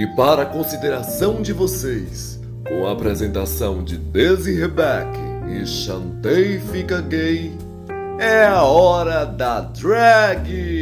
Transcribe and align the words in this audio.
E 0.00 0.06
para 0.06 0.44
a 0.44 0.46
consideração 0.46 1.42
de 1.42 1.52
vocês, 1.52 2.40
com 2.66 2.86
a 2.86 2.92
apresentação 2.92 3.84
de 3.84 3.98
Desi 3.98 4.58
Rebeck 4.58 5.10
e 5.46 5.66
Chantei 5.66 6.58
Fica 6.58 7.02
Gay, 7.02 7.52
é 8.18 8.46
a 8.46 8.62
hora 8.62 9.26
da 9.26 9.60
drag! 9.60 10.79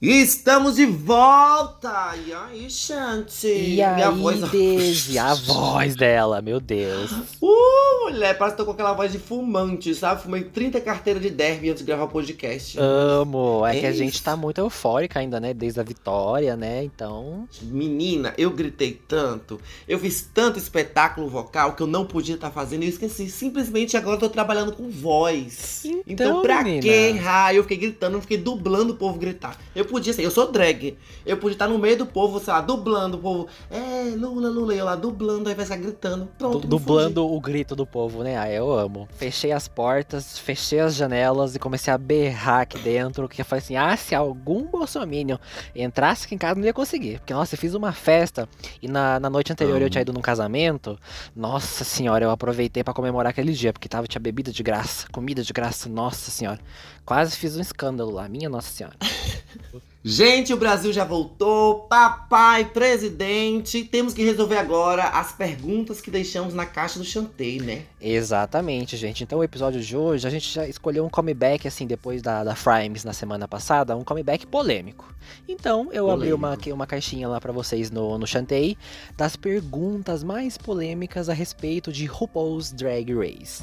Estamos 0.00 0.76
de 0.76 0.86
volta! 0.86 2.14
E 2.24 2.32
aí, 2.32 2.70
Shanti? 2.70 3.48
E 3.48 3.82
aí, 3.82 3.96
Minha 3.96 4.10
voz... 4.12 4.40
Desi, 4.48 5.18
a 5.18 5.34
voz 5.44 5.96
dela, 5.96 6.40
meu 6.40 6.60
Deus. 6.60 7.10
Uh, 7.42 8.04
mulher, 8.04 8.38
parece 8.38 8.54
que 8.54 8.62
tô 8.62 8.64
com 8.64 8.70
aquela 8.70 8.92
voz 8.92 9.10
de 9.10 9.18
fumante, 9.18 9.92
sabe? 9.96 10.22
Fumei 10.22 10.44
30 10.44 10.80
carteiras 10.82 11.20
de 11.20 11.30
derby 11.30 11.70
antes 11.70 11.80
de 11.82 11.86
gravar 11.86 12.04
o 12.04 12.08
podcast. 12.08 12.78
Amo. 12.78 13.66
É 13.66 13.80
que 13.80 13.86
a 13.86 13.92
gente 13.92 14.22
tá 14.22 14.36
muito 14.36 14.58
eufórica 14.60 15.18
ainda, 15.18 15.40
né? 15.40 15.52
Desde 15.52 15.80
a 15.80 15.82
vitória, 15.82 16.54
né? 16.56 16.84
Então. 16.84 17.48
Menina, 17.60 18.32
eu 18.38 18.52
gritei 18.52 18.92
tanto, 19.08 19.60
eu 19.88 19.98
fiz 19.98 20.30
tanto 20.32 20.60
espetáculo 20.60 21.28
vocal 21.28 21.72
que 21.72 21.82
eu 21.82 21.88
não 21.88 22.06
podia 22.06 22.36
estar 22.36 22.52
fazendo 22.52 22.84
e 22.84 22.86
eu 22.86 22.90
esqueci. 22.90 23.28
Simplesmente 23.28 23.96
agora 23.96 24.14
eu 24.14 24.20
tô 24.20 24.28
trabalhando 24.28 24.70
com 24.70 24.88
voz. 24.88 25.82
Então, 25.84 26.02
Então, 26.06 26.42
pra 26.42 26.62
menina. 26.62 26.82
que 26.82 26.88
errar? 26.88 27.52
Eu 27.52 27.64
fiquei 27.64 27.78
gritando, 27.78 28.16
eu 28.16 28.20
fiquei 28.20 28.38
dublando 28.38 28.92
o 28.92 28.96
povo 28.96 29.18
gritar. 29.18 29.58
Eu 29.74 29.87
podia 29.88 30.12
ser, 30.12 30.22
eu 30.22 30.30
sou 30.30 30.52
drag. 30.52 30.96
Eu 31.26 31.36
podia 31.38 31.54
estar 31.54 31.66
no 31.68 31.78
meio 31.78 31.96
do 31.98 32.06
povo, 32.06 32.38
sei 32.38 32.52
lá, 32.52 32.60
dublando 32.60 33.16
o 33.16 33.20
povo. 33.20 33.48
É, 33.70 34.14
Lula, 34.16 34.48
Lula, 34.48 34.74
e 34.74 34.78
eu 34.78 34.84
lá 34.84 34.94
dublando, 34.94 35.48
aí 35.48 35.54
vai 35.54 35.64
ficar 35.64 35.78
gritando. 35.78 36.28
Pronto, 36.38 36.60
du- 36.60 36.68
dublando 36.68 37.26
o 37.26 37.40
grito 37.40 37.74
do 37.74 37.86
povo, 37.86 38.22
né? 38.22 38.36
Ah, 38.38 38.50
eu 38.50 38.72
amo. 38.72 39.08
Fechei 39.16 39.50
as 39.52 39.66
portas, 39.66 40.38
fechei 40.38 40.80
as 40.80 40.94
janelas 40.94 41.54
e 41.54 41.58
comecei 41.58 41.92
a 41.92 41.98
berrar 41.98 42.60
aqui 42.62 42.78
dentro. 42.78 43.28
Que 43.28 43.40
eu 43.40 43.44
falei 43.44 43.62
assim: 43.64 43.76
ah, 43.76 43.96
se 43.96 44.14
algum 44.14 44.64
bolsominion 44.64 45.38
entrasse 45.74 46.26
aqui 46.26 46.34
em 46.34 46.38
casa, 46.38 46.54
não 46.60 46.66
ia 46.66 46.72
conseguir. 46.74 47.18
Porque, 47.18 47.32
nossa, 47.32 47.54
eu 47.54 47.58
fiz 47.58 47.74
uma 47.74 47.92
festa 47.92 48.48
e 48.82 48.88
na, 48.88 49.18
na 49.18 49.30
noite 49.30 49.52
anterior 49.52 49.80
eu 49.80 49.90
tinha 49.90 50.02
ido 50.02 50.12
num 50.12 50.20
casamento. 50.20 50.98
Nossa 51.34 51.84
senhora, 51.84 52.24
eu 52.24 52.30
aproveitei 52.30 52.84
pra 52.84 52.92
comemorar 52.94 53.30
aquele 53.30 53.52
dia, 53.52 53.72
porque 53.72 53.88
tava, 53.88 54.06
tinha 54.06 54.20
bebida 54.20 54.50
de 54.52 54.62
graça, 54.62 55.06
comida 55.10 55.42
de 55.42 55.52
graça, 55.52 55.88
nossa 55.88 56.30
senhora. 56.30 56.58
Quase 57.08 57.38
fiz 57.38 57.56
um 57.56 57.60
escândalo 57.62 58.10
lá, 58.10 58.28
minha 58.28 58.50
nossa 58.50 58.70
senhora. 58.70 58.94
Gente, 60.04 60.52
o 60.52 60.58
Brasil 60.58 60.92
já 60.92 61.04
voltou. 61.04 61.86
Papai, 61.88 62.66
presidente. 62.66 63.82
Temos 63.82 64.12
que 64.12 64.22
resolver 64.22 64.58
agora 64.58 65.04
as 65.04 65.32
perguntas 65.32 66.02
que 66.02 66.10
deixamos 66.10 66.52
na 66.52 66.66
caixa 66.66 66.98
do 66.98 67.06
Chantei, 67.06 67.60
né? 67.60 67.84
Exatamente, 67.98 68.94
gente. 68.96 69.24
Então 69.24 69.38
o 69.38 69.44
episódio 69.44 69.80
de 69.80 69.96
hoje, 69.96 70.26
a 70.26 70.30
gente 70.30 70.52
já 70.52 70.68
escolheu 70.68 71.04
um 71.04 71.08
comeback, 71.08 71.66
assim, 71.66 71.86
depois 71.86 72.20
da, 72.20 72.44
da 72.44 72.54
Frames 72.54 73.04
na 73.04 73.14
semana 73.14 73.48
passada, 73.48 73.96
um 73.96 74.04
comeback 74.04 74.46
polêmico. 74.46 75.10
Então 75.48 75.88
eu 75.92 76.10
abri 76.10 76.30
uma, 76.32 76.48
Polêmico. 76.50 76.74
uma 76.74 76.86
caixinha 76.86 77.26
lá 77.26 77.40
pra 77.40 77.52
vocês 77.52 77.90
no, 77.90 78.18
no 78.18 78.26
Chantei 78.26 78.76
das 79.16 79.34
perguntas 79.34 80.22
mais 80.22 80.58
polêmicas 80.58 81.30
a 81.30 81.32
respeito 81.32 81.90
de 81.90 82.04
RuPaul's 82.04 82.70
Drag 82.70 83.14
Race. 83.14 83.62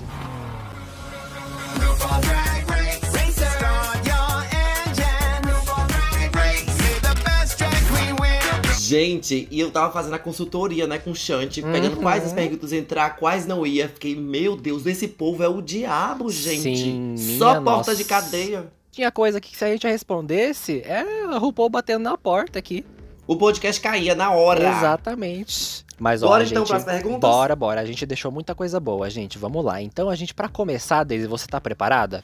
Gente, 8.88 9.48
e 9.52 9.60
eu 9.60 9.72
tava 9.72 9.92
fazendo 9.92 10.14
a 10.14 10.20
consultoria, 10.20 10.86
né, 10.88 10.98
com 11.00 11.12
o 11.12 11.16
Chante, 11.16 11.62
pegando 11.62 11.96
Uhum. 11.96 12.02
quais 12.04 12.24
as 12.26 12.34
perguntas 12.34 12.72
iam 12.72 12.80
entrar, 12.82 13.16
quais 13.18 13.46
não 13.48 13.66
ia. 13.66 13.88
Fiquei, 13.90 14.16
meu 14.16 14.56
Deus, 14.56 14.86
esse 14.86 15.08
povo 15.08 15.42
é 15.44 15.48
o 15.48 15.62
diabo, 15.62 16.30
gente. 16.32 16.62
Sim, 16.78 17.16
Só 17.38 17.52
minha 17.52 17.62
porta 17.62 17.92
nossa. 17.92 17.96
de 17.96 18.04
cadeia. 18.04 18.68
Tinha 18.92 19.12
coisa 19.12 19.42
que 19.42 19.56
se 19.58 19.64
a 19.66 19.68
gente 19.70 19.86
respondesse, 19.88 20.82
é 20.86 21.02
a 21.26 21.38
RuPaul 21.38 21.70
batendo 21.70 22.04
na 22.04 22.18
porta 22.18 22.60
aqui. 22.60 22.86
O 23.28 23.36
podcast 23.36 23.82
caía 23.82 24.14
na 24.16 24.32
hora. 24.32 24.70
Exatamente. 24.70 25.84
Mas 25.98 26.22
Bora 26.22 26.44
a 26.44 26.46
então 26.46 26.60
gente, 26.66 26.68
pras 26.70 26.84
perguntas? 26.84 27.20
Bora, 27.30 27.56
bora. 27.56 27.82
A 27.82 27.86
gente 27.86 28.06
deixou 28.06 28.32
muita 28.32 28.54
coisa 28.54 28.80
boa, 28.80 29.10
gente. 29.10 29.38
Vamos 29.38 29.66
lá. 29.66 29.82
Então 29.82 30.10
a 30.10 30.16
gente, 30.16 30.34
pra 30.34 30.48
começar, 30.48 31.04
Daisy, 31.04 31.26
você 31.28 31.48
tá 31.48 31.60
preparada? 31.60 32.24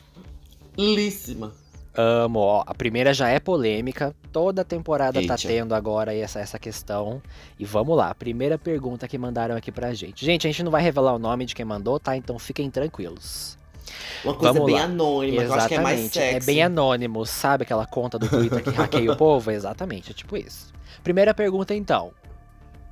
Líssima. 0.77 1.53
Amo, 1.95 2.39
ó. 2.39 2.63
A 2.65 2.73
primeira 2.73 3.13
já 3.13 3.27
é 3.29 3.39
polêmica. 3.39 4.15
Toda 4.31 4.63
temporada 4.63 5.19
tá 5.25 5.33
Eita. 5.33 5.47
tendo 5.47 5.75
agora 5.75 6.15
essa, 6.15 6.39
essa 6.39 6.57
questão. 6.57 7.21
E 7.59 7.65
vamos 7.65 7.97
lá. 7.97 8.13
Primeira 8.15 8.57
pergunta 8.57 9.07
que 9.07 9.17
mandaram 9.17 9.55
aqui 9.55 9.71
pra 9.71 9.93
gente. 9.93 10.25
Gente, 10.25 10.47
a 10.47 10.49
gente 10.49 10.63
não 10.63 10.71
vai 10.71 10.81
revelar 10.81 11.13
o 11.13 11.19
nome 11.19 11.45
de 11.45 11.53
quem 11.53 11.65
mandou, 11.65 11.99
tá? 11.99 12.15
Então 12.15 12.39
fiquem 12.39 12.69
tranquilos. 12.69 13.57
Uma 14.23 14.33
coisa 14.33 14.53
Vamos 14.53 14.67
bem 14.67 14.75
lá. 14.75 14.83
anônima, 14.85 15.41
que 15.41 15.47
eu 15.47 15.53
acho 15.53 15.67
que 15.67 15.75
é 15.75 15.79
mais 15.81 15.99
Exatamente. 15.99 16.31
sexy. 16.31 16.49
É 16.49 16.53
bem 16.53 16.63
anônimo, 16.63 17.25
sabe 17.25 17.63
aquela 17.63 17.85
conta 17.85 18.17
do 18.17 18.29
Twitter 18.29 18.63
que 18.63 18.69
hackeia 18.69 19.11
o 19.11 19.17
povo? 19.17 19.49
Exatamente, 19.51 20.11
é 20.11 20.13
tipo 20.13 20.37
isso. 20.37 20.71
Primeira 21.03 21.33
pergunta 21.33 21.73
então. 21.75 22.11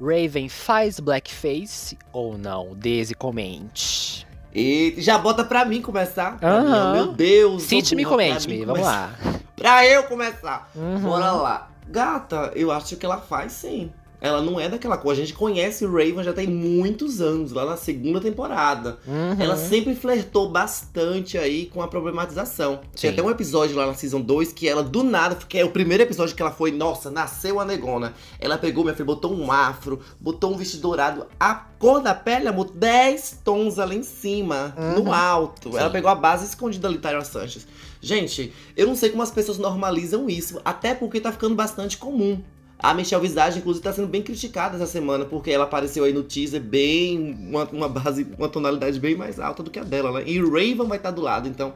Raven 0.02 0.50
faz 0.50 1.00
blackface 1.00 1.98
ou 2.12 2.38
não? 2.38 2.74
Desi 2.76 3.14
comente. 3.14 4.26
E 4.54 4.96
já 4.98 5.18
bota 5.18 5.44
pra 5.44 5.66
mim 5.66 5.82
começar. 5.82 6.38
Aham. 6.42 6.94
Meu 6.94 7.08
Deus. 7.14 7.64
Cite-me, 7.64 8.04
mim 8.04 8.10
comente-me. 8.10 8.66
Vamos 8.66 8.82
lá. 8.84 9.12
Pra 9.56 9.86
eu 9.86 10.04
começar. 10.04 10.70
Uhum. 10.76 11.00
Bora 11.00 11.32
lá. 11.32 11.70
Gata, 11.88 12.52
eu 12.56 12.72
acho 12.72 12.96
que 12.96 13.06
ela 13.06 13.18
faz 13.18 13.52
sim. 13.52 13.92
Ela 14.22 14.42
não 14.42 14.60
é 14.60 14.68
daquela 14.68 14.98
coisa. 14.98 15.22
A 15.22 15.26
gente 15.26 15.36
conhece 15.38 15.86
o 15.86 15.92
Raven 15.92 16.24
já 16.24 16.34
tem 16.34 16.48
muitos 16.48 17.22
anos, 17.22 17.52
lá 17.52 17.66
na 17.66 17.78
segunda 17.78 18.20
temporada. 18.20 18.98
Uhum. 19.08 19.36
Ela 19.42 19.56
sempre 19.56 19.96
flertou 19.96 20.50
bastante 20.50 21.38
aí 21.38 21.68
com 21.68 21.82
a 21.82 21.88
problematização. 21.88 22.82
Tinha 22.94 23.12
Sim. 23.12 23.18
até 23.20 23.26
um 23.26 23.30
episódio 23.32 23.76
lá 23.78 23.86
na 23.88 23.94
Season 23.94 24.20
2 24.22 24.52
que 24.52 24.68
ela, 24.68 24.84
do 24.84 25.04
nada, 25.04 25.36
que 25.36 25.58
é 25.58 25.64
o 25.64 25.70
primeiro 25.72 26.04
episódio 26.04 26.36
que 26.36 26.42
ela 26.42 26.52
foi, 26.52 26.72
nossa, 26.72 27.10
nasceu 27.10 27.60
a 27.60 27.66
negona. 27.66 28.14
Ela 28.40 28.58
pegou, 28.58 28.84
minha 28.84 28.94
filha, 28.94 29.06
botou 29.06 29.34
um 29.34 29.52
afro, 29.52 30.00
botou 30.20 30.54
um 30.54 30.58
vestido 30.58 30.82
dourado. 30.82 31.26
A 31.40 31.56
cor 31.56 32.02
da 32.02 32.14
pele, 32.14 32.48
amor, 32.48 32.72
10 32.74 33.40
tons 33.44 33.80
ali 33.80 33.98
em 33.98 34.04
cima, 34.04 34.76
Uhum. 34.78 35.04
no 35.04 35.14
alto. 35.14 35.70
Ela 35.78 35.88
Sim. 35.88 35.94
pegou 35.94 36.10
a 36.10 36.16
base 36.16 36.46
escondida 36.46 36.88
ali, 36.88 36.98
Tyra 36.98 37.24
Sanchez. 37.24 37.66
Gente, 38.02 38.54
eu 38.76 38.88
não 38.88 38.96
sei 38.96 39.10
como 39.10 39.24
as 39.24 39.32
pessoas 39.32 39.58
normalizam 39.58 40.30
isso, 40.30 40.60
até 40.64 40.94
porque 40.94 41.20
tá 41.22 41.32
ficando 41.32 41.56
bastante 41.56 41.98
comum. 41.98 42.42
A 42.82 42.94
Michelle 42.94 43.22
Visage, 43.22 43.60
inclusive, 43.60 43.84
tá 43.84 43.92
sendo 43.92 44.08
bem 44.08 44.22
criticada 44.22 44.78
essa 44.78 44.88
semana, 44.88 45.26
porque 45.26 45.52
ela 45.52 45.66
apareceu 45.66 46.06
aí 46.06 46.14
no 46.14 46.24
teaser 46.24 46.62
bem. 46.62 47.38
Uma, 47.38 47.66
uma 47.66 47.90
base, 47.90 48.26
uma 48.38 48.48
tonalidade 48.48 48.98
bem 49.02 49.16
mais 49.16 49.38
alta 49.38 49.62
do 49.62 49.70
que 49.70 49.80
a 49.80 49.84
dela, 49.84 50.14
né? 50.14 50.24
E 50.26 50.42
o 50.42 50.50
Raven 50.50 50.88
vai 50.88 50.98
estar 50.98 51.12
do 51.12 51.22
lado, 51.22 51.48
então. 51.50 51.74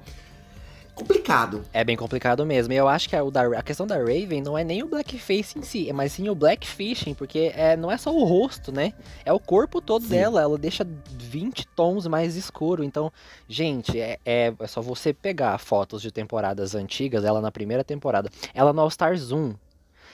Complicado. 0.96 1.66
É 1.74 1.84
bem 1.84 1.97
complicado 1.97 2.46
mesmo. 2.46 2.72
E 2.72 2.78
eu 2.78 2.88
acho 2.88 3.09
que 3.09 3.16
a, 3.16 3.22
a 3.58 3.64
questão 3.64 3.88
da 3.88 3.97
Raven 3.97 4.41
não 4.41 4.56
é 4.56 4.64
nem 4.64 4.84
o 4.84 4.88
blackface 4.88 5.58
em 5.58 5.64
si, 5.64 5.90
é 5.90 5.94
mas 5.94 6.14
sim 6.14 6.30
o 6.30 6.36
blackfishing, 6.36 7.16
porque 7.16 7.52
é, 7.56 7.75
não 7.75 7.91
é 7.91 7.97
só 7.97 8.16
o 8.16 8.24
rosto, 8.24 8.72
né? 8.72 8.94
É 9.25 9.34
o 9.34 9.40
corpo 9.40 9.81
todo 9.81 10.03
Sim. 10.03 10.09
dela. 10.09 10.41
Ela 10.41 10.58
deixa 10.58 10.88
20 11.20 11.68
tons 11.75 12.06
mais 12.06 12.35
escuro. 12.35 12.84
Então, 12.84 13.12
gente, 13.50 14.00
é, 14.00 14.20
é, 14.24 14.53
é 14.58 14.68
só 14.68 14.81
você 14.81 15.12
pegar 15.14 15.58
fotos 15.58 16.02
de 16.02 16.12
temporadas 16.12 16.75
antigas, 16.75 17.25
ela 17.25 17.41
na 17.41 17.52
primeira 17.52 17.84
temporada. 17.84 18.30
Ela 18.53 18.72
no 18.72 18.81
All 18.81 18.88
Stars 18.88 19.31
1. 19.31 19.56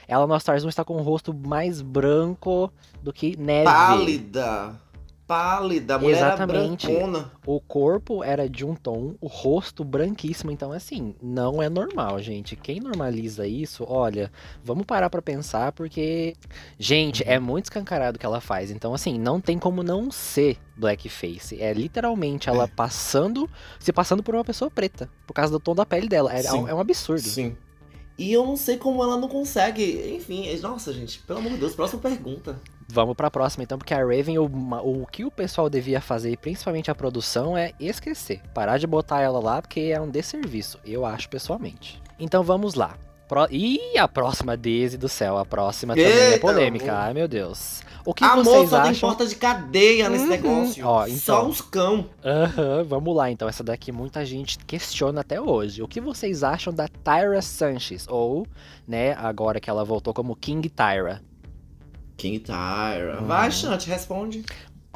Ela 0.10 0.26
no 0.26 0.34
All 0.34 0.38
Stars 0.40 0.66
1 0.66 0.70
está 0.70 0.84
com 0.84 0.96
o 0.96 1.02
rosto 1.02 1.34
mais 1.34 1.82
branco 1.82 2.72
do 3.02 3.14
que 3.14 3.38
neve. 3.38 3.66
Pálida. 3.66 4.76
Pálida. 5.28 5.94
A 5.94 6.00
mulher 6.00 6.18
Exatamente. 6.18 6.88
brancona. 6.88 7.32
O 7.46 7.62
corpo 7.62 8.24
era 8.24 8.50
de 8.50 8.66
um 8.66 8.74
tom, 8.74 9.14
o 9.22 9.28
rosto 9.28 9.84
branquíssimo. 9.84 10.50
Então, 10.50 10.72
assim, 10.72 11.14
não 11.22 11.62
é 11.62 11.70
normal, 11.70 12.20
gente. 12.20 12.56
Quem 12.56 12.80
normaliza 12.80 13.46
isso, 13.46 13.86
olha, 13.88 14.32
vamos 14.64 14.88
parar 14.88 15.08
pra 15.08 15.22
pensar, 15.22 15.72
porque, 15.74 16.36
gente, 16.80 17.24
é 17.28 17.38
muito 17.38 17.66
escancarado 17.66 18.16
o 18.16 18.20
que 18.20 18.26
ela 18.26 18.42
faz. 18.42 18.72
Então, 18.72 18.92
assim, 18.92 19.20
não 19.20 19.40
tem 19.40 19.60
como 19.60 19.84
não 19.84 20.10
ser 20.10 20.58
blackface. 20.76 21.62
É 21.62 21.72
literalmente 21.74 22.50
ela 22.50 22.64
É. 22.64 22.68
passando, 22.68 23.48
se 23.80 23.94
passando 23.94 24.24
por 24.24 24.34
uma 24.34 24.44
pessoa 24.44 24.72
preta, 24.72 25.08
por 25.28 25.34
causa 25.34 25.52
do 25.52 25.60
tom 25.60 25.76
da 25.76 25.86
pele 25.86 26.08
dela. 26.08 26.34
É, 26.36 26.44
é 26.44 26.74
um 26.74 26.80
absurdo. 26.80 27.22
Sim. 27.22 27.56
E 28.20 28.34
eu 28.34 28.46
não 28.46 28.58
sei 28.58 28.76
como 28.76 29.02
ela 29.02 29.16
não 29.16 29.30
consegue. 29.30 30.14
Enfim, 30.14 30.54
nossa, 30.58 30.92
gente, 30.92 31.20
pelo 31.20 31.40
amor 31.40 31.54
de 31.54 31.60
Deus, 31.60 31.74
próxima 31.74 32.02
pergunta. 32.02 32.60
Vamos 32.86 33.16
pra 33.16 33.32
próxima, 33.32 33.64
então, 33.64 33.78
porque 33.78 33.94
a 33.94 34.00
Raven, 34.00 34.38
o, 34.40 34.46
o 34.46 35.08
que 35.08 35.24
o 35.24 35.32
pessoal 35.32 35.70
devia 35.70 36.02
fazer, 36.02 36.38
principalmente 36.38 36.92
a 36.92 36.96
produção, 36.96 37.58
é 37.58 37.72
esquecer. 37.80 38.42
Parar 38.54 38.78
de 38.78 38.86
botar 38.86 39.22
ela 39.22 39.40
lá, 39.40 39.62
porque 39.62 39.80
é 39.80 40.02
um 40.02 40.10
desserviço, 40.10 40.78
eu 40.84 41.06
acho 41.06 41.30
pessoalmente. 41.30 42.02
Então 42.20 42.44
vamos 42.44 42.74
lá. 42.74 42.98
Pro... 43.30 43.48
Ih, 43.52 43.98
a 43.98 44.08
próxima 44.08 44.58
Daisy 44.58 44.98
do 44.98 45.08
céu, 45.08 45.38
a 45.38 45.46
próxima 45.46 45.94
também 45.96 46.12
é 46.12 46.28
Eita, 46.32 46.40
polêmica. 46.42 46.92
amor. 46.92 47.02
Ai, 47.04 47.14
meu 47.14 47.28
Deus. 47.28 47.82
O 48.06 48.14
que 48.14 48.24
Amor, 48.24 48.44
vocês 48.44 48.70
só 48.72 48.82
tem 48.82 48.92
acham? 48.92 49.10
porta 49.10 49.26
de 49.28 49.36
cadeia 49.36 50.10
nesse 50.10 50.24
Uhum. 50.24 50.30
negócio. 50.32 50.88
Ó, 50.88 51.06
Só 51.06 51.14
então. 51.14 51.48
uns 51.50 51.62
cão. 51.62 52.10
Aham, 52.26 52.84
vamos 52.86 53.16
lá 53.16 53.30
então. 53.30 53.48
Essa 53.48 53.64
daqui 53.64 53.92
muita 53.92 54.26
gente 54.26 54.58
questiona 54.66 55.22
até 55.22 55.40
hoje. 55.40 55.84
O 55.84 55.88
que 55.88 56.02
vocês 56.02 56.42
acham 56.44 56.74
da 56.74 56.88
Tyra 56.88 57.40
Sanchez? 57.42 58.08
Ou, 58.10 58.48
né, 58.88 59.14
agora 59.14 59.60
que 59.60 59.70
ela 59.70 59.86
voltou 59.86 60.12
como 60.14 60.36
King 60.36 60.68
Tyra? 60.70 61.22
King 62.18 62.40
Tyra. 62.40 63.20
Uhum. 63.22 63.28
Vai, 63.28 63.52
Chante, 63.52 63.88
responde. 63.90 64.44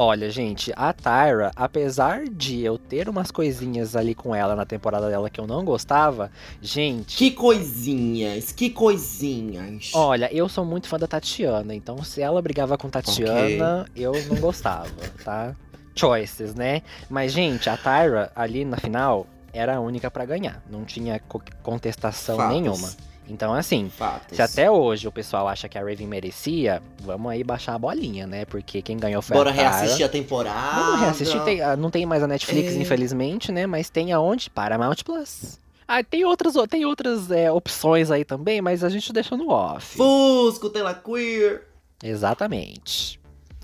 Olha, 0.06 0.30
gente, 0.30 0.74
a 0.76 0.92
Tyra, 0.92 1.50
apesar 1.56 2.26
de 2.26 2.62
eu 2.62 2.78
ter 2.78 3.08
umas 3.08 3.32
coisinhas 3.32 3.96
ali 3.96 4.14
com 4.14 4.36
ela 4.36 4.54
na 4.54 4.66
temporada 4.66 5.10
dela 5.10 5.30
que 5.30 5.40
eu 5.40 5.48
não 5.48 5.64
gostava, 5.64 6.30
gente. 6.62 7.16
Que 7.16 7.32
coisinhas, 7.32 8.52
que 8.52 8.70
coisinhas. 8.70 9.92
Olha, 9.94 10.30
eu 10.34 10.50
sou 10.50 10.66
muito 10.66 10.90
fã 10.90 11.00
da 11.00 11.08
Tatiana, 11.08 11.74
então 11.74 12.04
se 12.04 12.22
ela 12.22 12.42
brigava 12.42 12.78
com 12.78 12.90
Tatiana, 12.90 13.88
okay. 13.90 14.04
eu 14.04 14.12
não 14.28 14.42
gostava, 14.42 14.90
tá? 15.24 15.56
Choices, 15.96 16.54
né? 16.54 16.82
Mas, 17.10 17.32
gente, 17.32 17.70
a 17.70 17.78
Tyra 17.78 18.30
ali 18.36 18.66
na 18.66 18.76
final 18.76 19.26
era 19.54 19.78
a 19.78 19.80
única 19.80 20.12
para 20.12 20.26
ganhar. 20.26 20.62
Não 20.70 20.84
tinha 20.84 21.18
contestação 21.62 22.36
Fatos. 22.36 22.54
nenhuma. 22.54 22.90
Então, 23.28 23.54
assim, 23.54 23.90
Fatos. 23.90 24.36
se 24.36 24.42
até 24.42 24.70
hoje 24.70 25.08
o 25.08 25.12
pessoal 25.12 25.48
acha 25.48 25.70
que 25.70 25.78
a 25.78 25.82
Raven 25.82 26.08
merecia, 26.08 26.82
vamos 27.02 27.32
aí 27.32 27.44
baixar 27.44 27.74
a 27.74 27.80
bolinha, 27.80 28.28
né? 28.28 28.46
Porque 28.46 28.82
quem 28.82 28.98
ganhou 28.98 29.22
foi 29.22 29.38
Bora 29.38 29.52
a 29.52 29.54
Tara. 29.54 29.70
reassistir 29.78 30.06
a 30.06 30.10
temporada. 30.10 30.82
Vamos 30.82 31.02
reassistir. 31.02 31.42
Tem, 31.44 31.62
ah, 31.62 31.78
não 31.78 31.90
tem 31.90 32.06
mais 32.06 32.22
a 32.22 32.28
Netflix, 32.28 32.74
é... 32.74 32.78
infelizmente, 32.78 33.52
né? 33.52 33.66
Mas 33.66 33.90
tem 33.90 34.12
aonde? 34.12 34.50
Paramount 34.50 35.04
Plus. 35.06 35.58
Ah, 35.88 36.04
tem 36.04 36.26
outras, 36.26 36.54
tem 36.70 36.86
outras 36.86 37.30
é, 37.30 37.52
opções 37.52 38.10
aí 38.10 38.24
também, 38.26 38.62
mas 38.62 38.84
a 38.84 38.90
gente 38.90 39.12
deixa 39.12 39.36
no 39.36 39.50
off. 39.50 39.98
Fusco, 39.98 40.70
tela 40.70 40.94
queer. 40.94 41.68
Exatamente. 42.02 43.20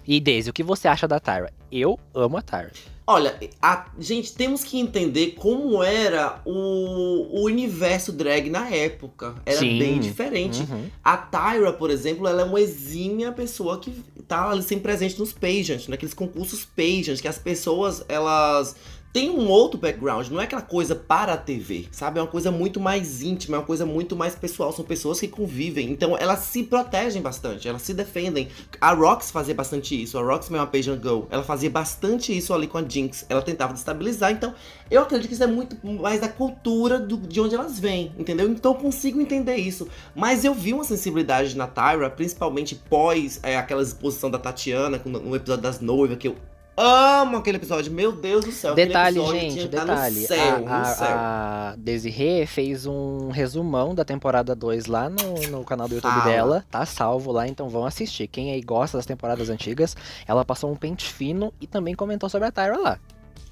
E 0.06 0.20
Daisy, 0.20 0.50
o 0.50 0.54
que 0.54 0.64
você 0.64 0.88
acha 0.88 1.08
da 1.08 1.20
Tyra? 1.20 1.52
Eu 1.72 2.00
amo 2.14 2.38
a 2.38 2.42
Tyra. 2.42 2.72
Olha, 3.12 3.40
a, 3.60 3.88
gente, 3.98 4.34
temos 4.34 4.64
que 4.64 4.80
entender 4.80 5.32
como 5.32 5.82
era 5.82 6.44
o, 6.46 7.40
o 7.40 7.46
universo 7.46 8.12
drag 8.12 8.52
na 8.52 8.70
época. 8.70 9.34
Era 9.48 9.58
Sim. 9.58 9.80
bem 9.80 10.00
diferente. 10.00 10.62
Uhum. 10.62 10.86
A 11.04 11.18
Tyra, 11.18 11.74
por 11.74 11.90
exemplo, 11.90 12.28
ela 12.28 12.44
é 12.44 12.46
uma 12.46 12.62
exímia 12.62 13.32
pessoa 13.32 13.80
que 13.80 13.92
tá 14.28 14.52
ali 14.52 14.62
sempre 14.62 14.84
presente 14.84 15.18
nos 15.18 15.34
pageants, 15.34 15.88
naqueles 15.88 16.14
concursos 16.14 16.64
pageants, 16.64 17.20
que 17.20 17.28
as 17.28 17.40
pessoas, 17.40 18.06
elas 18.08 18.76
tem 19.12 19.30
um 19.30 19.48
outro 19.48 19.80
background, 19.80 20.28
não 20.28 20.40
é 20.40 20.44
aquela 20.44 20.62
coisa 20.62 20.96
para 20.96 21.34
a 21.34 21.38
TV, 21.38 21.88
sabe? 21.92 22.20
É 22.20 22.22
uma 22.22 22.28
coisa 22.28 22.52
muito 22.52 22.80
mais 22.80 23.24
íntima, 23.24 23.58
é 23.58 23.60
uma 23.60 23.66
coisa 23.66 23.86
muito 23.86 24.16
mais 24.16 24.36
pessoal. 24.36 24.72
São 24.72 24.86
pessoas 24.86 25.20
que 25.20 25.28
convivem, 25.28 25.90
então 25.90 26.16
elas 26.18 26.40
se 26.40 26.64
protegem 26.64 27.22
bastante, 27.22 27.68
elas 27.68 27.82
se 27.82 27.94
defendem. 27.94 28.50
A 28.80 28.94
Rox 28.94 29.32
fazia 29.32 29.56
bastante 29.56 30.00
isso, 30.00 30.18
a 30.18 30.22
Rox 30.22 30.50
mesmo, 30.50 30.64
a 30.64 30.68
Pageant 30.68 31.02
Girl, 31.02 31.22
ela 31.32 31.44
fazia 31.44 31.70
bastante 31.70 32.36
isso 32.38 32.54
ali 32.54 32.68
com 32.68 32.78
a 32.78 32.88
Jinx. 32.88 33.26
Ela 33.28 33.42
tentava 33.42 33.74
destabilizar, 33.74 34.32
então 34.32 34.54
eu 34.92 35.02
acredito 35.02 35.28
que 35.28 35.34
isso 35.34 35.44
é 35.44 35.48
muito 35.48 35.76
mais 35.86 36.22
da 36.22 36.30
cultura 36.30 37.00
do, 37.00 37.18
de 37.18 37.42
onde 37.42 37.56
elas 37.56 37.80
vêm, 37.80 38.12
entendeu? 38.18 38.48
Então 38.48 38.74
eu 38.74 38.78
consigo 38.78 39.20
entender 39.20 39.56
isso. 39.56 39.88
Mas 40.16 40.46
eu 40.46 40.54
vi 40.54 40.72
uma 40.72 40.84
sensibilidade 40.84 41.58
na 41.58 41.66
Tyra, 41.66 42.10
principalmente 42.12 42.76
pós 42.76 43.40
é, 43.42 43.58
aquela 43.58 43.82
exposição 43.82 44.30
da 44.30 44.38
Tatiana 44.38 45.02
no 45.04 45.36
episódio 45.36 45.64
das 45.64 45.80
noivas, 45.80 46.18
que 46.18 46.28
eu 46.28 46.36
amo 46.80 47.38
aquele 47.38 47.58
episódio. 47.58 47.92
Meu 47.92 48.12
Deus 48.12 48.46
do 48.46 48.52
céu. 48.52 48.74
Detalhe, 48.74 49.20
gente, 49.28 49.68
detalhe. 49.68 50.26
Céu, 50.26 50.66
a, 50.68 50.81
a, 50.81 51.70
a 51.72 51.76
Desirê 51.76 52.46
fez 52.46 52.86
um 52.86 53.30
resumão 53.30 53.94
da 53.94 54.06
temporada 54.06 54.56
2 54.56 54.86
lá 54.86 55.10
no, 55.10 55.50
no 55.50 55.64
canal 55.64 55.88
do 55.88 55.96
YouTube 55.96 56.12
Fala. 56.12 56.26
dela. 56.26 56.66
Tá 56.72 56.86
salvo 56.86 57.31
lá, 57.31 57.48
então 57.48 57.70
vão 57.70 57.86
assistir. 57.86 58.28
Quem 58.28 58.52
aí 58.52 58.62
gosta 58.62 58.98
das 58.98 59.06
temporadas 59.06 59.50
antigas, 59.50 59.96
ela 60.28 60.46
passou 60.46 60.72
um 60.72 60.76
pente 60.76 61.12
fino 61.12 61.54
e 61.60 61.68
também 61.68 61.94
comentou 61.94 62.30
sobre 62.30 62.48
a 62.48 62.52
Tyra 62.52 62.78
lá. 62.78 63.00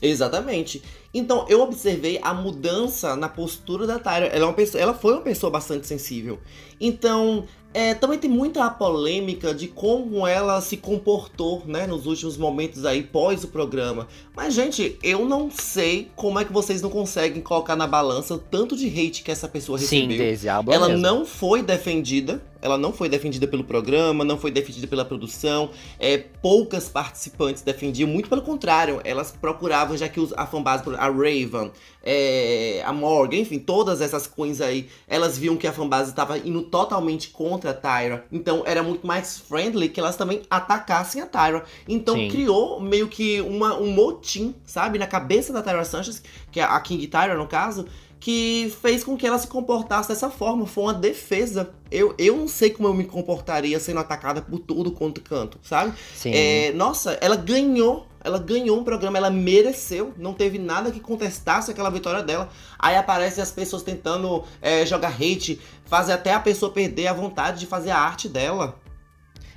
Exatamente. 0.01 0.83
Então, 1.13 1.45
eu 1.49 1.61
observei 1.61 2.19
a 2.21 2.33
mudança 2.33 3.15
na 3.15 3.27
postura 3.27 3.87
da 3.87 3.97
Tyra. 3.97 4.27
Ela, 4.27 4.45
é 4.45 4.47
uma 4.47 4.53
pessoa, 4.53 4.81
ela 4.81 4.93
foi 4.93 5.13
uma 5.13 5.21
pessoa 5.21 5.51
bastante 5.51 5.87
sensível. 5.87 6.39
Então, 6.79 7.45
é, 7.77 7.93
também 7.93 8.17
tem 8.17 8.27
muita 8.27 8.67
polêmica 8.71 9.53
de 9.53 9.67
como 9.67 10.25
ela 10.25 10.59
se 10.61 10.77
comportou, 10.77 11.61
né, 11.67 11.85
nos 11.85 12.07
últimos 12.07 12.35
momentos 12.35 12.83
aí 12.85 13.03
pós 13.03 13.43
o 13.43 13.49
programa. 13.49 14.07
Mas, 14.35 14.55
gente, 14.55 14.97
eu 15.03 15.25
não 15.25 15.51
sei 15.51 16.09
como 16.15 16.39
é 16.39 16.45
que 16.45 16.51
vocês 16.51 16.81
não 16.81 16.89
conseguem 16.89 17.39
colocar 17.39 17.75
na 17.75 17.85
balança 17.85 18.33
o 18.33 18.39
tanto 18.39 18.75
de 18.75 18.87
hate 18.87 19.21
que 19.21 19.29
essa 19.29 19.47
pessoa 19.47 19.77
recebeu. 19.77 20.09
Sim, 20.09 20.17
Daisy, 20.17 20.47
ela 20.47 20.63
mesmo. 20.87 20.97
não 20.97 21.23
foi 21.23 21.61
defendida. 21.61 22.41
Ela 22.61 22.77
não 22.77 22.91
foi 22.91 23.07
defendida 23.07 23.47
pelo 23.47 23.63
programa, 23.63 24.23
não 24.25 24.37
foi 24.37 24.51
defendida 24.51 24.87
pela 24.87 25.05
produção. 25.05 25.69
É, 25.99 26.17
poucas 26.17 26.89
participantes 26.89 27.61
defendiam, 27.61 28.09
muito 28.09 28.29
pelo 28.29 28.41
contrário, 28.41 28.99
elas 29.03 29.31
procuravam, 29.31 29.95
já 29.95 30.09
que 30.09 30.19
os, 30.19 30.33
a 30.33 30.45
fanbase, 30.45 30.83
a 30.97 31.07
Raven, 31.07 31.71
é, 32.03 32.81
a 32.85 32.91
Morgan, 32.91 33.37
enfim, 33.37 33.59
todas 33.59 34.01
essas 34.01 34.27
queens 34.27 34.61
aí, 34.61 34.87
elas 35.07 35.37
viam 35.37 35.55
que 35.55 35.67
a 35.67 35.73
fanbase 35.73 36.09
estava 36.09 36.37
indo 36.37 36.63
totalmente 36.63 37.29
contra 37.29 37.66
a 37.69 37.73
Tyra. 37.73 38.25
Então 38.31 38.63
era 38.65 38.81
muito 38.83 39.05
mais 39.05 39.37
friendly 39.37 39.89
que 39.89 39.99
elas 39.99 40.15
também 40.15 40.41
atacassem 40.49 41.21
a 41.21 41.25
Tyra. 41.25 41.63
Então 41.87 42.15
Sim. 42.15 42.29
criou 42.29 42.79
meio 42.79 43.07
que 43.07 43.41
uma, 43.41 43.77
um 43.77 43.91
motim, 43.91 44.55
sabe, 44.65 44.97
na 44.97 45.07
cabeça 45.07 45.53
da 45.53 45.61
Tyra 45.61 45.85
Sanchez, 45.85 46.21
que 46.51 46.59
é 46.59 46.63
a 46.63 46.79
King 46.79 47.05
Tyra 47.07 47.35
no 47.35 47.47
caso, 47.47 47.85
que 48.19 48.73
fez 48.81 49.03
com 49.03 49.15
que 49.15 49.25
ela 49.25 49.37
se 49.37 49.47
comportasse 49.47 50.09
dessa 50.09 50.29
forma. 50.29 50.65
Foi 50.65 50.85
uma 50.85 50.93
defesa. 50.93 51.69
Eu, 51.89 52.13
eu 52.17 52.35
não 52.35 52.47
sei 52.47 52.69
como 52.69 52.87
eu 52.87 52.93
me 52.93 53.05
comportaria 53.05 53.79
sendo 53.79 53.99
atacada 53.99 54.41
por 54.41 54.59
tudo 54.59 54.91
quanto 54.91 55.21
canto, 55.21 55.59
sabe? 55.61 55.93
Sim. 56.15 56.31
É, 56.33 56.71
nossa, 56.73 57.17
ela 57.21 57.35
ganhou 57.35 58.07
ela 58.27 58.39
ganhou 58.39 58.77
um 58.77 58.83
programa, 58.83 59.17
ela 59.17 59.29
mereceu. 59.29 60.13
Não 60.17 60.33
teve 60.33 60.59
nada 60.59 60.91
que 60.91 60.99
contestasse 60.99 61.71
aquela 61.71 61.89
vitória 61.89 62.21
dela. 62.21 62.49
Aí 62.77 62.95
aparecem 62.95 63.41
as 63.41 63.51
pessoas 63.51 63.83
tentando 63.83 64.43
é, 64.61 64.85
jogar 64.85 65.13
hate, 65.13 65.59
fazer 65.85 66.13
até 66.13 66.33
a 66.33 66.39
pessoa 66.39 66.71
perder 66.71 67.07
a 67.07 67.13
vontade 67.13 67.59
de 67.59 67.65
fazer 67.65 67.91
a 67.91 67.97
arte 67.97 68.27
dela. 68.27 68.75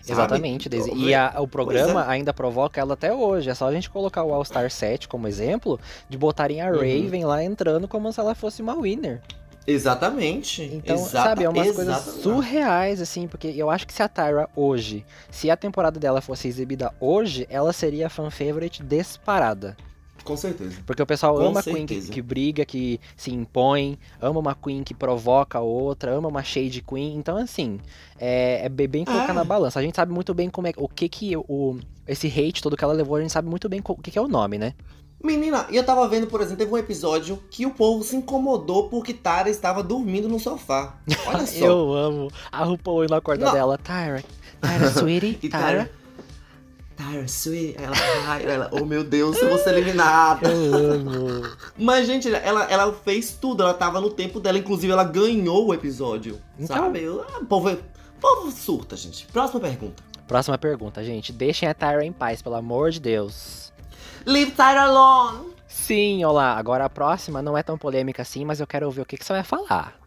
Sabe? 0.00 0.12
Exatamente, 0.12 0.68
Daisy. 0.68 0.92
E 0.94 1.14
a, 1.14 1.34
o 1.38 1.48
programa 1.48 2.04
é. 2.04 2.08
ainda 2.10 2.32
provoca 2.32 2.80
ela 2.80 2.94
até 2.94 3.12
hoje. 3.12 3.50
É 3.50 3.54
só 3.54 3.66
a 3.66 3.72
gente 3.72 3.90
colocar 3.90 4.22
o 4.22 4.32
All 4.32 4.44
Star 4.44 4.70
7 4.70 5.08
como 5.08 5.26
exemplo, 5.26 5.78
de 6.08 6.16
botarem 6.16 6.60
a 6.60 6.70
uhum. 6.70 6.76
Raven 6.76 7.24
lá 7.24 7.42
entrando 7.42 7.86
como 7.86 8.12
se 8.12 8.20
ela 8.20 8.34
fosse 8.34 8.62
uma 8.62 8.80
winner. 8.80 9.20
Exatamente. 9.66 10.62
Então, 10.62 10.96
Exata, 10.96 11.28
sabe, 11.28 11.44
é 11.44 11.48
umas 11.48 11.66
exatamente. 11.66 11.94
coisas 12.02 12.22
surreais, 12.22 13.00
assim, 13.00 13.28
porque 13.28 13.48
eu 13.48 13.70
acho 13.70 13.86
que 13.86 13.92
se 13.92 14.02
a 14.02 14.08
Tyra 14.08 14.48
hoje, 14.56 15.04
se 15.30 15.50
a 15.50 15.56
temporada 15.56 16.00
dela 16.00 16.20
fosse 16.20 16.48
exibida 16.48 16.92
hoje, 16.98 17.46
ela 17.50 17.72
seria 17.72 18.06
a 18.06 18.10
fan 18.10 18.30
favorite 18.30 18.82
disparada. 18.82 19.76
Com 20.24 20.36
certeza. 20.36 20.78
Porque 20.86 21.02
o 21.02 21.06
pessoal 21.06 21.34
Com 21.34 21.46
ama 21.46 21.60
a 21.60 21.62
Queen 21.62 21.86
que, 21.86 22.00
que, 22.02 22.22
briga, 22.22 22.64
que 22.64 23.00
se 23.16 23.32
impõe, 23.32 23.98
ama 24.20 24.38
uma 24.38 24.54
Queen 24.54 24.82
que 24.82 24.94
provoca 24.94 25.58
a 25.58 25.62
outra, 25.62 26.12
ama 26.12 26.28
uma 26.28 26.42
Shade 26.42 26.82
Queen. 26.82 27.16
Então, 27.16 27.36
assim, 27.36 27.80
é, 28.18 28.64
é 28.64 28.68
bem 28.68 29.04
colocar 29.04 29.30
ah. 29.30 29.34
na 29.34 29.44
balança. 29.44 29.78
A 29.78 29.82
gente 29.82 29.96
sabe 29.96 30.12
muito 30.12 30.34
bem 30.34 30.50
como 30.50 30.66
é 30.66 30.72
o 30.76 30.88
que 30.88 31.08
que 31.08 31.36
o, 31.36 31.78
esse 32.06 32.28
hate 32.28 32.62
todo 32.62 32.76
que 32.76 32.84
ela 32.84 32.92
levou, 32.92 33.16
a 33.16 33.20
gente 33.20 33.32
sabe 33.32 33.48
muito 33.48 33.68
bem 33.68 33.80
o 33.82 33.96
que, 33.96 34.10
que 34.10 34.18
é 34.18 34.22
o 34.22 34.28
nome, 34.28 34.58
né? 34.58 34.74
Menina, 35.22 35.66
e 35.70 35.76
eu 35.76 35.84
tava 35.84 36.08
vendo, 36.08 36.26
por 36.26 36.40
exemplo, 36.40 36.58
teve 36.58 36.72
um 36.72 36.78
episódio 36.78 37.38
que 37.50 37.66
o 37.66 37.70
povo 37.70 38.02
se 38.02 38.16
incomodou 38.16 38.88
porque 38.88 39.12
Tara 39.12 39.50
estava 39.50 39.82
dormindo 39.82 40.28
no 40.28 40.40
sofá. 40.40 40.94
Olha 41.26 41.44
só. 41.46 41.64
eu 41.64 41.92
amo. 41.92 42.30
A 42.50 42.64
RuPaul 42.64 43.06
na 43.06 43.20
corda 43.20 43.44
Não. 43.44 43.52
dela. 43.52 43.76
Tyra, 43.76 44.24
Tyra, 44.62 44.88
sweetie, 44.98 45.50
Tyra. 45.50 45.90
Tyra, 46.96 47.28
sweetie. 47.28 47.76
Ela, 47.78 48.40
ela, 48.40 48.70
oh 48.72 48.86
meu 48.86 49.04
Deus, 49.04 49.36
eu 49.42 49.50
vou 49.50 49.58
ser 49.58 49.76
eliminada. 49.76 50.48
Eu 50.48 50.74
amo. 50.74 51.42
Mas, 51.76 52.06
gente, 52.06 52.32
ela, 52.32 52.64
ela 52.64 52.90
fez 52.92 53.32
tudo. 53.38 53.62
Ela 53.62 53.74
tava 53.74 54.00
no 54.00 54.08
tempo 54.08 54.40
dela. 54.40 54.56
Inclusive, 54.56 54.90
ela 54.90 55.04
ganhou 55.04 55.66
o 55.66 55.74
episódio. 55.74 56.40
Então... 56.58 56.76
Sabe? 56.76 57.06
O 57.06 57.44
povo, 57.44 57.76
povo 58.18 58.50
surta, 58.50 58.96
gente. 58.96 59.26
Próxima 59.26 59.60
pergunta. 59.60 60.02
Próxima 60.26 60.56
pergunta, 60.56 61.04
gente. 61.04 61.30
Deixem 61.30 61.68
a 61.68 61.74
Tyra 61.74 62.06
em 62.06 62.12
paz, 62.12 62.40
pelo 62.40 62.54
amor 62.54 62.90
de 62.90 63.00
Deus. 63.00 63.70
Leave 64.26 64.52
Tyra 64.52 64.82
alone. 64.82 65.50
Sim, 65.66 66.24
olá. 66.24 66.56
Agora 66.56 66.84
a 66.84 66.90
próxima 66.90 67.40
não 67.40 67.56
é 67.56 67.62
tão 67.62 67.78
polêmica 67.78 68.22
assim, 68.22 68.44
mas 68.44 68.60
eu 68.60 68.66
quero 68.66 68.86
ouvir 68.86 69.00
o 69.00 69.06
que, 69.06 69.16
que 69.16 69.24
você 69.24 69.32
vai 69.32 69.44
falar. 69.44 69.98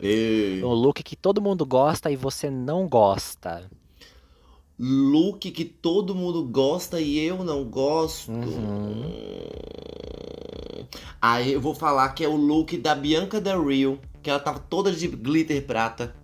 Ei. 0.00 0.62
Um 0.64 0.68
look 0.68 1.02
que 1.02 1.16
todo 1.16 1.40
mundo 1.40 1.64
gosta 1.64 2.10
e 2.10 2.16
você 2.16 2.50
não 2.50 2.88
gosta. 2.88 3.70
Look 4.78 5.50
que 5.50 5.64
todo 5.64 6.14
mundo 6.14 6.44
gosta 6.44 7.00
e 7.00 7.18
eu 7.18 7.44
não 7.44 7.64
gosto. 7.64 8.32
Uhum. 8.32 9.04
Aí 11.20 11.52
eu 11.52 11.60
vou 11.60 11.74
falar 11.74 12.08
que 12.10 12.24
é 12.24 12.28
o 12.28 12.34
look 12.34 12.76
da 12.78 12.94
Bianca 12.94 13.40
Del 13.40 13.64
Rio, 13.64 14.00
que 14.22 14.28
ela 14.28 14.40
tava 14.40 14.58
toda 14.58 14.90
de 14.90 15.06
glitter 15.06 15.64
prata. 15.64 16.14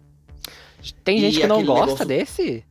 Tem 1.05 1.21
gente 1.21 1.41
que 1.41 1.47
não 1.47 1.65
gosta 1.65 1.87
negócio... 1.87 2.07
desse? 2.07 2.65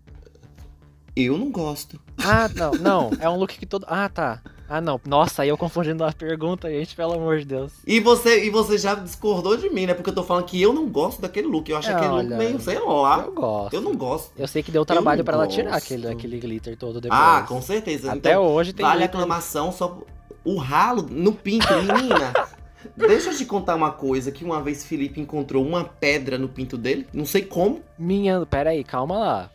Eu 1.19 1.35
não 1.35 1.49
gosto. 1.49 1.99
Ah, 2.23 2.47
não, 2.55 2.71
não. 2.73 3.11
É 3.19 3.27
um 3.27 3.37
look 3.37 3.57
que 3.57 3.65
todo. 3.65 3.87
Ah, 3.89 4.07
tá. 4.07 4.39
Ah, 4.69 4.79
não. 4.79 5.01
Nossa, 5.03 5.41
aí 5.41 5.49
eu 5.49 5.57
confundindo 5.57 6.03
a 6.03 6.11
pergunta, 6.11 6.69
gente, 6.69 6.95
pelo 6.95 7.13
amor 7.13 7.39
de 7.39 7.45
Deus. 7.45 7.73
E 7.87 7.99
você, 7.99 8.45
e 8.45 8.51
você 8.51 8.77
já 8.77 8.93
discordou 8.93 9.57
de 9.57 9.67
mim, 9.71 9.87
né? 9.87 9.95
Porque 9.95 10.11
eu 10.11 10.13
tô 10.13 10.21
falando 10.21 10.45
que 10.45 10.61
eu 10.61 10.71
não 10.71 10.87
gosto 10.87 11.19
daquele 11.19 11.47
look. 11.47 11.67
Eu 11.71 11.77
acho 11.77 11.89
é, 11.89 11.93
aquele 11.93 12.11
olha, 12.11 12.29
look 12.29 12.37
meio, 12.37 12.59
sei 12.59 12.77
lá. 12.77 13.23
Eu 13.25 13.33
gosto. 13.33 13.73
Eu 13.73 13.81
não 13.81 13.95
gosto. 13.95 14.31
Eu 14.37 14.47
sei 14.47 14.61
que 14.61 14.71
deu 14.71 14.85
trabalho 14.85 15.23
para 15.23 15.37
ela 15.37 15.47
tirar 15.47 15.75
aquele, 15.75 16.07
aquele 16.07 16.37
glitter 16.37 16.77
todo 16.77 17.01
depois. 17.01 17.19
Ah, 17.19 17.43
com 17.47 17.59
certeza. 17.63 18.11
Até 18.11 18.33
então, 18.33 18.45
hoje 18.45 18.71
tem. 18.71 18.85
Vale 18.85 18.99
glitter. 18.99 19.19
aclamação 19.19 19.71
só. 19.71 19.97
O 20.45 20.57
ralo 20.57 21.07
no 21.09 21.33
pinto, 21.33 21.67
menina. 21.81 22.31
Deixa 22.95 23.31
eu 23.31 23.35
te 23.35 23.43
contar 23.43 23.75
uma 23.75 23.91
coisa, 23.91 24.31
que 24.31 24.45
uma 24.45 24.61
vez 24.61 24.85
Felipe 24.85 25.19
encontrou 25.19 25.65
uma 25.65 25.83
pedra 25.83 26.37
no 26.37 26.47
pinto 26.47 26.77
dele, 26.77 27.07
não 27.11 27.25
sei 27.25 27.41
como. 27.41 27.81
Minha, 27.97 28.45
pera 28.45 28.69
aí, 28.69 28.83
calma 28.83 29.17
lá. 29.17 29.49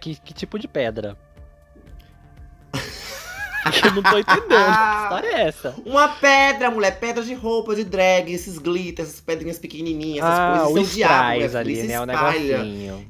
Que, 0.00 0.16
que 0.16 0.34
tipo 0.34 0.58
de 0.58 0.66
pedra? 0.66 1.16
Eu 3.84 3.94
não 3.94 4.02
tô 4.02 4.18
entendendo. 4.18 4.48
que 4.48 5.02
história 5.02 5.26
é 5.28 5.48
essa? 5.48 5.74
Uma 5.84 6.08
pedra, 6.08 6.70
mulher. 6.70 6.98
Pedra 6.98 7.22
de 7.22 7.34
roupa, 7.34 7.74
de 7.74 7.84
drag, 7.84 8.32
esses 8.32 8.58
glitters, 8.58 9.08
essas 9.08 9.20
pedrinhas 9.20 9.58
pequenininhas, 9.58 10.24
essas 10.24 10.38
ah, 10.38 10.64
coisas. 10.66 10.74
o 10.74 10.78
Isso 10.78 10.92
o 10.92 10.94
diabo, 10.94 11.40
strass 11.40 11.52
mulher. 11.52 11.58
ali, 11.58 11.82
né? 11.82 12.00
O 12.00 12.06
negocinho. 12.06 13.06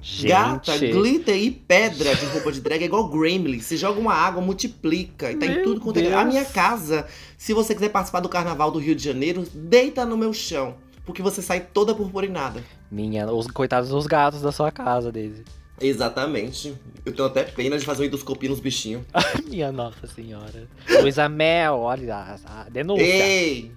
Gente. 0.00 0.28
Gata, 0.28 0.78
glitter 0.78 1.36
e 1.36 1.50
pedra 1.50 2.14
de 2.14 2.26
roupa 2.26 2.52
de 2.52 2.60
drag 2.60 2.80
é 2.80 2.84
igual 2.86 3.08
Gremlin. 3.08 3.60
Você 3.60 3.76
joga 3.76 3.98
uma 3.98 4.14
água, 4.14 4.40
multiplica. 4.40 5.32
E 5.32 5.36
tá 5.36 5.46
em 5.46 5.56
Meu 5.56 5.64
tudo 5.64 5.80
quanto 5.80 5.98
é. 5.98 6.14
A 6.14 6.24
minha 6.24 6.44
casa, 6.44 7.06
se 7.36 7.52
você 7.52 7.74
quiser 7.74 7.88
participar 7.88 8.20
do 8.20 8.28
carnaval 8.28 8.70
do 8.70 8.78
Rio 8.78 8.94
de 8.94 9.02
Janeiro, 9.02 9.44
deita 9.52 10.06
no 10.06 10.16
meu 10.16 10.32
chão. 10.32 10.76
Porque 11.04 11.22
você 11.22 11.42
sai 11.42 11.60
toda 11.60 11.94
purpurinada. 11.94 12.62
Minha, 12.90 13.26
os 13.32 13.48
coitados 13.48 13.90
dos 13.90 14.06
gatos 14.06 14.40
da 14.40 14.52
sua 14.52 14.70
casa, 14.70 15.10
Daisy. 15.10 15.44
Exatamente. 15.80 16.74
Eu 17.04 17.12
tenho 17.12 17.28
até 17.28 17.44
pena 17.44 17.78
de 17.78 17.84
fazer 17.84 18.02
uma 18.02 18.06
endoscopia 18.06 18.48
nos 18.48 18.60
bichinhos. 18.60 19.02
Minha 19.48 19.70
nossa 19.70 20.06
senhora. 20.06 20.68
Luísa 21.00 21.28
Mel, 21.28 21.78
olha 21.78 22.38
a, 22.44 22.64
denúncia. 22.70 23.04
Ei! 23.04 23.72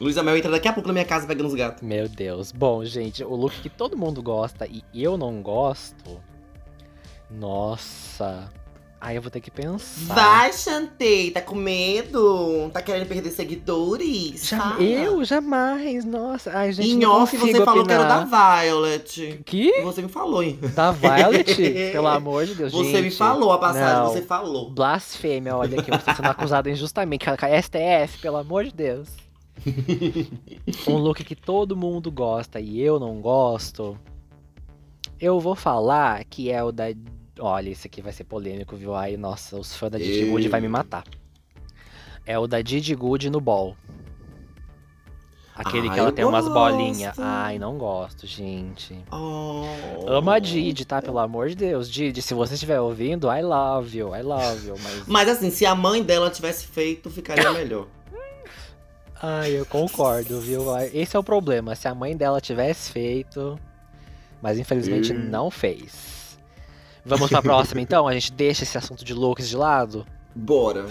Luísa 0.00 0.22
Mel 0.22 0.36
entra 0.36 0.50
daqui 0.50 0.66
a 0.66 0.72
pouco 0.72 0.88
na 0.88 0.92
minha 0.92 1.04
casa 1.04 1.26
pegando 1.26 1.46
os 1.46 1.54
gatos. 1.54 1.82
Meu 1.82 2.08
Deus. 2.08 2.50
Bom, 2.50 2.84
gente, 2.84 3.22
o 3.22 3.34
look 3.34 3.60
que 3.60 3.68
todo 3.68 3.96
mundo 3.96 4.22
gosta 4.22 4.66
e 4.66 4.82
eu 4.94 5.16
não 5.16 5.40
gosto. 5.40 6.20
Nossa. 7.30 8.50
Aí 9.00 9.16
eu 9.16 9.22
vou 9.22 9.30
ter 9.30 9.40
que 9.40 9.50
pensar. 9.50 10.14
Vai, 10.14 10.50
Chantei, 10.52 11.30
tá 11.30 11.42
com 11.42 11.54
medo? 11.54 12.70
Tá 12.72 12.80
querendo 12.80 13.06
perder 13.06 13.30
seguidores? 13.30 14.50
Eu 14.80 15.22
jamais, 15.24 16.06
nossa. 16.06 16.50
Ai, 16.56 16.72
gente, 16.72 16.88
Em 16.90 17.04
off 17.04 17.36
você 17.36 17.62
falou 17.62 17.84
que 17.84 17.92
era 17.92 18.04
da 18.04 18.20
opinar. 18.22 18.62
Violet. 18.62 19.40
Que? 19.44 19.82
Você 19.82 20.00
me 20.00 20.08
falou, 20.08 20.42
hein? 20.42 20.58
Da 20.74 20.90
Violet? 20.90 21.54
Pelo 21.92 22.06
amor 22.08 22.46
de 22.46 22.54
Deus, 22.54 22.72
Você 22.72 22.92
gente. 22.92 23.02
me 23.02 23.10
falou 23.10 23.52
a 23.52 23.58
passagem, 23.58 24.04
não. 24.04 24.10
você 24.10 24.22
falou. 24.22 24.70
Blasfêmia, 24.70 25.54
olha 25.54 25.78
aqui, 25.80 25.90
estou 25.94 26.14
sendo 26.14 26.26
acusado 26.30 26.70
injustamente. 26.70 27.26
STF, 27.62 28.18
pelo 28.22 28.38
amor 28.38 28.64
de 28.64 28.72
Deus. 28.72 29.08
um 30.88 30.96
look 30.96 31.22
que 31.22 31.36
todo 31.36 31.76
mundo 31.76 32.10
gosta 32.10 32.58
e 32.58 32.80
eu 32.80 32.98
não 32.98 33.20
gosto. 33.20 33.98
Eu 35.20 35.38
vou 35.38 35.54
falar 35.54 36.24
que 36.24 36.50
é 36.50 36.62
o 36.62 36.72
da. 36.72 36.86
Olha, 37.38 37.70
esse 37.70 37.86
aqui 37.88 38.00
vai 38.00 38.12
ser 38.12 38.24
polêmico, 38.24 38.76
viu? 38.76 38.94
Aí, 38.94 39.16
nossa, 39.16 39.56
os 39.56 39.74
fãs 39.74 39.90
da 39.90 39.98
Didi. 39.98 40.24
Good 40.30 40.48
vai 40.48 40.60
me 40.60 40.68
matar. 40.68 41.04
É 42.26 42.38
o 42.38 42.46
da 42.46 42.62
Didi 42.62 42.94
Good 42.94 43.28
no 43.30 43.40
ball. 43.40 43.76
Aquele 45.56 45.88
Ah, 45.88 45.92
que 45.92 45.98
ela 46.00 46.08
eu 46.08 46.12
tem 46.12 46.24
umas 46.24 46.46
gosto. 46.48 46.54
bolinhas. 46.54 47.16
Ai, 47.18 47.58
não 47.60 47.78
gosto, 47.78 48.26
gente. 48.26 48.98
Oh. 49.12 49.64
Amo 50.08 50.30
a 50.30 50.38
Didi, 50.40 50.84
tá? 50.84 51.00
Pelo 51.00 51.18
amor 51.20 51.48
de 51.48 51.54
Deus. 51.54 51.88
Didi, 51.88 52.20
se 52.22 52.34
você 52.34 52.54
estiver 52.54 52.80
ouvindo, 52.80 53.28
I 53.32 53.40
love 53.42 53.96
you, 53.96 54.14
I 54.16 54.22
love 54.22 54.66
you. 54.66 54.74
Mas. 54.82 55.06
Mas 55.06 55.28
assim, 55.28 55.50
se 55.50 55.64
a 55.64 55.74
mãe 55.74 56.02
dela 56.02 56.28
tivesse 56.30 56.66
feito, 56.66 57.08
ficaria 57.08 57.52
melhor. 57.52 57.86
Ai, 59.22 59.52
eu 59.52 59.64
concordo, 59.66 60.40
viu? 60.40 60.72
Ai, 60.74 60.90
Esse 60.92 61.16
é 61.16 61.18
o 61.18 61.24
problema. 61.24 61.74
Se 61.76 61.86
a 61.86 61.94
mãe 61.94 62.16
dela 62.16 62.40
tivesse 62.40 62.90
feito, 62.90 63.58
mas 64.42 64.58
infelizmente 64.58 65.12
não 65.12 65.50
fez. 65.52 66.13
Vamos 67.04 67.28
pra 67.28 67.42
próxima 67.42 67.80
então? 67.80 68.08
A 68.08 68.14
gente 68.14 68.32
deixa 68.32 68.62
esse 68.62 68.78
assunto 68.78 69.04
de 69.04 69.12
looks 69.12 69.48
de 69.48 69.56
lado? 69.56 70.06
Bora. 70.34 70.86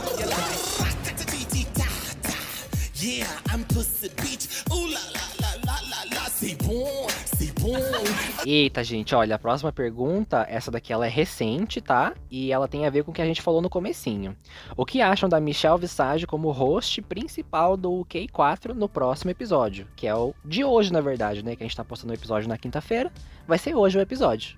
Eita, 8.45 8.83
gente, 8.83 9.15
olha, 9.15 9.35
a 9.35 9.39
próxima 9.39 9.71
pergunta, 9.71 10.45
essa 10.49 10.69
daqui 10.69 10.91
ela 10.91 11.05
é 11.05 11.09
recente, 11.09 11.81
tá? 11.81 12.13
E 12.29 12.51
ela 12.51 12.67
tem 12.67 12.85
a 12.85 12.89
ver 12.89 13.03
com 13.03 13.11
o 13.11 13.13
que 13.13 13.21
a 13.21 13.25
gente 13.25 13.41
falou 13.41 13.61
no 13.61 13.69
comecinho. 13.69 14.35
O 14.75 14.85
que 14.85 15.01
acham 15.01 15.29
da 15.29 15.39
Michelle 15.39 15.79
Visage 15.79 16.27
como 16.27 16.51
host 16.51 17.01
principal 17.01 17.75
do 17.75 18.05
Q4 18.05 18.73
no 18.73 18.89
próximo 18.89 19.31
episódio? 19.31 19.87
Que 19.95 20.07
é 20.07 20.15
o 20.15 20.33
de 20.43 20.63
hoje, 20.63 20.91
na 20.91 21.01
verdade, 21.01 21.43
né? 21.43 21.55
Que 21.55 21.63
a 21.63 21.65
gente 21.67 21.75
tá 21.75 21.83
postando 21.83 22.13
o 22.13 22.15
episódio 22.15 22.49
na 22.49 22.57
quinta-feira. 22.57 23.11
Vai 23.47 23.57
ser 23.57 23.75
hoje 23.75 23.97
o 23.97 24.01
episódio. 24.01 24.57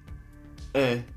É. 0.74 1.15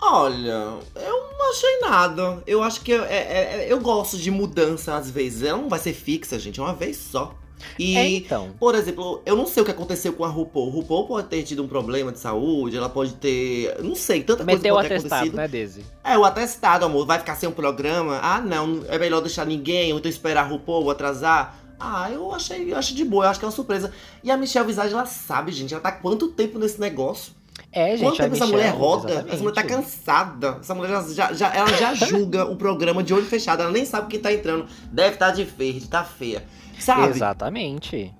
Olha, 0.00 0.74
eu 0.94 1.28
não 1.38 1.50
achei 1.50 1.80
nada. 1.80 2.42
Eu 2.46 2.62
acho 2.62 2.80
que 2.82 2.92
eu, 2.92 3.04
é- 3.04 3.64
é- 3.64 3.66
eu 3.68 3.80
gosto 3.80 4.16
de 4.16 4.30
mudança 4.30 4.94
às 4.94 5.10
vezes. 5.10 5.42
Ela 5.42 5.58
não 5.58 5.68
vai 5.68 5.78
ser 5.78 5.92
fixa, 5.92 6.38
gente, 6.38 6.60
é 6.60 6.62
uma 6.62 6.74
vez 6.74 6.96
só. 6.96 7.34
E, 7.76 7.96
É, 7.96 8.08
então. 8.08 8.50
por 8.60 8.76
exemplo, 8.76 9.20
eu 9.26 9.34
não 9.34 9.44
sei 9.44 9.62
o 9.62 9.66
que 9.66 9.72
aconteceu 9.72 10.12
com 10.12 10.24
a 10.24 10.28
RuPaul. 10.28 10.70
RuPaul 10.70 11.08
pode 11.08 11.26
ter 11.26 11.42
tido 11.42 11.64
um 11.64 11.66
problema 11.66 12.12
de 12.12 12.20
saúde, 12.20 12.76
ela 12.76 12.88
pode 12.88 13.14
ter. 13.14 13.76
Não 13.82 13.96
sei, 13.96 14.22
tanta 14.22 14.44
Meteu 14.44 14.74
coisa 14.74 14.74
pode 14.76 14.88
ter 14.88 14.94
atestado, 14.94 15.14
acontecido. 15.22 15.36
né, 15.36 15.48
Daisy? 15.48 15.84
É, 16.04 16.16
o 16.16 16.24
atestado, 16.24 16.84
amor. 16.84 17.04
Vai 17.04 17.18
ficar 17.18 17.34
sem 17.34 17.48
um 17.48 17.52
programa? 17.52 18.20
Ah, 18.22 18.40
não. 18.40 18.84
É 18.88 18.96
melhor 18.96 19.20
deixar 19.20 19.44
ninguém, 19.44 19.92
ou 19.92 19.98
então 19.98 20.08
esperar 20.08 20.44
a 20.44 20.48
RuPaul 20.48 20.88
atrasar. 20.90 21.58
Ah, 21.80 22.08
eu 22.10 22.32
achei, 22.32 22.72
eu 22.72 22.76
acho 22.76 22.94
de 22.94 23.04
boa, 23.04 23.24
eu 23.24 23.30
acho 23.30 23.40
que 23.40 23.44
é 23.44 23.48
uma 23.48 23.52
surpresa. 23.54 23.92
E 24.22 24.30
a 24.30 24.36
Michelle 24.36 24.66
Visage, 24.66 24.92
ela 24.94 25.06
sabe, 25.06 25.50
gente, 25.52 25.74
ela 25.74 25.80
tá 25.82 25.88
há 25.90 25.92
quanto 25.92 26.28
tempo 26.28 26.58
nesse 26.60 26.80
negócio? 26.80 27.32
É, 27.70 27.96
gente, 27.96 28.02
Quanto 28.08 28.16
tempo 28.16 28.34
essa 28.34 28.46
mulher 28.46 28.70
roda? 28.72 29.10
exatamente. 29.10 29.34
Essa 29.34 29.42
mulher 29.42 29.54
tá 29.54 29.62
cansada. 29.62 30.58
Essa 30.60 30.74
mulher 30.74 30.90
já, 30.90 31.02
já, 31.12 31.32
já- 31.34 31.54
ela 31.54 31.68
já 31.74 31.92
julga 32.06 32.44
o 32.46 32.56
programa 32.56 33.02
de 33.02 33.12
olho 33.12 33.26
fechado. 33.26 33.62
Ela 33.62 33.70
nem 33.70 33.84
sabe 33.84 34.08
quem 34.08 34.20
tá 34.20 34.32
entrando. 34.32 34.66
Deve 34.90 35.14
estar 35.14 35.30
de 35.32 35.44
verde, 35.44 35.86
tá 35.88 36.02
feia. 36.02 36.42
Sabe? 36.78 37.08
Exatamente. 37.08 38.14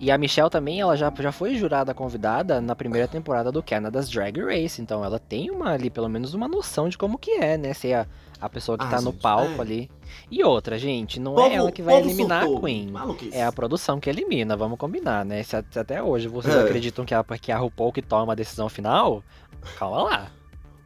E 0.00 0.10
a 0.12 0.16
Michelle 0.16 0.48
também, 0.48 0.80
ela 0.80 0.96
já, 0.96 1.12
já 1.18 1.32
foi 1.32 1.56
jurada 1.56 1.92
convidada 1.92 2.60
na 2.60 2.74
primeira 2.76 3.08
temporada 3.08 3.50
do 3.50 3.62
Canada's 3.62 4.08
Drag 4.08 4.38
Race. 4.40 4.80
Então 4.80 5.04
ela 5.04 5.18
tem 5.18 5.50
uma 5.50 5.72
ali, 5.72 5.90
pelo 5.90 6.08
menos, 6.08 6.34
uma 6.34 6.46
noção 6.48 6.88
de 6.88 6.96
como 6.96 7.18
que 7.18 7.32
é, 7.32 7.58
né? 7.58 7.74
Ser 7.74 7.94
a, 7.94 8.06
a 8.40 8.48
pessoa 8.48 8.76
que 8.78 8.84
Ah, 8.84 8.88
tá 8.90 9.00
no 9.00 9.10
gente, 9.12 9.20
palco 9.20 9.58
é. 9.58 9.60
ali. 9.60 9.90
E 10.30 10.42
outra, 10.44 10.78
gente, 10.78 11.18
não 11.20 11.34
Povo- 11.34 11.48
é 11.48 11.54
ela 11.54 11.72
que 11.72 11.82
vai 11.82 11.98
eliminar 12.00 12.42
surtou. 12.42 12.58
a 12.58 12.60
Queen. 12.62 12.86
Maluquice. 12.90 13.36
É 13.36 13.44
a 13.44 13.52
produção 13.52 13.98
que 14.00 14.08
elimina, 14.08 14.56
vamos 14.56 14.78
combinar, 14.78 15.24
né? 15.24 15.42
Se, 15.42 15.56
até 15.56 16.02
hoje 16.02 16.28
vocês 16.28 16.54
É. 16.54 16.60
acreditam 16.62 17.04
que 17.04 17.14
a, 17.14 17.22
que 17.24 17.50
a 17.52 17.58
RuPaul 17.58 17.92
que 17.92 18.02
toma 18.02 18.32
a 18.32 18.36
decisão 18.36 18.68
final, 18.68 19.22
calma 19.78 20.02
lá. 20.02 20.30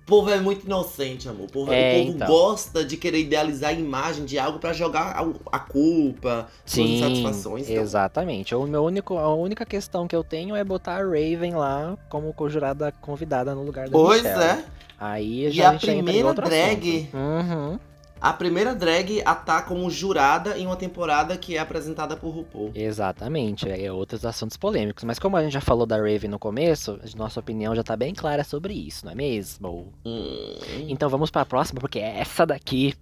O 0.03 0.05
povo 0.05 0.31
é 0.31 0.41
muito 0.41 0.67
inocente, 0.67 1.29
amor. 1.29 1.47
O 1.47 1.51
povo, 1.53 1.73
É, 1.73 1.93
o 1.95 1.99
povo 2.07 2.17
então. 2.17 2.27
gosta 2.29 2.85
de 2.85 2.97
querer 2.97 3.21
idealizar 3.21 3.71
a 3.71 3.73
imagem 3.73 4.25
de 4.25 4.37
algo 4.37 4.59
pra 4.59 4.73
jogar 4.73 5.17
a, 5.17 5.57
a 5.57 5.59
culpa, 5.61 6.49
suas 6.67 6.87
Sim, 6.87 6.97
insatisfações. 6.97 7.71
Então, 7.71 7.83
exatamente. 7.83 8.53
O 8.55 8.65
meu 8.67 8.83
único, 8.85 9.17
a 9.17 9.33
única 9.33 9.65
questão 9.65 10.09
que 10.09 10.15
eu 10.15 10.25
tenho 10.25 10.57
é 10.57 10.65
botar 10.65 10.97
a 10.97 11.05
Raven 11.05 11.55
lá 11.55 11.97
como 12.11 12.35
jurada 12.49 12.93
convidada 13.01 13.55
no 13.55 13.63
lugar 13.63 13.87
da 13.89 13.93
Pois 13.93 14.23
Michelle. 14.25 14.43
é. 14.43 14.65
Aí 15.05 15.43
E 15.45 15.47
a 15.47 15.51
gente 15.73 15.75
entra 15.91 15.93
em 15.93 16.05
primeira 16.05 16.33
drag-. 16.35 17.09
Uhum, 17.13 17.79
A 18.21 18.33
primeira 18.33 18.73
drag 18.73 19.21
a 19.25 19.35
tá 19.35 19.61
como 19.63 19.91
jurada 19.91 20.57
em 20.57 20.65
uma 20.65 20.77
temporada 20.77 21.37
que 21.37 21.57
é 21.57 21.59
apresentada 21.59 22.17
por 22.17 22.31
RuPaul. 22.31 22.71
exatamente. 22.73 23.69
É 23.69 23.91
outros 23.91 24.25
assuntos 24.25 24.57
polêmicos. 24.57 25.03
Mas 25.03 25.19
como 25.19 25.37
a 25.37 25.43
gente 25.43 25.53
já 25.55 25.61
falou 25.61 25.85
da 25.87 25.97
Raven 25.97 26.31
no 26.31 26.39
começo, 26.39 27.01
a 27.03 27.19
nossa 27.19 27.41
opinião 27.41 27.75
já 27.75 27.83
tá 27.83 27.97
bem 27.97 28.15
clara 28.15 28.45
sobre 28.45 28.75
isso, 28.75 29.05
não 29.05 29.11
é 29.13 29.15
mesmo? 29.17 29.93
Hum, 30.07 30.55
Então 30.89 31.09
vamos 31.09 31.31
pra 31.31 31.45
próxima, 31.45 31.81
porque 31.81 31.99
essa 31.99 32.47
daqui. 32.47 32.95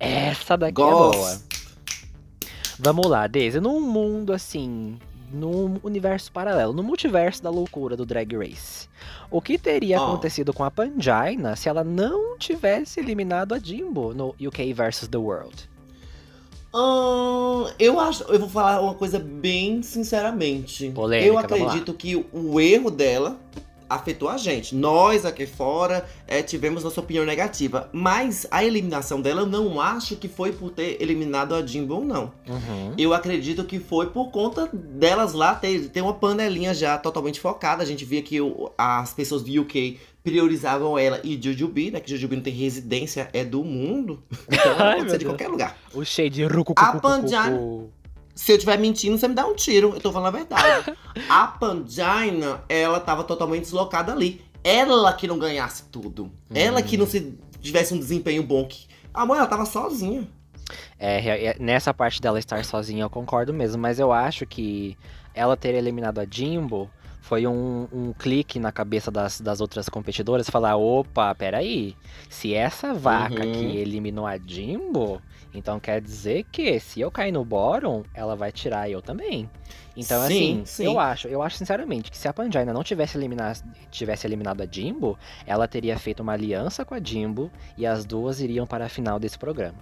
Essa 0.00 0.56
daqui 0.56 0.82
é 0.82 0.84
boa. 0.84 1.38
Vamos 2.80 3.06
lá, 3.08 3.26
Daisy. 3.26 3.60
Num 3.60 3.80
mundo 3.80 4.32
assim. 4.32 4.98
Num 5.32 5.78
universo 5.82 6.32
paralelo, 6.32 6.72
no 6.72 6.82
multiverso 6.82 7.42
da 7.42 7.50
loucura 7.50 7.96
do 7.96 8.06
Drag 8.06 8.36
Race. 8.36 8.88
O 9.30 9.40
que 9.40 9.58
teria 9.58 10.00
Ó. 10.00 10.06
acontecido 10.06 10.52
com 10.52 10.64
a 10.64 10.70
Pangina 10.70 11.54
se 11.54 11.68
ela 11.68 11.84
não 11.84 12.38
tivesse 12.38 13.00
eliminado 13.00 13.52
a 13.52 13.58
Jimbo 13.58 14.14
no 14.14 14.34
UK 14.40 14.72
vs 14.72 15.08
The 15.08 15.18
World? 15.18 15.68
Ahn, 16.74 17.70
eu 17.78 17.98
acho, 17.98 18.24
eu 18.24 18.38
vou 18.38 18.48
falar 18.48 18.80
uma 18.80 18.94
coisa 18.94 19.18
bem 19.18 19.82
sinceramente. 19.82 20.90
Polêmica, 20.90 21.26
eu 21.26 21.38
acredito 21.38 21.94
que 21.94 22.16
o 22.32 22.60
erro 22.60 22.90
dela 22.90 23.38
afetou 23.88 24.28
a 24.28 24.36
gente. 24.36 24.74
Nós 24.74 25.24
aqui 25.24 25.46
fora 25.46 26.04
é, 26.26 26.42
tivemos 26.42 26.84
nossa 26.84 27.00
opinião 27.00 27.24
negativa, 27.24 27.88
mas 27.92 28.46
a 28.50 28.64
eliminação 28.64 29.20
dela 29.20 29.42
eu 29.42 29.46
não 29.46 29.80
acho 29.80 30.16
que 30.16 30.28
foi 30.28 30.52
por 30.52 30.70
ter 30.70 31.00
eliminado 31.00 31.54
a 31.54 31.64
Jimbo, 31.66 32.04
não. 32.04 32.32
Uhum. 32.48 32.94
Eu 32.98 33.12
acredito 33.14 33.64
que 33.64 33.78
foi 33.78 34.06
por 34.10 34.30
conta 34.30 34.68
delas 34.72 35.32
lá 35.32 35.54
ter, 35.54 35.88
ter 35.88 36.00
uma 36.02 36.14
panelinha 36.14 36.72
já 36.74 36.98
totalmente 36.98 37.40
focada. 37.40 37.82
A 37.82 37.86
gente 37.86 38.04
via 38.04 38.22
que 38.22 38.40
o- 38.40 38.70
as 38.76 39.12
pessoas 39.12 39.42
do 39.42 39.60
UK 39.60 39.98
priorizavam 40.22 40.98
ela 40.98 41.20
e 41.24 41.40
Jujubee, 41.42 41.90
né? 41.90 42.00
Que 42.00 42.10
Jujubee 42.10 42.36
não 42.36 42.42
tem 42.42 42.52
residência, 42.52 43.30
é 43.32 43.44
do 43.44 43.64
mundo. 43.64 44.22
Então 44.50 44.72
ela 44.72 44.96
pode 44.96 45.10
ser 45.10 45.18
de 45.18 45.24
Deus. 45.24 45.32
qualquer 45.32 45.48
lugar. 45.48 45.76
O 45.94 46.04
shade 46.04 46.44
rucu 46.44 46.74
A 46.76 46.92
Pangina- 46.98 47.58
Se 48.38 48.52
eu 48.52 48.56
estiver 48.56 48.78
mentindo, 48.78 49.18
você 49.18 49.26
me 49.26 49.34
dá 49.34 49.44
um 49.44 49.52
tiro. 49.52 49.94
Eu 49.94 50.00
tô 50.00 50.12
falando 50.12 50.28
a 50.28 50.38
verdade. 50.38 50.96
a 51.28 51.48
Pangina, 51.48 52.62
ela 52.68 53.00
tava 53.00 53.24
totalmente 53.24 53.62
deslocada 53.62 54.12
ali. 54.12 54.40
Ela 54.62 55.12
que 55.12 55.26
não 55.26 55.40
ganhasse 55.40 55.82
tudo. 55.90 56.30
Ela 56.54 56.80
que 56.80 56.96
não 56.96 57.04
se 57.04 57.36
tivesse 57.60 57.92
um 57.92 57.98
desempenho 57.98 58.44
bom. 58.44 58.64
Que... 58.64 58.86
A 59.12 59.26
mãe, 59.26 59.38
ela 59.38 59.46
tava 59.48 59.66
sozinha. 59.66 60.28
É, 61.00 61.46
é, 61.46 61.56
nessa 61.58 61.92
parte 61.92 62.22
dela 62.22 62.38
estar 62.38 62.64
sozinha 62.64 63.02
eu 63.02 63.10
concordo 63.10 63.52
mesmo, 63.52 63.82
mas 63.82 63.98
eu 63.98 64.12
acho 64.12 64.46
que 64.46 64.96
ela 65.34 65.56
ter 65.56 65.74
eliminado 65.74 66.20
a 66.20 66.26
Jimbo 66.30 66.88
Foi 67.20 67.44
um, 67.44 67.88
um 67.92 68.12
clique 68.12 68.60
na 68.60 68.70
cabeça 68.70 69.10
das, 69.10 69.40
das 69.40 69.60
outras 69.60 69.88
competidoras 69.88 70.48
falar: 70.48 70.76
opa, 70.76 71.34
peraí, 71.34 71.96
se 72.30 72.54
essa 72.54 72.94
vaca 72.94 73.44
Uhum. 73.44 73.52
que 73.52 73.78
eliminou 73.78 74.28
a 74.28 74.38
Jimbo, 74.38 75.20
então 75.52 75.80
quer 75.80 76.00
dizer 76.00 76.44
que 76.50 76.78
se 76.78 77.00
eu 77.00 77.10
cair 77.10 77.32
no 77.32 77.44
bórum, 77.44 78.02
ela 78.14 78.36
vai 78.36 78.52
tirar 78.52 78.90
eu 78.90 79.00
também. 79.00 79.48
Então, 79.96 80.26
Sim, 80.28 80.62
assim, 80.62 80.62
sim. 80.64 80.84
eu 80.84 80.98
acho, 81.00 81.26
eu 81.26 81.42
acho 81.42 81.56
sinceramente 81.56 82.10
que 82.10 82.16
se 82.16 82.28
a 82.28 82.32
Panjaina 82.32 82.72
não 82.72 82.84
tivesse 82.84 83.18
eliminado, 83.18 83.64
tivesse 83.90 84.26
eliminado 84.26 84.60
a 84.60 84.66
Jimbo, 84.66 85.18
ela 85.44 85.66
teria 85.66 85.98
feito 85.98 86.20
uma 86.20 86.34
aliança 86.34 86.84
com 86.84 86.94
a 86.94 87.00
Jimbo 87.02 87.50
e 87.76 87.84
as 87.84 88.04
duas 88.04 88.40
iriam 88.40 88.66
para 88.66 88.86
a 88.86 88.88
final 88.88 89.18
desse 89.18 89.36
programa. 89.36 89.78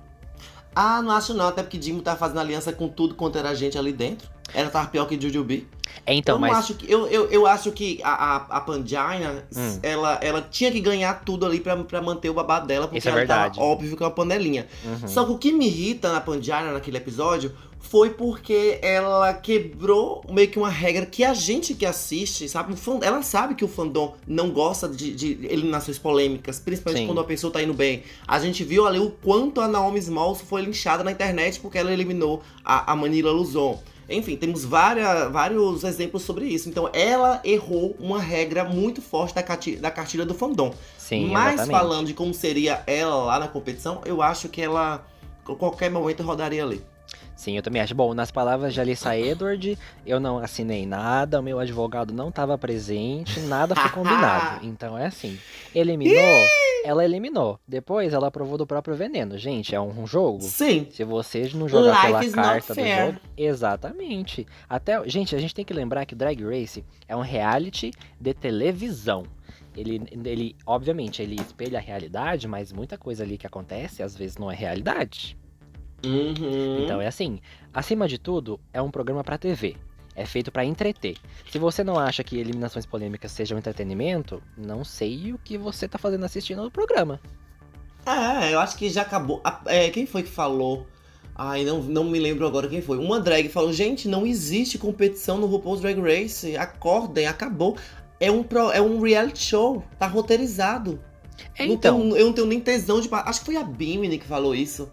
Ah, 0.74 1.00
não 1.02 1.10
acho 1.10 1.34
não, 1.34 1.48
até 1.48 1.62
porque 1.62 1.80
Jimbo 1.80 2.02
tá 2.02 2.16
fazendo 2.16 2.40
aliança 2.40 2.72
com 2.72 2.88
tudo 2.88 3.14
quanto 3.14 3.38
era 3.38 3.54
gente 3.54 3.78
ali 3.78 3.92
dentro. 3.92 4.30
Ela 4.54 4.70
tava 4.70 4.86
pior 4.88 5.06
que 5.06 5.20
Jujubi. 5.20 5.66
É, 6.04 6.14
então, 6.14 6.36
eu 6.36 6.40
mas 6.40 6.56
acho 6.58 6.74
que. 6.74 6.90
Eu, 6.90 7.06
eu, 7.08 7.26
eu 7.30 7.46
acho 7.46 7.72
que 7.72 8.00
a, 8.02 8.10
a, 8.10 8.36
a 8.36 8.60
Pangina, 8.60 9.44
Hum. 9.54 9.78
ela, 9.82 10.18
ela 10.22 10.42
tinha 10.42 10.70
que 10.70 10.80
ganhar 10.80 11.24
tudo 11.24 11.44
ali 11.46 11.60
pra, 11.60 11.76
pra 11.76 12.00
manter 12.00 12.30
o 12.30 12.34
babado 12.34 12.66
dela, 12.66 12.86
porque 12.86 12.98
Isso 12.98 13.08
é 13.08 13.10
ela 13.10 13.18
verdade. 13.18 13.56
tava 13.56 13.66
óbvio 13.66 13.96
que 13.96 14.02
é 14.02 14.06
uma 14.06 14.12
panelinha. 14.12 14.66
Uhum. 14.84 15.08
Só 15.08 15.24
que 15.24 15.32
o 15.32 15.38
que 15.38 15.52
me 15.52 15.66
irrita 15.66 16.12
na 16.12 16.20
Pangina 16.20 16.72
naquele 16.72 16.96
episódio 16.96 17.52
foi 17.80 18.10
porque 18.10 18.78
ela 18.82 19.32
quebrou 19.34 20.24
meio 20.28 20.48
que 20.48 20.58
uma 20.58 20.68
regra 20.68 21.06
que 21.06 21.22
a 21.22 21.32
gente 21.34 21.72
que 21.74 21.86
assiste, 21.86 22.48
sabe? 22.48 22.74
Ela 23.02 23.22
sabe 23.22 23.54
que 23.54 23.64
o 23.64 23.68
fandom 23.68 24.14
não 24.26 24.50
gosta 24.50 24.88
de, 24.88 25.14
de 25.14 25.38
eliminações 25.46 25.96
polêmicas, 25.98 26.58
principalmente 26.58 27.02
Sim. 27.02 27.06
quando 27.06 27.20
a 27.20 27.24
pessoa 27.24 27.52
tá 27.52 27.62
indo 27.62 27.74
bem. 27.74 28.02
A 28.26 28.40
gente 28.40 28.64
viu 28.64 28.86
ali 28.86 28.98
o 28.98 29.10
quanto 29.10 29.60
a 29.60 29.68
Naomi 29.68 29.98
Smalls 30.00 30.40
foi 30.42 30.62
linchada 30.62 31.04
na 31.04 31.12
internet 31.12 31.60
porque 31.60 31.78
ela 31.78 31.92
eliminou 31.92 32.42
a, 32.64 32.92
a 32.92 32.96
Manila 32.96 33.30
Luzon. 33.30 33.80
Enfim, 34.08 34.36
temos 34.36 34.64
várias, 34.64 35.32
vários 35.32 35.82
exemplos 35.82 36.22
sobre 36.22 36.46
isso. 36.46 36.68
Então, 36.68 36.88
ela 36.92 37.40
errou 37.44 37.96
uma 37.98 38.20
regra 38.20 38.64
muito 38.64 39.02
forte 39.02 39.34
da, 39.34 39.42
cati- 39.42 39.76
da 39.76 39.90
cartilha 39.90 40.24
do 40.24 40.32
fandom. 40.34 40.72
Sim, 40.96 41.28
Mas 41.30 41.54
exatamente. 41.54 41.78
falando 41.80 42.06
de 42.06 42.14
como 42.14 42.32
seria 42.32 42.82
ela 42.86 43.16
lá 43.16 43.38
na 43.40 43.48
competição, 43.48 44.00
eu 44.04 44.22
acho 44.22 44.48
que 44.48 44.62
ela, 44.62 45.04
a 45.44 45.54
qualquer 45.54 45.90
momento, 45.90 46.22
rodaria 46.22 46.62
ali. 46.62 46.80
Sim, 47.36 47.54
eu 47.56 47.62
também 47.62 47.82
acho. 47.82 47.94
Bom, 47.94 48.14
nas 48.14 48.30
palavras 48.30 48.72
de 48.72 48.80
Alissa 48.80 49.16
Edward, 49.16 49.78
eu 50.06 50.18
não 50.18 50.38
assinei 50.38 50.86
nada, 50.86 51.38
o 51.38 51.42
meu 51.42 51.58
advogado 51.58 52.12
não 52.14 52.30
estava 52.30 52.56
presente, 52.56 53.38
nada 53.40 53.76
foi 53.76 53.90
combinado. 53.90 54.56
Então 54.66 54.96
é 54.96 55.06
assim, 55.06 55.38
eliminou, 55.74 56.16
ela 56.82 57.04
eliminou. 57.04 57.60
Depois 57.68 58.12
ela 58.12 58.30
provou 58.30 58.56
do 58.56 58.66
próprio 58.66 58.96
veneno. 58.96 59.36
Gente, 59.36 59.74
é 59.74 59.80
um 59.80 60.06
jogo. 60.06 60.42
Sim. 60.42 60.88
Se 60.90 61.04
você 61.04 61.50
não 61.54 61.68
jogar 61.68 62.10
Life 62.10 62.30
pela 62.30 62.42
carta 62.42 62.74
do 62.74 62.80
jogo, 62.80 63.20
exatamente. 63.36 64.46
Até, 64.68 65.06
gente, 65.08 65.36
a 65.36 65.38
gente 65.38 65.54
tem 65.54 65.64
que 65.64 65.74
lembrar 65.74 66.06
que 66.06 66.14
o 66.14 66.16
Drag 66.16 66.42
Race 66.42 66.84
é 67.06 67.14
um 67.14 67.20
reality 67.20 67.90
de 68.18 68.32
televisão. 68.32 69.24
Ele, 69.76 70.02
ele, 70.24 70.56
obviamente, 70.64 71.20
ele 71.20 71.36
espelha 71.36 71.78
a 71.78 71.82
realidade, 71.82 72.48
mas 72.48 72.72
muita 72.72 72.96
coisa 72.96 73.22
ali 73.22 73.36
que 73.36 73.46
acontece 73.46 74.02
às 74.02 74.16
vezes 74.16 74.38
não 74.38 74.50
é 74.50 74.54
realidade. 74.54 75.36
Uhum. 76.04 76.84
Então 76.84 77.00
é 77.00 77.06
assim, 77.06 77.40
acima 77.72 78.06
de 78.06 78.18
tudo, 78.18 78.60
é 78.72 78.80
um 78.80 78.90
programa 78.90 79.24
pra 79.24 79.38
TV. 79.38 79.76
É 80.14 80.24
feito 80.24 80.50
pra 80.50 80.64
entreter. 80.64 81.16
Se 81.50 81.58
você 81.58 81.84
não 81.84 81.98
acha 81.98 82.24
que 82.24 82.38
eliminações 82.38 82.86
polêmicas 82.86 83.32
sejam 83.32 83.58
entretenimento, 83.58 84.42
não 84.56 84.82
sei 84.82 85.32
o 85.32 85.38
que 85.38 85.58
você 85.58 85.86
tá 85.86 85.98
fazendo 85.98 86.24
assistindo 86.24 86.64
o 86.64 86.70
programa. 86.70 87.20
É, 88.06 88.54
eu 88.54 88.60
acho 88.60 88.76
que 88.78 88.88
já 88.88 89.02
acabou. 89.02 89.42
É, 89.66 89.90
quem 89.90 90.06
foi 90.06 90.22
que 90.22 90.30
falou? 90.30 90.86
Ai, 91.34 91.64
não, 91.64 91.82
não 91.82 92.04
me 92.04 92.18
lembro 92.18 92.46
agora 92.46 92.66
quem 92.68 92.80
foi. 92.80 92.96
Uma 92.96 93.20
drag 93.20 93.48
falou: 93.50 93.72
gente, 93.72 94.08
não 94.08 94.26
existe 94.26 94.78
competição 94.78 95.36
no 95.38 95.46
RuPaul's 95.46 95.80
Drag 95.82 96.00
Race. 96.00 96.56
Acordem, 96.56 97.26
acabou. 97.26 97.76
É 98.18 98.30
um, 98.30 98.42
pro, 98.42 98.70
é 98.70 98.80
um 98.80 99.00
reality 99.00 99.40
show. 99.42 99.84
Tá 99.98 100.06
roteirizado. 100.06 100.98
É, 101.58 101.66
Não 101.66 101.74
então, 101.74 102.00
tenho- 102.00 102.16
eu 102.16 102.26
não 102.26 102.32
tenho 102.32 102.46
nem 102.46 102.60
tesão 102.60 103.00
de. 103.02 103.08
Acho 103.12 103.40
que 103.40 103.46
foi 103.46 103.56
a 103.56 103.62
Bimini 103.64 104.18
que 104.18 104.24
falou 104.26 104.54
isso. 104.54 104.88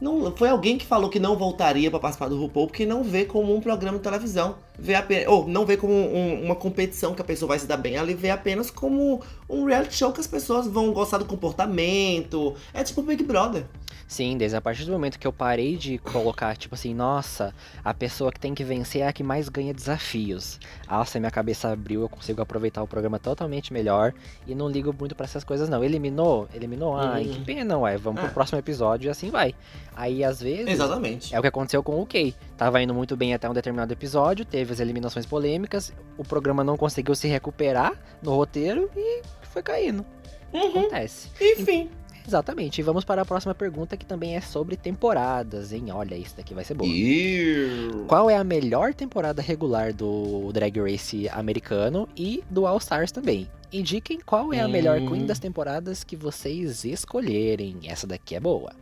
Não, 0.00 0.30
foi 0.36 0.48
alguém 0.50 0.76
que 0.76 0.84
falou 0.84 1.08
que 1.08 1.18
não 1.18 1.36
voltaria 1.36 1.90
pra 1.90 1.98
participar 1.98 2.28
do 2.28 2.38
RuPaul 2.38 2.66
porque 2.66 2.84
não 2.84 3.02
vê 3.02 3.24
como 3.24 3.54
um 3.54 3.60
programa 3.60 3.96
de 3.96 4.04
televisão. 4.04 4.56
Vê 4.78 4.94
apenas, 4.94 5.26
ou 5.28 5.48
não 5.48 5.64
vê 5.64 5.76
como 5.76 5.92
um- 5.94 6.44
uma 6.44 6.54
competição 6.54 7.14
que 7.14 7.22
a 7.22 7.24
pessoa 7.24 7.48
vai 7.48 7.58
se 7.58 7.66
dar 7.66 7.78
bem 7.78 7.96
ali, 7.96 8.12
vê 8.12 8.28
apenas 8.30 8.70
como 8.70 9.22
um 9.48 9.64
reality 9.64 9.94
show 9.94 10.12
que 10.12 10.20
as 10.20 10.26
pessoas 10.26 10.66
vão 10.66 10.92
gostar 10.92 11.16
do 11.18 11.24
comportamento. 11.24 12.54
É 12.74 12.82
tipo 12.84 13.02
Big 13.02 13.22
Brother. 13.24 13.64
sim, 14.08 14.36
desde 14.36 14.56
a 14.56 14.60
partir 14.60 14.84
do 14.84 14.92
momento 14.92 15.18
que 15.18 15.26
eu 15.26 15.32
parei 15.32 15.76
de 15.76 15.98
colocar, 15.98 16.56
tipo 16.56 16.76
assim, 16.76 16.94
nossa, 16.94 17.52
a 17.84 17.92
pessoa 17.92 18.30
que 18.30 18.38
tem 18.38 18.54
que 18.54 18.62
vencer 18.62 19.02
é 19.02 19.08
a 19.08 19.12
que 19.12 19.24
mais 19.24 19.48
ganha 19.48 19.74
desafios. 19.74 20.60
Nossa, 20.88 21.18
minha 21.18 21.30
cabeça 21.30 21.70
abriu, 21.72 22.02
eu 22.02 22.08
consigo 22.08 22.40
aproveitar 22.40 22.84
o 22.84 22.86
programa 22.86 23.18
totalmente 23.18 23.72
melhor 23.72 24.14
e 24.46 24.54
não 24.54 24.68
ligo 24.68 24.94
muito 24.96 25.16
pra 25.16 25.24
essas 25.24 25.42
coisas, 25.42 25.68
não. 25.68 25.82
Eliminou? 25.82 26.46
Eliminou? 26.54 26.96
Ai, 26.96 27.24
Uhum. 27.24 27.32
que 27.32 27.40
pena, 27.40 27.76
ué. 27.78 27.96
Vamos 27.96 28.20
É. 28.20 28.26
pro 28.26 28.34
próximo 28.34 28.60
episódio 28.60 29.08
e 29.08 29.10
assim 29.10 29.28
vai. 29.28 29.56
Aí, 29.96 30.22
às 30.22 30.40
vezes. 30.40 30.68
Exatamente. 30.68 31.34
É 31.34 31.38
o 31.38 31.42
que 31.42 31.48
aconteceu 31.48 31.82
com 31.82 32.00
o 32.00 32.06
Kay. 32.06 32.34
Tava 32.56 32.82
indo 32.82 32.92
muito 32.92 33.16
bem 33.16 33.32
até 33.32 33.48
um 33.48 33.54
determinado 33.54 33.92
episódio, 33.92 34.44
teve 34.44 34.72
as 34.72 34.78
eliminações 34.78 35.24
polêmicas, 35.24 35.92
o 36.18 36.22
programa 36.24 36.62
não 36.62 36.76
conseguiu 36.76 37.14
se 37.14 37.26
recuperar 37.26 37.92
no 38.22 38.34
roteiro 38.34 38.90
e 38.94 39.22
foi 39.42 39.62
caindo. 39.62 40.04
Uhum. 40.52 40.68
Acontece. 40.68 41.28
Enfim. 41.40 41.88
Exatamente. 42.26 42.80
E 42.80 42.82
vamos 42.82 43.04
para 43.04 43.22
a 43.22 43.24
próxima 43.24 43.54
pergunta 43.54 43.96
que 43.96 44.04
também 44.04 44.34
é 44.36 44.40
sobre 44.40 44.76
temporadas, 44.76 45.72
hein? 45.72 45.86
Olha, 45.92 46.16
isso 46.16 46.36
daqui 46.36 46.52
vai 46.54 46.64
ser 46.64 46.74
boa. 46.74 46.90
Iu. 46.90 48.04
Qual 48.08 48.28
é 48.28 48.36
a 48.36 48.42
melhor 48.42 48.92
temporada 48.92 49.40
regular 49.40 49.92
do 49.92 50.50
Drag 50.52 50.76
Race 50.80 51.28
americano 51.28 52.08
e 52.16 52.42
do 52.50 52.66
All 52.66 52.78
Stars 52.78 53.12
também? 53.12 53.48
Indiquem 53.72 54.18
qual 54.24 54.52
é 54.52 54.60
a 54.60 54.66
melhor 54.68 55.00
Hum. 55.00 55.08
Queen 55.08 55.26
das 55.26 55.38
temporadas 55.38 56.02
que 56.02 56.16
vocês 56.16 56.84
escolherem. 56.84 57.76
Essa 57.84 58.06
daqui 58.06 58.34
é 58.34 58.40
boa. 58.40 58.72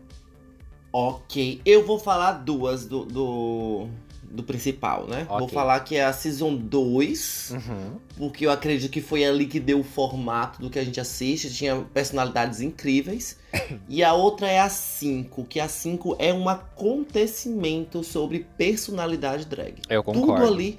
Ok, 0.96 1.60
eu 1.66 1.84
vou 1.84 1.98
falar 1.98 2.34
duas 2.34 2.86
do, 2.86 3.04
do, 3.04 3.88
do 4.22 4.44
principal, 4.44 5.08
né? 5.08 5.24
Vou 5.28 5.38
Ok. 5.42 5.48
falar 5.52 5.80
que 5.80 5.96
é 5.96 6.04
a 6.04 6.12
Season 6.12 6.54
2. 6.54 7.50
Uhum. 7.50 7.98
porque 8.16 8.46
eu 8.46 8.50
acredito 8.52 8.92
que 8.92 9.00
foi 9.00 9.24
ali 9.24 9.46
que 9.46 9.58
deu 9.58 9.80
o 9.80 9.82
formato 9.82 10.60
do 10.60 10.70
que 10.70 10.78
a 10.78 10.84
gente 10.84 11.00
assiste, 11.00 11.52
tinha 11.52 11.84
personalidades 11.92 12.60
incríveis. 12.60 13.36
E 13.88 14.04
a 14.04 14.12
outra 14.14 14.46
é 14.48 14.60
a 14.60 14.68
5, 14.68 15.44
que 15.46 15.58
a 15.58 15.66
5 15.66 16.14
é 16.20 16.32
um 16.32 16.48
acontecimento 16.48 18.04
sobre 18.04 18.46
personalidade 18.56 19.46
drag. 19.46 19.82
Eu 19.88 20.00
Tudo 20.04 20.20
concordo. 20.20 20.46
ali 20.46 20.78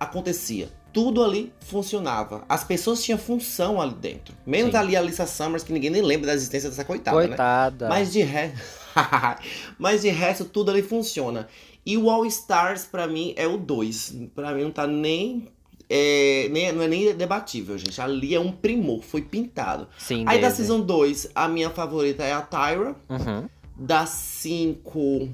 acontecia. 0.00 0.68
Tudo 0.92 1.22
ali 1.22 1.52
funcionava. 1.60 2.44
As 2.48 2.64
pessoas 2.64 3.00
tinham 3.04 3.18
função 3.18 3.80
ali 3.80 3.94
dentro. 3.94 4.34
Menos 4.44 4.72
Sim. 4.72 4.76
ali 4.78 4.96
a 4.96 4.98
Alissa 4.98 5.24
Summers, 5.26 5.62
que 5.62 5.72
ninguém 5.72 5.90
nem 5.90 6.02
lembra 6.02 6.26
da 6.28 6.34
existência 6.34 6.68
dessa 6.68 6.84
coitada, 6.84 7.16
né? 7.20 7.26
Coitada. 7.28 7.88
Mas 7.88 8.12
de 8.12 8.22
resto. 8.22 8.85
Mas 9.78 10.02
de 10.02 10.08
resto, 10.08 10.44
tudo 10.44 10.70
ali 10.70 10.82
funciona. 10.82 11.48
E 11.84 11.96
o 11.96 12.10
All 12.10 12.26
Stars, 12.26 12.84
pra 12.84 13.06
mim, 13.06 13.32
é 13.36 13.46
o 13.46 13.56
2. 13.56 14.16
Pra 14.34 14.52
mim 14.52 14.62
não 14.64 14.70
tá 14.72 14.86
nem. 14.86 15.48
é, 15.88 16.48
nem- 16.50 16.72
não 16.72 16.82
é 16.82 16.88
nem 16.88 17.14
debatível, 17.14 17.78
gente. 17.78 18.00
Ali 18.00 18.34
é 18.34 18.40
um 18.40 18.50
primor, 18.50 19.02
foi 19.02 19.22
pintado. 19.22 19.86
Sim, 19.98 20.24
Aí 20.26 20.40
da. 20.40 20.50
Season 20.50 20.80
2, 20.80 21.30
a 21.34 21.46
minha 21.48 21.70
favorita 21.70 22.24
é 22.24 22.32
a 22.32 22.40
Tyra. 22.42 22.96
Uhum. 23.08 23.48
Da 23.78 24.04
5, 24.06 25.28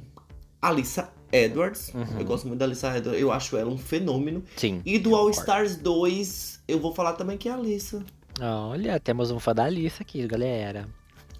Alissa 0.61 1.11
Edwards. 1.33 1.91
Uhum. 1.95 2.19
Eu 2.19 2.25
gosto 2.27 2.47
muito 2.47 2.59
da 2.59 2.67
Alissa 2.67 2.97
Edwards, 2.99 3.21
eu 3.23 3.33
acho 3.33 3.57
ela 3.57 3.71
um 3.71 3.79
fenômeno. 3.79 4.43
Sim. 4.57 4.83
E 4.85 4.99
do 4.99 5.15
All. 5.17 5.31
Stars 5.31 5.77
2, 5.77 6.61
eu 6.69 6.79
vou 6.79 6.95
falar 6.95 7.15
também 7.15 7.39
que 7.39 7.49
é 7.49 7.53
a 7.53 7.55
Alissa. 7.55 8.05
Olha, 8.41 8.99
temos 9.01 9.31
um 9.31 9.39
fã 9.39 9.55
da 9.55 9.65
Alissa 9.65 10.03
aqui, 10.03 10.27
galera. 10.27 10.87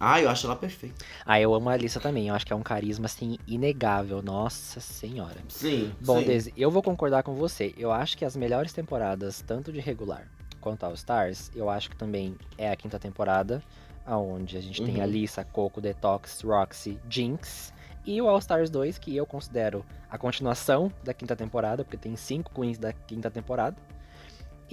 Ah, 0.05 0.21
eu 0.21 0.29
acho 0.29 0.47
ela 0.47 0.57
perfeita. 0.57 1.05
Ah, 1.25 1.41
eu 1.41 1.55
amo 1.55 1.71
a 1.71 1.75
Alissa 1.75 2.01
também. 2.01 2.27
Eu 2.27 2.35
acho 2.35 2.45
que 2.45 2.53
é 2.53 2.57
um 2.57 2.63
carisma, 2.63 3.07
assim, 3.07 3.39
inegável. 3.47 4.21
Nossa 4.21 4.81
senhora. 4.81 5.37
Sim. 5.49 5.95
Bom, 6.05 6.19
sim. 6.19 6.27
Daisy, 6.27 6.53
eu 6.57 6.73
vou 6.73 6.83
concordar 6.83 7.23
com 7.23 7.35
você. 7.37 7.73
Eu 7.79 7.93
acho 7.93 8.19
que 8.19 8.25
as 8.25 8.35
melhores 8.37 8.73
temporadas, 8.73 9.41
tanto 9.47 9.73
de 9.73 9.79
regular 9.79 10.27
quanto 10.61 10.83
All 10.85 10.95
Stars, 10.95 11.53
eu 11.55 11.71
acho 11.71 11.89
que 11.91 11.97
também 11.97 12.37
é 12.59 12.71
a 12.71 12.75
quinta 12.75 12.99
temporada, 12.99 13.63
aonde 14.05 14.57
a 14.57 14.61
gente 14.61 14.83
tem 14.83 14.97
Uhum. 14.97 15.03
Alissa, 15.03 15.45
Coco, 15.45 15.81
Detox, 15.81 16.41
Roxy, 16.43 16.99
Jinx. 17.09 17.73
E 18.05 18.21
o 18.21 18.29
All 18.29 18.39
Stars 18.39 18.71
2, 18.71 18.99
que 18.99 19.15
eu 19.15 19.25
considero 19.25 19.85
a 20.11 20.19
continuação 20.19 20.93
da 21.05 21.15
quinta 21.15 21.37
temporada, 21.37 21.85
porque 21.85 21.97
tem 21.97 22.17
cinco 22.17 22.51
queens 22.53 22.77
da 22.77 22.93
quinta 22.93 23.31
temporada. 23.31 23.77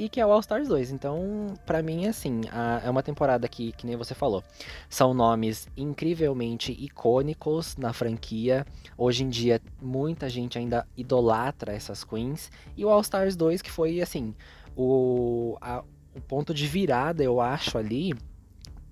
E 0.01 0.07
que 0.07 0.21
é 0.21 0.25
o 0.25 0.31
All 0.31 0.39
Stars 0.39 0.67
2. 0.69 0.91
Então, 0.91 1.53
pra 1.65 1.83
mim, 1.83 2.05
assim, 2.07 2.41
a- 2.51 2.81
é 2.85 2.89
uma 2.89 3.03
temporada 3.03 3.47
que, 3.49 3.73
que 3.73 3.85
nem 3.85 3.97
você 3.97 4.15
falou. 4.15 4.41
São 4.89 5.13
nomes 5.13 5.67
incrivelmente 5.75 6.71
icônicos 6.71 7.75
na 7.75 7.91
franquia. 7.91 8.65
Hoje 8.97 9.23
em 9.25 9.29
dia, 9.29 9.61
muita 9.81 10.29
gente 10.29 10.57
ainda 10.57 10.87
idolatra 10.95 11.73
essas 11.73 12.03
queens. 12.03 12.49
E 12.77 12.85
o 12.85 12.89
All 12.89 13.01
Stars 13.01 13.35
2, 13.35 13.61
que 13.61 13.69
foi, 13.69 14.01
assim, 14.01 14.33
o, 14.75 15.57
a- 15.59 15.83
o 16.15 16.21
ponto 16.21 16.53
de 16.53 16.65
virada, 16.65 17.21
eu 17.21 17.41
acho, 17.41 17.77
ali, 17.77 18.13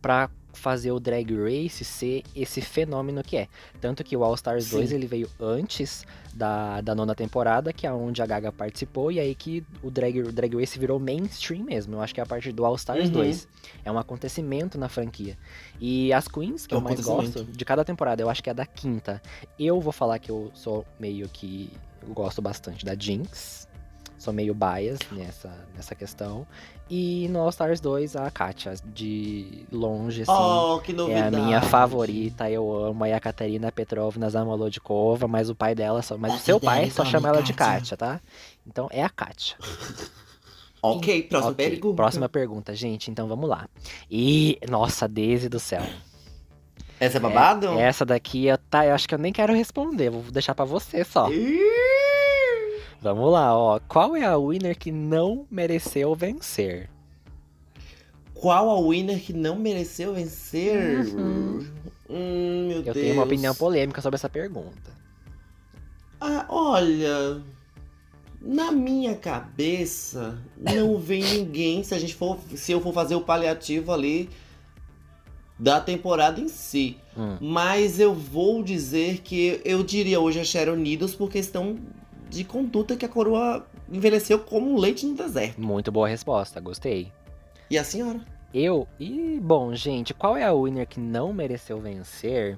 pra 0.02 0.30
fazer 0.58 0.92
o 0.92 1.00
Drag 1.00 1.32
Race 1.34 1.86
ser 1.86 2.24
esse 2.36 2.60
fenômeno 2.62 3.24
que 3.24 3.38
é. 3.38 3.48
Tanto 3.80 4.04
que 4.04 4.18
o 4.18 4.24
All 4.24 4.34
Stars 4.36 4.66
Sim. 4.66 4.78
2 4.78 4.92
ele 4.92 5.08
veio 5.08 5.30
antes 5.40 6.06
da, 6.34 6.82
da 6.82 6.94
nona 6.94 7.16
temporada, 7.16 7.72
que 7.72 7.88
é 7.88 7.92
onde 7.92 8.22
a 8.22 8.26
Gaga 8.26 8.52
participou, 8.52 9.12
e 9.12 9.20
aí 9.20 9.34
que 9.34 9.64
o 9.82 9.90
Drag, 9.90 10.20
o 10.22 10.32
Drag 10.32 10.56
Race 10.56 10.78
virou 10.78 11.00
mainstream 11.00 11.64
mesmo. 11.64 11.96
Eu 11.96 12.02
acho 12.02 12.14
que 12.14 12.20
é 12.20 12.24
a 12.24 12.28
partir 12.28 12.52
do 12.52 12.66
All 12.66 12.76
Stars 12.76 13.06
Uhum. 13.06 13.12
2. 13.12 13.48
É 13.86 13.92
um 13.92 13.98
acontecimento 13.98 14.78
na 14.78 14.90
franquia. 14.90 15.38
E 15.80 16.12
as 16.12 16.28
queens 16.28 16.68
que 16.68 16.74
É 16.74 16.78
um 16.78 16.82
eu 16.82 16.84
mais 16.84 17.00
gosto, 17.00 17.44
de 17.44 17.66
cada 17.66 17.86
temporada, 17.86 18.22
eu 18.22 18.30
acho 18.30 18.44
que 18.44 18.50
é 18.50 18.52
a 18.52 18.56
da 18.56 18.66
quinta. 18.66 19.22
Eu 19.60 19.80
vou 19.80 19.94
falar 19.94 20.20
que 20.20 20.30
eu 20.30 20.52
sou 20.54 20.86
meio 21.00 21.28
que. 21.30 21.70
Eu 22.08 22.14
gosto 22.14 22.42
bastante 22.42 22.86
da 22.86 22.96
Jinx. 22.96 23.67
Sou 24.18 24.34
meio 24.34 24.54
bias 24.54 25.00
nessa, 25.12 25.52
nessa 25.76 25.94
questão. 25.94 26.46
E 26.90 27.28
no 27.30 27.40
All 27.40 27.50
Stars 27.50 27.80
2, 27.80 28.16
a 28.16 28.32
Katia, 28.32 28.74
de 28.86 29.66
longe, 29.72 30.24
assim. 30.24 30.32
Oh, 30.32 30.80
que 30.80 30.92
É 31.12 31.22
a 31.22 31.32
minha 31.32 31.62
favorita, 31.62 32.50
eu 32.50 32.74
amo 32.86 33.04
a 33.04 33.20
Katerina 33.20 33.72
Petrovna 33.72 34.30
Zamolodikova, 34.30 35.28
mas 35.28 35.50
o 35.50 35.56
pai 35.56 35.76
dela, 35.76 36.02
só, 36.02 36.18
mas 36.18 36.36
o 36.36 36.40
seu 36.40 36.60
pai 36.60 36.90
só 36.90 37.06
chama 37.06 37.28
ela 37.30 37.44
de 37.44 37.54
Katia, 37.54 37.98
tá? 37.98 38.22
Então 38.66 38.88
é 38.92 39.04
a 39.04 39.10
Katia. 39.10 39.56
Ok, 40.80 41.24
próxima 41.24 41.52
Ok, 41.52 41.70
pergunta. 41.70 41.96
Próxima 41.96 42.30
pergunta, 42.30 42.76
gente, 42.76 43.10
então 43.10 43.28
vamos 43.28 43.50
lá. 43.50 43.68
E, 44.10 44.60
nossa, 44.70 45.08
Daisy 45.08 45.50
do 45.50 45.60
céu. 45.60 45.82
Essa 47.00 47.18
é 47.18 47.20
babado? 47.20 47.68
Essa 47.80 48.06
daqui, 48.06 48.46
eu, 48.46 48.58
tá, 48.58 48.86
eu 48.86 48.94
acho 48.94 49.08
que 49.08 49.14
eu 49.14 49.20
nem 49.20 49.34
quero 49.34 49.54
responder, 49.54 50.10
vou 50.10 50.24
deixar 50.32 50.56
pra 50.56 50.66
você 50.66 51.04
só. 51.04 51.30
Ih! 51.32 51.87
Vamos 53.02 53.32
lá, 53.32 53.56
ó. 53.58 53.80
Qual 53.80 54.16
é 54.16 54.26
a 54.26 54.38
winner 54.38 54.78
que 54.78 54.92
não 54.92 55.46
mereceu 55.50 56.16
vencer? 56.16 56.90
Qual 58.34 58.70
a 58.70 58.90
winner 58.90 59.20
que 59.22 59.34
não 59.34 59.56
mereceu 59.56 60.14
vencer? 60.14 61.06
Uhum. 61.06 61.68
Hum, 62.10 62.68
meu 62.68 62.78
Eu 62.78 62.84
Deus. 62.84 62.96
tenho 62.96 63.14
uma 63.14 63.24
opinião 63.24 63.54
polêmica 63.54 64.02
sobre 64.02 64.16
essa 64.16 64.30
pergunta. 64.30 64.96
Ah, 66.20 66.46
olha, 66.50 67.42
na 68.42 68.72
minha 68.72 69.16
cabeça 69.16 70.40
não 70.58 70.98
vem 70.98 71.24
ninguém 71.38 71.84
se 71.84 71.94
a 71.94 72.00
gente 72.00 72.16
for, 72.16 72.40
se 72.56 72.72
eu 72.72 72.82
for 72.82 72.94
fazer 72.94 73.16
o 73.16 73.22
paliativo 73.22 73.92
ali 73.92 74.30
da 75.60 75.82
temporada 75.82 76.40
em 76.40 76.48
si. 76.48 76.98
Hum. 77.18 77.38
Mas 77.42 78.00
eu 78.00 78.14
vou 78.14 78.64
dizer 78.64 79.22
que 79.22 79.60
eu 79.66 79.84
diria 79.84 80.20
hoje 80.20 80.40
a 80.40 80.44
Sharon 80.44 80.76
Needles 80.76 81.16
por 81.16 81.30
questão 81.30 81.78
de 82.30 82.44
conduta 82.44 82.96
que 82.96 83.06
a 83.06 83.10
coroa 83.10 83.66
envelheceu 83.92 84.40
como 84.40 84.72
um 84.74 84.78
leite 84.78 85.06
no 85.06 85.16
deserto. 85.16 85.60
Muito 85.60 85.92
boa 85.92 86.08
resposta, 86.08 86.60
gostei. 86.60 87.12
E 87.70 87.78
a 87.78 87.84
senhora? 87.84 88.20
Eu. 88.54 88.88
E, 89.00 89.40
bom, 89.42 89.74
gente, 89.76 90.14
qual 90.14 90.38
é 90.38 90.44
a 90.44 90.54
winner 90.54 90.88
que 90.88 91.00
não 91.00 91.34
mereceu 91.34 91.80
vencer? 91.80 92.58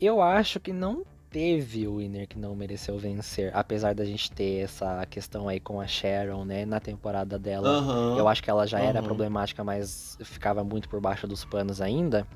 Eu 0.00 0.20
acho 0.22 0.58
que 0.60 0.72
não 0.72 1.04
teve 1.30 1.86
o 1.88 1.96
winner 1.96 2.28
que 2.28 2.38
não 2.38 2.54
mereceu 2.54 2.98
vencer. 2.98 3.50
Apesar 3.54 3.94
da 3.94 4.04
gente 4.04 4.30
ter 4.30 4.64
essa 4.64 5.04
questão 5.06 5.48
aí 5.48 5.58
com 5.58 5.80
a 5.80 5.86
Sharon, 5.86 6.44
né? 6.44 6.64
Na 6.66 6.78
temporada 6.78 7.38
dela. 7.38 7.68
Aham. 7.68 8.14
Eu 8.16 8.28
acho 8.28 8.42
que 8.42 8.50
ela 8.50 8.66
já 8.66 8.80
era 8.80 8.98
Uhum. 9.00 9.04
problemática, 9.06 9.64
mas 9.64 10.16
ficava 10.22 10.62
muito 10.62 10.88
por 10.88 11.00
baixo 11.00 11.26
dos 11.26 11.44
panos 11.44 11.80
ainda. 11.80 12.26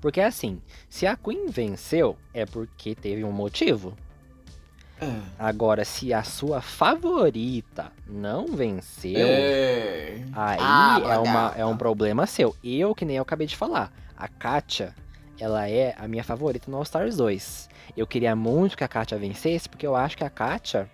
Porque 0.00 0.20
assim, 0.20 0.60
se 0.88 1.06
a 1.06 1.16
Queen 1.16 1.48
venceu, 1.48 2.16
é 2.32 2.46
porque 2.46 2.94
teve 2.94 3.24
um 3.24 3.32
motivo. 3.32 3.94
É. 5.00 5.20
Agora, 5.38 5.84
se 5.84 6.12
a 6.12 6.22
sua 6.22 6.60
favorita 6.60 7.92
não 8.06 8.46
venceu, 8.48 9.26
É. 9.28 10.22
Aí 10.32 10.58
Ah, 10.60 11.00
é, 11.04 11.18
uma, 11.18 11.54
é 11.56 11.64
um 11.64 11.76
problema 11.76 12.26
seu. 12.26 12.54
Eu, 12.62 12.94
que 12.94 13.04
nem 13.04 13.16
eu 13.16 13.22
acabei 13.22 13.46
de 13.46 13.56
falar, 13.56 13.92
a 14.16 14.26
Katia, 14.28 14.94
ela 15.38 15.68
é 15.68 15.94
a 15.98 16.08
minha 16.08 16.24
favorita 16.24 16.70
no 16.70 16.76
All 16.76 16.82
Stars 16.82 17.16
2. 17.16 17.68
Eu 17.96 18.06
queria 18.06 18.34
muito 18.34 18.76
que 18.76 18.84
a 18.84 18.88
Katia 18.88 19.16
vencesse, 19.18 19.68
porque 19.68 19.86
eu 19.86 19.94
acho 19.94 20.16
que 20.16 20.24
a 20.24 20.30
Katia 20.30 20.88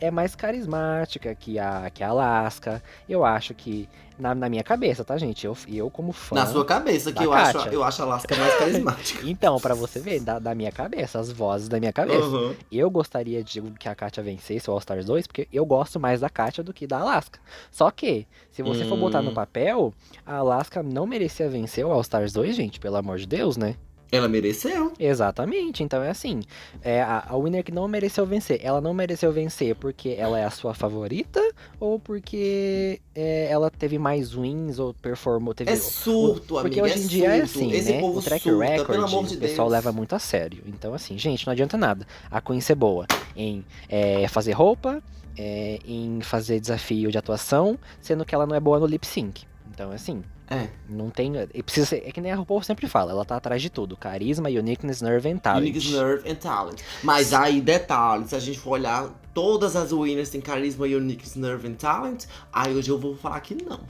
é 0.00 0.10
mais 0.10 0.34
carismática 0.34 1.32
que 1.34 1.58
a, 1.60 1.88
que 1.94 2.02
a 2.02 2.08
Alaska. 2.08 2.82
Eu 3.08 3.24
acho 3.24 3.54
que, 3.54 3.88
na, 4.22 4.34
na 4.34 4.48
minha 4.48 4.62
cabeça, 4.62 5.04
tá, 5.04 5.18
gente? 5.18 5.44
Eu, 5.44 5.56
eu 5.68 5.90
como 5.90 6.12
fã. 6.12 6.36
Na 6.36 6.46
sua 6.46 6.64
cabeça, 6.64 7.12
que 7.12 7.22
eu 7.24 7.32
acho, 7.32 7.68
eu 7.68 7.82
acho 7.82 8.00
a 8.02 8.04
Alaska 8.06 8.36
mais 8.36 8.54
carismática. 8.58 9.20
Então, 9.28 9.58
pra 9.60 9.74
você 9.74 9.98
ver, 9.98 10.20
da, 10.20 10.38
da 10.38 10.54
minha 10.54 10.70
cabeça, 10.70 11.18
as 11.18 11.30
vozes 11.32 11.68
da 11.68 11.78
minha 11.80 11.92
cabeça. 11.92 12.26
Uhum. 12.28 12.54
Eu 12.70 12.88
gostaria 12.88 13.42
de 13.42 13.60
que 13.78 13.88
a 13.88 13.94
Katia 13.94 14.22
vencesse 14.22 14.70
o 14.70 14.72
All 14.72 14.78
Stars 14.78 15.04
2, 15.04 15.26
porque 15.26 15.48
eu 15.52 15.66
gosto 15.66 15.98
mais 15.98 16.20
da 16.20 16.30
Katia 16.30 16.62
do 16.62 16.72
que 16.72 16.86
da 16.86 16.98
Alaska. 17.00 17.40
Só 17.70 17.90
que, 17.90 18.26
se 18.50 18.62
você 18.62 18.84
for 18.84 18.96
botar 18.96 19.20
no 19.20 19.30
Hum. 19.32 19.34
papel, 19.34 19.92
a 20.24 20.36
Alaska 20.36 20.82
não 20.82 21.06
merecia 21.06 21.48
vencer 21.48 21.84
o 21.84 21.90
All 21.90 22.00
Stars 22.02 22.32
2, 22.32 22.54
gente, 22.54 22.78
pelo 22.78 22.96
amor 22.96 23.18
de 23.18 23.26
Deus, 23.26 23.56
né? 23.56 23.74
Ela 24.12 24.28
mereceu. 24.28 24.92
Exatamente, 25.00 25.82
então 25.82 26.02
é 26.02 26.10
assim. 26.10 26.42
É 26.82 27.00
a, 27.00 27.24
a 27.30 27.36
winner 27.38 27.64
que 27.64 27.72
não 27.72 27.88
mereceu 27.88 28.26
vencer. 28.26 28.60
Ela 28.62 28.78
não 28.78 28.92
mereceu 28.92 29.32
vencer 29.32 29.74
porque 29.74 30.10
ela 30.18 30.38
é 30.38 30.44
a 30.44 30.50
sua 30.50 30.74
favorita 30.74 31.40
ou 31.80 31.98
porque 31.98 33.00
é, 33.14 33.48
ela 33.50 33.70
teve 33.70 33.98
mais 33.98 34.34
wins 34.34 34.78
ou 34.78 34.92
performou. 34.92 35.54
Teve, 35.54 35.70
É 35.70 35.76
surto, 35.76 36.54
porque 36.60 36.78
amiga. 36.78 36.82
hoje 36.94 37.04
em 37.04 37.06
dia 37.06 37.28
é 37.36 37.46
surto. 37.46 37.58
assim, 37.58 37.72
Esse 37.72 37.92
né? 37.94 38.02
O 38.02 38.20
track 38.20 38.42
surta, 38.42 38.64
record 38.66 39.00
o 39.32 39.38
pessoal 39.38 39.68
Deus. 39.68 39.72
leva 39.72 39.92
muito 39.92 40.14
a 40.14 40.18
sério. 40.18 40.62
Então, 40.66 40.92
assim, 40.92 41.16
gente, 41.16 41.46
não 41.46 41.52
adianta 41.52 41.78
nada. 41.78 42.06
A 42.30 42.38
Queen 42.40 42.60
ser 42.60 42.74
boa 42.74 43.06
em 43.34 43.64
é, 43.88 44.28
fazer 44.28 44.52
roupa, 44.52 45.02
é, 45.38 45.78
em 45.86 46.20
fazer 46.20 46.60
desafio 46.60 47.10
de 47.10 47.16
atuação, 47.16 47.78
sendo 47.98 48.26
que 48.26 48.34
ela 48.34 48.46
não 48.46 48.54
é 48.54 48.60
boa 48.60 48.78
no 48.78 48.84
lip 48.84 49.06
sync. 49.06 49.44
Então, 49.70 49.90
assim, 49.90 50.22
É. 50.52 50.68
não 50.88 51.08
tem. 51.10 51.32
Precisa 51.64 51.86
ser, 51.86 52.02
é 52.06 52.12
que 52.12 52.20
nem 52.20 52.30
a 52.32 52.36
RuPaul 52.36 52.62
sempre 52.62 52.86
fala, 52.88 53.12
ela 53.12 53.24
tá 53.24 53.36
atrás 53.36 53.62
de 53.62 53.70
tudo: 53.70 53.96
carisma, 53.96 54.48
uniqueness, 54.48 55.00
nerve 55.00 55.28
and 55.30 55.38
talent. 55.38 55.62
Unique 55.68 55.90
Nerve 55.92 56.28
and 56.30 56.34
Talent. 56.36 56.80
Mas 57.02 57.32
aí, 57.32 57.60
detalhe, 57.60 58.28
se 58.28 58.34
a 58.34 58.38
gente 58.38 58.58
for 58.58 58.70
olhar, 58.72 59.08
todas 59.32 59.74
as 59.76 59.92
winners 59.92 60.28
têm 60.30 60.40
carisma, 60.40 60.84
Unique 60.86 61.38
Nerve 61.38 61.68
and 61.68 61.74
Talent. 61.74 62.24
Aí 62.52 62.74
hoje 62.74 62.90
eu 62.90 62.98
vou 62.98 63.16
falar 63.16 63.40
que 63.40 63.54
não. 63.54 63.80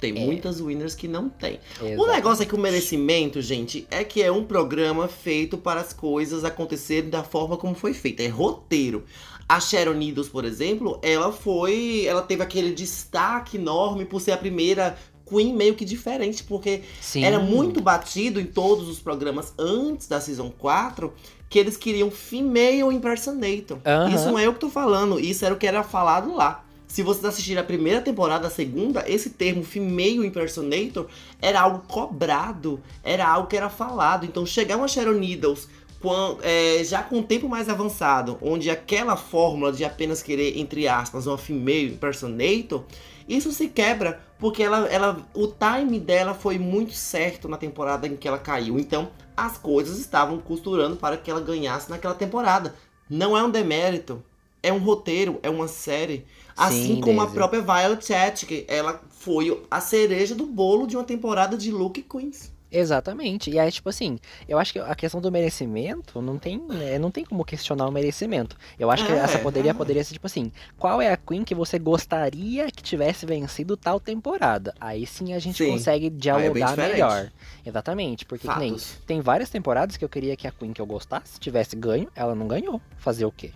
Tem 0.00 0.16
É. 0.16 0.24
muitas 0.24 0.60
winners 0.60 0.94
que 0.94 1.08
não 1.08 1.28
tem. 1.28 1.58
O 1.80 1.84
Exato. 1.84 2.06
negócio 2.12 2.42
é 2.44 2.46
que 2.46 2.54
o 2.54 2.58
merecimento, 2.58 3.42
gente, 3.42 3.84
é 3.90 4.04
que 4.04 4.22
é 4.22 4.30
um 4.30 4.44
programa 4.44 5.08
feito 5.08 5.58
para 5.58 5.80
as 5.80 5.92
coisas 5.92 6.44
acontecerem 6.44 7.10
da 7.10 7.24
forma 7.24 7.56
como 7.56 7.74
foi 7.74 7.92
feito. 7.92 8.20
É 8.20 8.28
roteiro. 8.28 9.04
A 9.48 9.58
Sharon 9.58 9.94
Needles, 9.94 10.28
por 10.28 10.44
exemplo, 10.44 11.00
ela 11.02 11.32
foi. 11.32 12.04
Ela 12.06 12.22
teve 12.22 12.42
aquele 12.42 12.70
destaque 12.72 13.56
enorme 13.56 14.04
por 14.04 14.20
ser 14.20 14.32
a 14.32 14.36
primeira 14.36 14.96
Queen 15.28 15.52
meio 15.54 15.74
que 15.74 15.84
diferente, 15.84 16.42
porque 16.44 16.82
Sim. 17.00 17.24
era 17.24 17.38
muito 17.38 17.80
batido 17.80 18.40
em 18.40 18.46
todos 18.46 18.88
os 18.88 18.98
programas 18.98 19.52
antes 19.58 20.06
da 20.06 20.20
Season 20.20 20.50
4 20.50 21.12
que 21.50 21.58
eles 21.58 21.76
queriam 21.76 22.10
female 22.10 22.92
impersonator. 22.94 23.78
Aham. 23.84 24.14
Isso 24.14 24.26
não 24.26 24.38
é 24.38 24.46
eu 24.46 24.52
que 24.54 24.60
tô 24.60 24.68
falando, 24.68 25.18
isso 25.18 25.44
era 25.44 25.54
o 25.54 25.58
que 25.58 25.66
era 25.66 25.82
falado 25.82 26.34
lá. 26.34 26.64
Se 26.86 27.02
vocês 27.02 27.24
assistirem 27.24 27.60
a 27.60 27.64
primeira 27.64 28.00
temporada, 28.00 28.46
a 28.46 28.50
segunda, 28.50 29.04
esse 29.06 29.30
termo 29.30 29.62
female 29.62 30.26
impersonator 30.26 31.06
era 31.40 31.60
algo 31.60 31.82
cobrado, 31.86 32.80
era 33.04 33.26
algo 33.28 33.46
que 33.48 33.56
era 33.56 33.68
falado. 33.68 34.24
Então 34.24 34.44
chegar 34.46 34.76
uma 34.76 34.88
Sharon 34.88 35.12
Needles 35.12 35.68
quan- 36.00 36.36
é, 36.42 36.82
já 36.84 37.02
com 37.02 37.18
um 37.18 37.22
tempo 37.22 37.46
mais 37.48 37.68
avançado, 37.68 38.38
onde 38.40 38.70
aquela 38.70 39.16
fórmula 39.16 39.70
de 39.72 39.84
apenas 39.84 40.22
querer, 40.22 40.58
entre 40.58 40.88
aspas, 40.88 41.26
uma 41.26 41.36
female 41.36 41.92
impersonator, 41.92 42.84
isso 43.28 43.52
se 43.52 43.68
quebra, 43.68 44.20
porque 44.38 44.62
ela, 44.62 44.86
ela, 44.86 45.26
o 45.34 45.46
time 45.48 45.98
dela 45.98 46.32
foi 46.32 46.58
muito 46.58 46.92
certo 46.92 47.48
na 47.48 47.56
temporada 47.56 48.06
em 48.06 48.16
que 48.16 48.28
ela 48.28 48.38
caiu. 48.38 48.78
Então, 48.78 49.10
as 49.36 49.58
coisas 49.58 49.98
estavam 49.98 50.38
costurando 50.38 50.96
para 50.96 51.16
que 51.16 51.30
ela 51.30 51.40
ganhasse 51.40 51.90
naquela 51.90 52.14
temporada. 52.14 52.74
Não 53.10 53.36
é 53.36 53.42
um 53.42 53.50
demérito, 53.50 54.22
é 54.62 54.72
um 54.72 54.78
roteiro, 54.78 55.38
é 55.42 55.50
uma 55.50 55.68
série. 55.68 56.26
Assim 56.56 56.96
Sim, 56.96 57.00
como 57.00 57.20
a 57.20 57.24
Daisy. 57.24 57.34
própria 57.34 57.60
Violet 57.60 58.04
Chachki, 58.04 58.64
ela 58.68 59.00
foi 59.10 59.62
a 59.70 59.80
cereja 59.80 60.34
do 60.34 60.46
bolo 60.46 60.86
de 60.86 60.96
uma 60.96 61.04
temporada 61.04 61.56
de 61.56 61.70
Luke 61.70 62.02
Queens. 62.02 62.52
Exatamente. 62.70 63.50
E 63.50 63.58
aí, 63.58 63.70
tipo 63.72 63.88
assim, 63.88 64.18
eu 64.48 64.58
acho 64.58 64.72
que 64.72 64.78
a 64.78 64.94
questão 64.94 65.20
do 65.20 65.32
merecimento 65.32 66.20
não 66.20 66.38
tem, 66.38 66.58
né, 66.58 66.98
não 66.98 67.10
tem 67.10 67.24
como 67.24 67.44
questionar 67.44 67.86
o 67.88 67.92
merecimento. 67.92 68.56
Eu 68.78 68.90
acho 68.90 69.06
que 69.06 69.12
É, 69.12 69.16
essa 69.16 69.38
poderia, 69.38 69.70
é. 69.70 69.74
poderia 69.74 70.04
ser, 70.04 70.14
tipo 70.14 70.26
assim, 70.26 70.52
qual 70.78 71.00
é 71.00 71.10
a 71.12 71.16
Queen 71.16 71.44
que 71.44 71.54
você 71.54 71.78
gostaria 71.78 72.70
que 72.70 72.82
tivesse 72.82 73.24
vencido 73.24 73.76
tal 73.76 73.98
temporada? 73.98 74.74
Aí 74.80 75.06
sim 75.06 75.32
a 75.32 75.38
gente 75.38 75.64
Sim. 75.64 75.72
consegue 75.72 76.06
é 76.06 76.10
dialogar 76.10 76.70
diferente. 76.70 76.92
melhor. 76.92 77.32
Exatamente, 77.64 78.24
porque 78.24 78.48
que 78.48 78.58
nem, 78.58 78.76
tem 79.06 79.20
várias 79.20 79.50
temporadas 79.50 79.96
que 79.96 80.04
eu 80.04 80.08
queria 80.08 80.36
que 80.36 80.46
a 80.46 80.50
Queen 80.50 80.72
que 80.72 80.80
eu 80.80 80.86
gostasse 80.86 81.38
tivesse 81.40 81.76
ganho, 81.76 82.08
ela 82.14 82.34
não 82.34 82.46
ganhou. 82.46 82.80
Fazer 82.98 83.24
o 83.24 83.32
quê? 83.32 83.52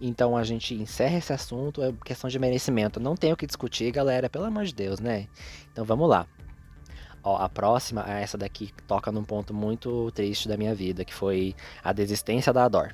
Então 0.00 0.36
a 0.36 0.44
gente 0.44 0.74
encerra 0.74 1.16
esse 1.16 1.32
assunto, 1.32 1.82
é 1.82 1.92
questão 2.04 2.28
de 2.28 2.38
merecimento. 2.38 3.00
Não 3.00 3.16
tem 3.16 3.32
o 3.32 3.36
que 3.36 3.46
discutir, 3.46 3.90
galera, 3.90 4.28
pelo 4.28 4.44
amor 4.44 4.64
de 4.64 4.74
Deus, 4.74 5.00
né? 5.00 5.26
Então 5.72 5.84
vamos 5.84 6.08
lá. 6.08 6.26
Ó, 7.26 7.36
a 7.42 7.48
próxima, 7.48 8.04
é 8.06 8.22
essa 8.22 8.38
daqui, 8.38 8.68
que 8.68 8.82
toca 8.84 9.10
num 9.10 9.24
ponto 9.24 9.52
muito 9.52 10.12
triste 10.12 10.46
da 10.46 10.56
minha 10.56 10.72
vida, 10.76 11.04
que 11.04 11.12
foi 11.12 11.56
a 11.82 11.92
desistência 11.92 12.52
da 12.52 12.62
Ador. 12.62 12.92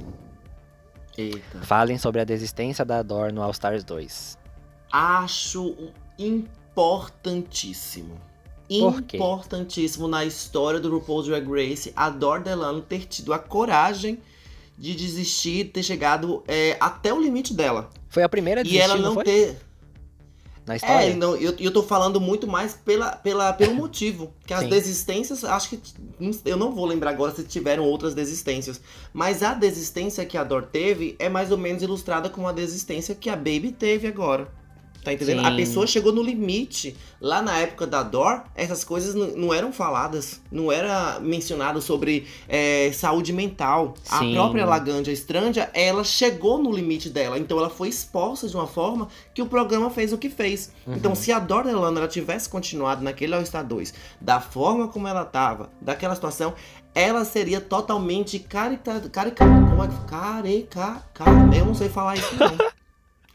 Eita. 1.18 1.61
Falem 1.61 1.99
sobre 1.99 2.18
a 2.18 2.25
desistência 2.25 2.83
da 2.83 3.01
Ador 3.01 3.31
no 3.31 3.42
All 3.42 3.51
Stars 3.51 3.85
2. 3.85 4.38
Acho 4.90 5.77
importantíssimo. 6.18 8.18
Importantíssimo 8.71 10.09
na 10.09 10.25
história 10.25 10.81
do 10.81 10.90
RuPaul's 10.90 11.27
Drag 11.27 11.47
Race 11.47 11.92
a 11.95 12.09
Dor 12.09 12.40
Delano 12.40 12.81
ter 12.81 13.05
tido 13.05 13.35
a 13.35 13.38
coragem 13.38 14.18
de 14.79 14.95
desistir, 14.95 15.66
ter 15.66 15.83
chegado 15.83 16.42
é, 16.49 16.79
até 16.81 17.12
o 17.12 17.21
limite 17.21 17.53
dela. 17.53 17.90
Foi 18.09 18.23
a 18.23 18.29
primeira 18.31 18.62
a 18.62 18.64
E 18.64 18.64
desistir, 18.64 18.83
ela 18.83 18.97
não 18.97 19.12
foi? 19.12 19.25
ter. 19.25 19.59
Na 20.66 20.77
história? 20.77 21.11
É, 21.11 21.14
não, 21.14 21.37
eu, 21.37 21.55
eu 21.59 21.72
tô 21.72 21.83
falando 21.83 22.20
muito 22.20 22.46
mais 22.46 22.75
pela, 22.75 23.16
pela, 23.16 23.53
pelo 23.53 23.75
motivo. 23.75 24.33
Que 24.46 24.55
as 24.55 24.61
Sim. 24.61 24.68
desistências, 24.68 25.44
acho 25.44 25.70
que. 25.70 25.81
Eu 26.44 26.57
não 26.57 26.72
vou 26.72 26.87
lembrar 26.87 27.11
agora 27.11 27.35
se 27.35 27.42
tiveram 27.44 27.85
outras 27.85 28.14
desistências. 28.14 28.81
Mas 29.12 29.42
a 29.42 29.55
desistência 29.55 30.25
que 30.25 30.38
a 30.38 30.44
Dor 30.44 30.62
teve 30.64 31.16
é 31.18 31.29
mais 31.29 31.51
ou 31.51 31.59
menos 31.59 31.83
ilustrada 31.83 32.29
com 32.31 32.46
a 32.46 32.53
desistência 32.53 33.14
que 33.14 33.29
a 33.29 33.37
Baby 33.37 33.72
teve 33.72 34.07
agora. 34.07 34.48
Tá 35.03 35.12
entendendo? 35.12 35.45
A 35.45 35.51
Sim. 35.51 35.57
pessoa 35.57 35.87
chegou 35.87 36.12
no 36.12 36.23
limite. 36.23 36.97
Lá 37.21 37.43
na 37.43 37.59
época 37.59 37.87
da 37.87 38.03
Dor, 38.03 38.45
essas 38.55 38.85
coisas 38.85 39.15
não 39.15 39.53
eram 39.53 39.73
faladas. 39.73 40.41
Não 40.51 40.71
era 40.71 41.19
mencionado 41.21 41.81
sobre 41.83 42.27
é, 42.49 42.91
saúde 42.93 43.33
mental. 43.33 43.95
A 44.09 44.21
Sim. 44.21 44.35
própria 44.35 44.65
Laganja 44.65 45.11
Estranja, 45.11 45.69
ela 45.75 46.05
chegou 46.05 46.62
no 46.62 46.71
limite 46.73 47.09
dela. 47.09 47.38
Então 47.38 47.59
ela 47.59 47.69
foi 47.69 47.88
exposta 47.88 48.47
de 48.47 48.57
uma 48.57 48.67
forma 48.67 49.09
que 49.35 49.43
o 49.43 49.47
programa 49.47 49.91
fez 49.91 50.12
o 50.12 50.19
que 50.19 50.31
fez. 50.31 50.73
Uhum. 50.87 50.95
Então, 50.95 51.15
se 51.15 51.33
a 51.33 51.41
Dor 51.41 51.65
Delano 51.65 51.99
ela 51.99 52.09
tivesse 52.09 52.49
continuado 52.49 53.03
naquele 53.03 53.35
All-Star 53.35 53.67
2, 53.67 53.93
da 54.21 54.41
forma 54.41 54.87
como 54.87 55.09
ela 55.09 55.25
tava, 55.25 55.71
daquela 55.81 56.15
situação, 56.15 56.55
ela 56.95 57.25
seria 57.25 57.61
totalmente 57.61 58.38
carica... 58.38 59.01
carica 59.11 59.45
como 59.45 59.83
é 59.83 59.88
que... 59.88 60.05
Carica... 60.05 61.03
Car... 61.12 61.55
Eu 61.57 61.67
não 61.67 61.75
sei 61.75 61.88
falar 61.88 62.15
isso, 62.17 62.37
não. 62.37 62.57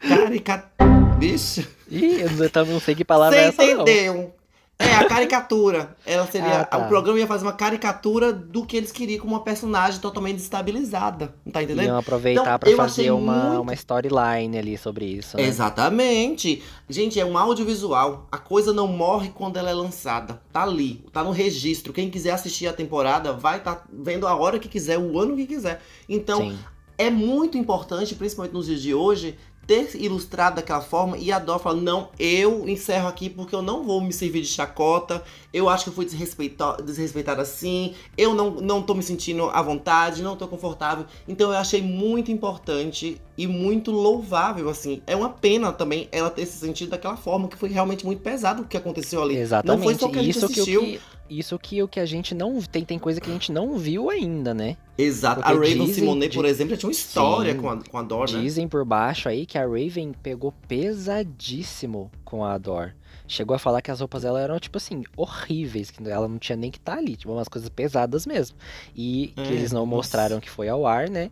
Carica... 0.00 0.70
Bicho... 1.18 1.66
Ih, 1.90 2.20
eu 2.20 2.66
não 2.66 2.80
sei 2.80 2.94
que 2.94 3.04
palavra 3.04 3.36
Você 3.36 3.44
é 3.44 3.48
essa, 3.48 3.74
não. 3.74 3.82
entendeu? 3.82 4.34
É, 4.78 4.94
a 4.94 5.06
caricatura. 5.08 5.96
Ela 6.06 6.24
seria. 6.26 6.60
Ah, 6.60 6.64
tá. 6.64 6.78
O 6.78 6.86
programa 6.86 7.18
ia 7.18 7.26
fazer 7.26 7.44
uma 7.44 7.52
caricatura 7.52 8.32
do 8.32 8.64
que 8.64 8.76
eles 8.76 8.92
queriam 8.92 9.20
com 9.22 9.26
uma 9.26 9.40
personagem 9.40 9.98
totalmente 10.00 10.36
desestabilizada. 10.36 11.34
Não 11.44 11.52
tá 11.52 11.62
entendendo? 11.62 11.86
Iam 11.86 11.98
aproveitar 11.98 12.42
Então, 12.42 12.58
pra 12.58 12.76
fazer 12.76 13.10
uma, 13.10 13.32
muito- 13.48 13.62
uma 13.62 13.74
storyline 13.74 14.56
ali 14.56 14.78
sobre 14.78 15.06
isso, 15.06 15.36
né? 15.36 15.42
Exatamente. 15.44 16.62
Gente, 16.88 17.18
é 17.18 17.24
um 17.24 17.36
audiovisual. 17.36 18.28
A 18.30 18.38
coisa 18.38 18.72
não 18.72 18.86
morre 18.86 19.30
quando 19.34 19.56
ela 19.56 19.70
é 19.70 19.74
lançada. 19.74 20.40
Tá 20.52 20.62
ali, 20.62 21.04
tá 21.12 21.24
no 21.24 21.32
registro. 21.32 21.92
Quem 21.92 22.08
quiser 22.08 22.30
assistir 22.32 22.68
a 22.68 22.72
temporada 22.72 23.32
vai 23.32 23.58
estar 23.58 23.84
vendo 23.92 24.28
a 24.28 24.36
hora 24.36 24.60
que 24.60 24.68
quiser, 24.68 24.96
o 24.98 25.18
ano 25.18 25.34
que 25.34 25.46
quiser. 25.46 25.82
Então, 26.08 26.38
Sim. 26.50 26.58
é 26.96 27.10
muito 27.10 27.58
importante, 27.58 28.14
principalmente 28.14 28.52
nos 28.52 28.66
dias 28.66 28.80
de 28.80 28.94
hoje, 28.94 29.36
ter 29.68 29.94
ilustrado 29.94 30.56
daquela 30.56 30.80
forma 30.80 31.18
e 31.18 31.30
a 31.30 31.38
Dó 31.38 31.58
fala, 31.58 31.78
não, 31.78 32.08
eu 32.18 32.66
encerro 32.66 33.06
aqui 33.06 33.28
porque 33.28 33.54
eu 33.54 33.60
não 33.60 33.84
vou 33.84 34.00
me 34.00 34.14
servir 34.14 34.40
de 34.40 34.48
chacota, 34.48 35.22
eu 35.52 35.68
acho 35.68 35.84
que 35.84 35.90
eu 35.90 35.94
fui 35.94 36.06
desrespeita- 36.06 36.78
desrespeitada 36.82 37.42
assim, 37.42 37.94
eu 38.16 38.32
não, 38.34 38.52
não 38.52 38.82
tô 38.82 38.94
me 38.94 39.02
sentindo 39.02 39.44
à 39.50 39.60
vontade, 39.60 40.22
não 40.22 40.36
tô 40.36 40.48
confortável. 40.48 41.04
Então 41.28 41.52
eu 41.52 41.58
achei 41.58 41.82
muito 41.82 42.32
importante 42.32 43.20
e 43.36 43.46
muito 43.46 43.90
louvável, 43.90 44.70
assim. 44.70 45.02
É 45.06 45.14
uma 45.14 45.28
pena 45.28 45.70
também 45.70 46.08
ela 46.10 46.30
ter 46.30 46.46
se 46.46 46.58
sentido 46.58 46.88
daquela 46.88 47.16
forma, 47.16 47.46
que 47.46 47.56
foi 47.56 47.68
realmente 47.68 48.06
muito 48.06 48.22
pesado 48.22 48.62
o 48.62 48.64
que 48.64 48.76
aconteceu 48.76 49.22
ali. 49.22 49.36
Exatamente. 49.36 49.76
Não 49.76 49.84
foi 49.84 49.94
só 49.94 50.08
que 50.08 50.18
a 50.18 50.22
gente 50.22 50.36
isso 50.36 50.46
assistiu. 50.46 50.80
que 50.80 51.00
isso 51.28 51.58
que 51.58 51.82
o 51.82 51.88
que 51.88 52.00
a 52.00 52.06
gente 52.06 52.34
não 52.34 52.60
tem 52.62 52.84
tem 52.84 52.98
coisa 52.98 53.20
que 53.20 53.28
a 53.28 53.32
gente 53.32 53.50
não 53.52 53.76
viu 53.78 54.10
ainda, 54.10 54.52
né? 54.54 54.76
Exato. 54.96 55.36
Porque 55.42 55.50
a 55.52 55.54
Raven 55.54 55.78
dizem- 55.84 55.94
Simonet, 55.94 56.30
di- 56.30 56.36
por 56.36 56.44
exemplo, 56.44 56.70
já 56.70 56.76
tinha 56.76 56.88
uma 56.88 56.92
história 56.92 57.52
Sim. 57.52 57.58
com 57.60 57.70
a, 57.70 57.76
com 57.84 57.98
a 57.98 58.02
Dor, 58.02 58.30
né? 58.30 58.40
Dizem 58.40 58.66
por 58.68 58.84
baixo 58.84 59.28
aí 59.28 59.46
que 59.46 59.56
a 59.58 59.62
Raven 59.66 60.12
pegou 60.22 60.52
pesadíssimo 60.66 62.10
com 62.24 62.44
a 62.44 62.54
Ador. 62.54 62.92
Chegou 63.26 63.54
a 63.54 63.58
falar 63.58 63.82
que 63.82 63.90
as 63.90 64.00
roupas 64.00 64.22
dela 64.22 64.40
eram, 64.40 64.58
tipo 64.58 64.78
assim, 64.78 65.02
horríveis, 65.16 65.90
que 65.90 66.02
ela 66.08 66.26
não 66.26 66.38
tinha 66.38 66.56
nem 66.56 66.70
que 66.70 66.78
estar 66.78 66.96
ali, 66.96 67.14
tipo, 67.16 67.30
umas 67.32 67.48
coisas 67.48 67.68
pesadas 67.68 68.24
mesmo. 68.26 68.56
E 68.96 69.32
que 69.36 69.42
É, 69.42 69.52
eles 69.52 69.70
não 69.72 69.80
nossa. 69.84 69.96
mostraram 69.96 70.40
que 70.40 70.48
foi 70.48 70.68
ao 70.68 70.86
ar, 70.86 71.10
né? 71.10 71.30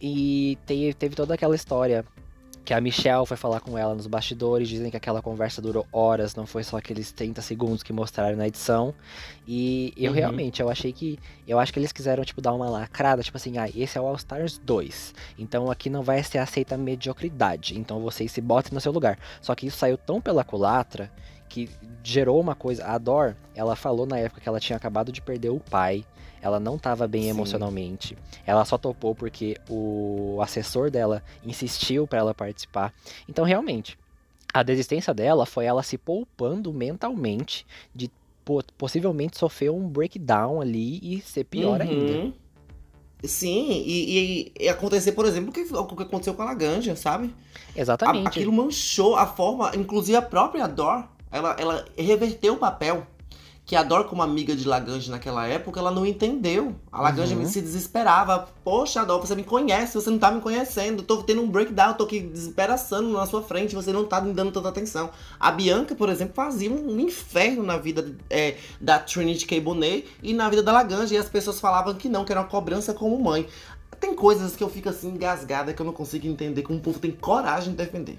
E 0.00 0.58
te- 0.66 0.94
teve 0.98 1.14
toda 1.14 1.32
aquela 1.34 1.54
história 1.54 2.04
que 2.64 2.72
a 2.72 2.80
Michelle 2.80 3.26
foi 3.26 3.36
falar 3.36 3.60
com 3.60 3.76
ela 3.76 3.94
nos 3.94 4.06
bastidores, 4.06 4.68
dizem 4.68 4.90
que 4.90 4.96
aquela 4.96 5.20
conversa 5.20 5.60
durou 5.60 5.84
horas, 5.92 6.34
não 6.36 6.46
foi 6.46 6.62
só 6.62 6.76
aqueles 6.76 7.10
30 7.10 7.42
segundos 7.42 7.82
que 7.82 7.92
mostraram 7.92 8.36
na 8.36 8.46
edição. 8.46 8.94
E 9.46 9.92
eu 9.96 10.12
Uhum. 10.12 10.16
realmente, 10.18 10.62
eu 10.62 10.68
achei 10.70 10.92
que, 10.92 11.18
eu 11.46 11.58
acho 11.58 11.72
que 11.72 11.78
eles 11.80 11.90
quiseram, 11.92 12.24
tipo, 12.24 12.40
dar 12.40 12.52
uma 12.52 12.70
lacrada, 12.70 13.22
tipo 13.22 13.36
assim, 13.36 13.58
ah, 13.58 13.68
esse 13.74 13.98
é 13.98 14.00
o 14.00 14.06
All 14.06 14.14
Stars 14.14 14.58
2, 14.58 15.14
então 15.38 15.70
aqui 15.70 15.90
não 15.90 16.02
vai 16.02 16.22
ser 16.22 16.38
aceita 16.38 16.76
a 16.76 16.78
mediocridade, 16.78 17.76
então 17.76 18.00
vocês 18.00 18.30
se 18.30 18.40
botem 18.40 18.72
no 18.72 18.80
seu 18.80 18.92
lugar. 18.92 19.18
Só 19.40 19.54
que 19.54 19.66
isso 19.66 19.76
saiu 19.78 19.98
tão 19.98 20.20
pela 20.20 20.44
culatra 20.44 21.10
que 21.48 21.68
gerou 22.02 22.40
uma 22.40 22.54
coisa, 22.54 22.84
a 22.86 22.96
Dor, 22.96 23.36
ela 23.54 23.74
falou 23.76 24.06
na 24.06 24.18
época 24.18 24.40
que 24.40 24.48
ela 24.48 24.60
tinha 24.60 24.76
acabado 24.76 25.10
de 25.12 25.20
perder 25.20 25.50
o 25.50 25.58
pai, 25.60 26.04
ela 26.42 26.58
não 26.60 26.74
estava 26.76 27.06
bem 27.08 27.22
Sim. 27.22 27.28
emocionalmente. 27.30 28.18
Ela 28.44 28.64
só 28.64 28.76
topou 28.76 29.14
porque 29.14 29.56
o 29.70 30.38
assessor 30.42 30.90
dela 30.90 31.22
insistiu 31.44 32.06
para 32.06 32.18
ela 32.18 32.34
participar. 32.34 32.92
Então, 33.28 33.44
realmente, 33.44 33.96
a 34.52 34.62
desistência 34.62 35.14
dela 35.14 35.46
foi 35.46 35.64
ela 35.64 35.82
se 35.82 35.96
poupando 35.96 36.72
mentalmente 36.72 37.64
de 37.94 38.10
po- 38.44 38.62
possivelmente 38.76 39.38
sofrer 39.38 39.70
um 39.70 39.88
breakdown 39.88 40.60
ali 40.60 40.98
e 41.02 41.20
ser 41.22 41.44
pior 41.44 41.80
ainda. 41.80 42.12
Uhum. 42.12 42.32
Sim, 43.24 43.70
e, 43.70 44.18
e- 44.18 44.52
e 44.64 44.68
acontecer, 44.68 45.12
por 45.12 45.24
exemplo, 45.24 45.50
o 45.50 45.52
que, 45.52 45.60
o 45.72 45.96
que 45.96 46.02
aconteceu 46.02 46.34
com 46.34 46.42
a 46.42 46.46
Laganja, 46.46 46.96
sabe? 46.96 47.32
A- 47.74 47.80
Exatamente. 47.80 48.26
aquilo 48.26 48.52
manchou 48.52 49.14
a 49.14 49.26
forma, 49.28 49.70
inclusive 49.76 50.16
a 50.16 50.22
própria 50.22 50.66
Dor, 50.66 51.08
ela, 51.30 51.54
ela 51.58 51.84
reverteu 51.96 52.54
o 52.54 52.58
papel. 52.58 53.06
Que 53.64 53.76
a 53.76 53.82
Dor, 53.84 54.04
como 54.06 54.22
amiga 54.22 54.56
de 54.56 54.66
Laganja 54.66 55.10
naquela 55.10 55.46
época, 55.46 55.78
ela 55.78 55.92
não 55.92 56.04
entendeu. 56.04 56.74
A 56.90 57.00
Laganja 57.00 57.36
Uhum. 57.36 57.46
se 57.46 57.60
desesperava. 57.60 58.48
Poxa, 58.64 59.04
Dor, 59.04 59.20
você 59.20 59.36
me 59.36 59.44
conhece, 59.44 59.94
você 59.94 60.10
não 60.10 60.18
tá 60.18 60.32
me 60.32 60.40
conhecendo. 60.40 61.02
Tô 61.04 61.22
tendo 61.22 61.42
um 61.42 61.48
breakdown, 61.48 61.94
tô 61.94 62.02
aqui 62.04 62.18
desesperaçando 62.20 63.12
na 63.12 63.24
sua 63.24 63.40
frente, 63.40 63.74
você 63.74 63.92
não 63.92 64.04
tá 64.04 64.20
me 64.20 64.32
dando 64.32 64.50
tanta 64.50 64.68
atenção. 64.68 65.10
A 65.38 65.52
Bianca, 65.52 65.94
por 65.94 66.08
exemplo, 66.08 66.34
fazia 66.34 66.70
um 66.72 66.98
inferno 66.98 67.62
na 67.62 67.76
vida 67.76 68.16
é, 68.28 68.56
da 68.80 68.98
Trinity 68.98 69.46
K. 69.46 69.60
Bonet 69.60 70.06
e 70.22 70.34
na 70.34 70.50
vida 70.50 70.62
da 70.62 70.72
Laganja. 70.72 71.14
E 71.14 71.18
as 71.18 71.28
pessoas 71.28 71.60
falavam 71.60 71.94
que 71.94 72.08
não, 72.08 72.24
que 72.24 72.32
era 72.32 72.40
uma 72.40 72.48
cobrança 72.48 72.92
como 72.92 73.16
mãe. 73.22 73.46
Tem 74.00 74.12
coisas 74.12 74.56
que 74.56 74.64
eu 74.64 74.68
fico 74.68 74.88
assim 74.88 75.10
engasgada 75.10 75.72
que 75.72 75.80
eu 75.80 75.86
não 75.86 75.92
consigo 75.92 76.26
entender 76.26 76.62
como 76.62 76.80
o 76.80 76.82
povo 76.82 76.98
tem 76.98 77.12
coragem 77.12 77.70
de 77.70 77.76
defender. 77.76 78.18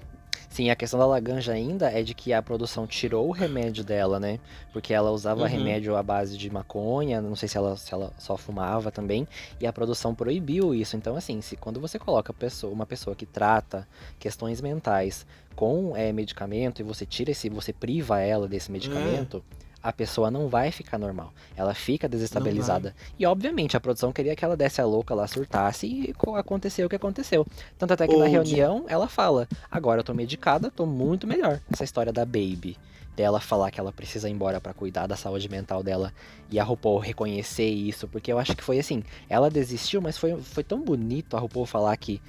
Sim, 0.54 0.70
a 0.70 0.76
questão 0.76 1.00
da 1.00 1.06
Laganja 1.06 1.50
ainda 1.50 1.90
é 1.90 2.00
de 2.00 2.14
que 2.14 2.32
a 2.32 2.40
produção 2.40 2.86
tirou 2.86 3.26
o 3.26 3.32
remédio 3.32 3.82
dela, 3.82 4.20
né? 4.20 4.38
Porque 4.72 4.94
ela 4.94 5.10
usava 5.10 5.40
Uhum. 5.42 5.48
remédio 5.48 5.96
à 5.96 6.02
base 6.02 6.38
de 6.38 6.48
maconha, 6.48 7.20
não 7.20 7.34
sei 7.34 7.48
se 7.48 7.56
ela, 7.56 7.76
se 7.76 7.92
ela 7.92 8.12
só 8.20 8.36
fumava 8.36 8.92
também, 8.92 9.26
e 9.60 9.66
a 9.66 9.72
produção 9.72 10.14
proibiu 10.14 10.72
isso. 10.72 10.96
Então, 10.96 11.16
assim, 11.16 11.40
se 11.40 11.56
quando 11.56 11.80
você 11.80 11.98
coloca 11.98 12.32
pessoa- 12.32 12.72
uma 12.72 12.86
pessoa 12.86 13.16
que 13.16 13.26
trata 13.26 13.84
questões 14.16 14.60
mentais 14.60 15.26
com 15.56 15.96
é, 15.96 16.12
medicamento 16.12 16.78
e 16.78 16.84
você 16.84 17.04
tira 17.04 17.32
esse, 17.32 17.48
você 17.48 17.72
priva 17.72 18.20
ela 18.20 18.46
desse 18.46 18.70
medicamento, 18.70 19.42
a 19.84 19.92
pessoa 19.92 20.30
não 20.30 20.48
vai 20.48 20.70
ficar 20.72 20.98
normal. 20.98 21.32
Ela 21.54 21.74
fica 21.74 22.08
desestabilizada. 22.08 22.94
E 23.18 23.26
obviamente 23.26 23.76
a 23.76 23.80
produção 23.80 24.10
queria 24.12 24.34
que 24.34 24.42
ela 24.44 24.56
desse 24.56 24.80
a 24.80 24.86
louca 24.86 25.14
lá, 25.14 25.26
surtasse 25.28 25.86
e 25.86 26.12
co- 26.14 26.36
aconteceu 26.36 26.86
o 26.86 26.88
que 26.88 26.96
aconteceu. 26.96 27.46
Tanto 27.78 27.92
até 27.92 28.08
que 28.08 28.16
na 28.16 28.24
reunião 28.26 28.86
ela 28.88 29.06
fala: 29.06 29.46
agora 29.70 30.00
eu 30.00 30.04
tô 30.04 30.14
medicada, 30.14 30.70
tô 30.70 30.86
muito 30.86 31.26
melhor. 31.26 31.60
Essa 31.70 31.84
história 31.84 32.12
da 32.12 32.24
Baby. 32.24 32.78
Dela 33.14 33.38
falar 33.38 33.70
que 33.70 33.78
ela 33.78 33.92
precisa 33.92 34.28
ir 34.28 34.32
embora 34.32 34.60
pra 34.60 34.74
cuidar 34.74 35.06
da 35.06 35.14
saúde 35.14 35.48
mental 35.48 35.84
dela 35.84 36.12
e 36.50 36.58
a 36.58 36.64
RuPaul 36.64 36.98
reconhecer 36.98 37.68
isso, 37.68 38.08
porque 38.08 38.32
eu 38.32 38.40
acho 38.40 38.56
que 38.56 38.64
foi 38.64 38.76
assim, 38.80 39.04
ela 39.28 39.48
desistiu, 39.48 40.00
mas 40.02 40.18
foi, 40.18 40.36
foi 40.40 40.64
tão 40.64 40.80
bonito 40.82 41.36
a 41.36 41.38
RuPaul 41.40 41.64
falar 41.64 41.96
que 41.96 42.20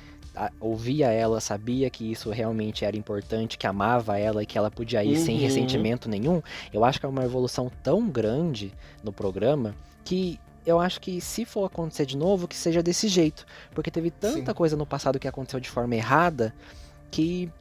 ouvia 0.59 1.11
ela, 1.11 1.39
sabia 1.39 1.89
que 1.89 2.11
isso 2.11 2.29
realmente 2.29 2.83
era 2.85 2.97
importante, 2.97 3.57
que 3.57 3.65
amava 3.67 4.17
ela 4.17 4.43
e 4.43 4.45
que 4.45 4.57
ela 4.57 4.69
podia 4.69 5.03
ir 5.03 5.17
sem 5.17 5.35
Uhum. 5.35 5.41
ressentimento 5.41 6.09
nenhum. 6.09 6.41
Eu 6.73 6.83
acho 6.83 6.99
que 6.99 7.05
é 7.05 7.09
uma 7.09 7.23
evolução 7.23 7.71
tão 7.83 8.07
grande 8.09 8.73
no 9.03 9.11
programa 9.11 9.75
que 10.03 10.39
eu 10.65 10.79
acho 10.79 10.99
que 10.99 11.21
se 11.21 11.45
for 11.45 11.65
acontecer 11.65 12.05
de 12.05 12.17
novo, 12.17 12.47
que 12.47 12.55
seja 12.55 12.81
desse 12.81 13.07
jeito. 13.07 13.45
Porque 13.73 13.91
teve 13.91 14.09
tanta 14.09 14.51
Sim. 14.51 14.55
coisa 14.55 14.75
no 14.75 14.85
passado 14.85 15.19
que 15.19 15.27
aconteceu 15.27 15.59
de 15.59 15.69
forma 15.69 15.95
errada 15.95 16.53
que 17.11 17.51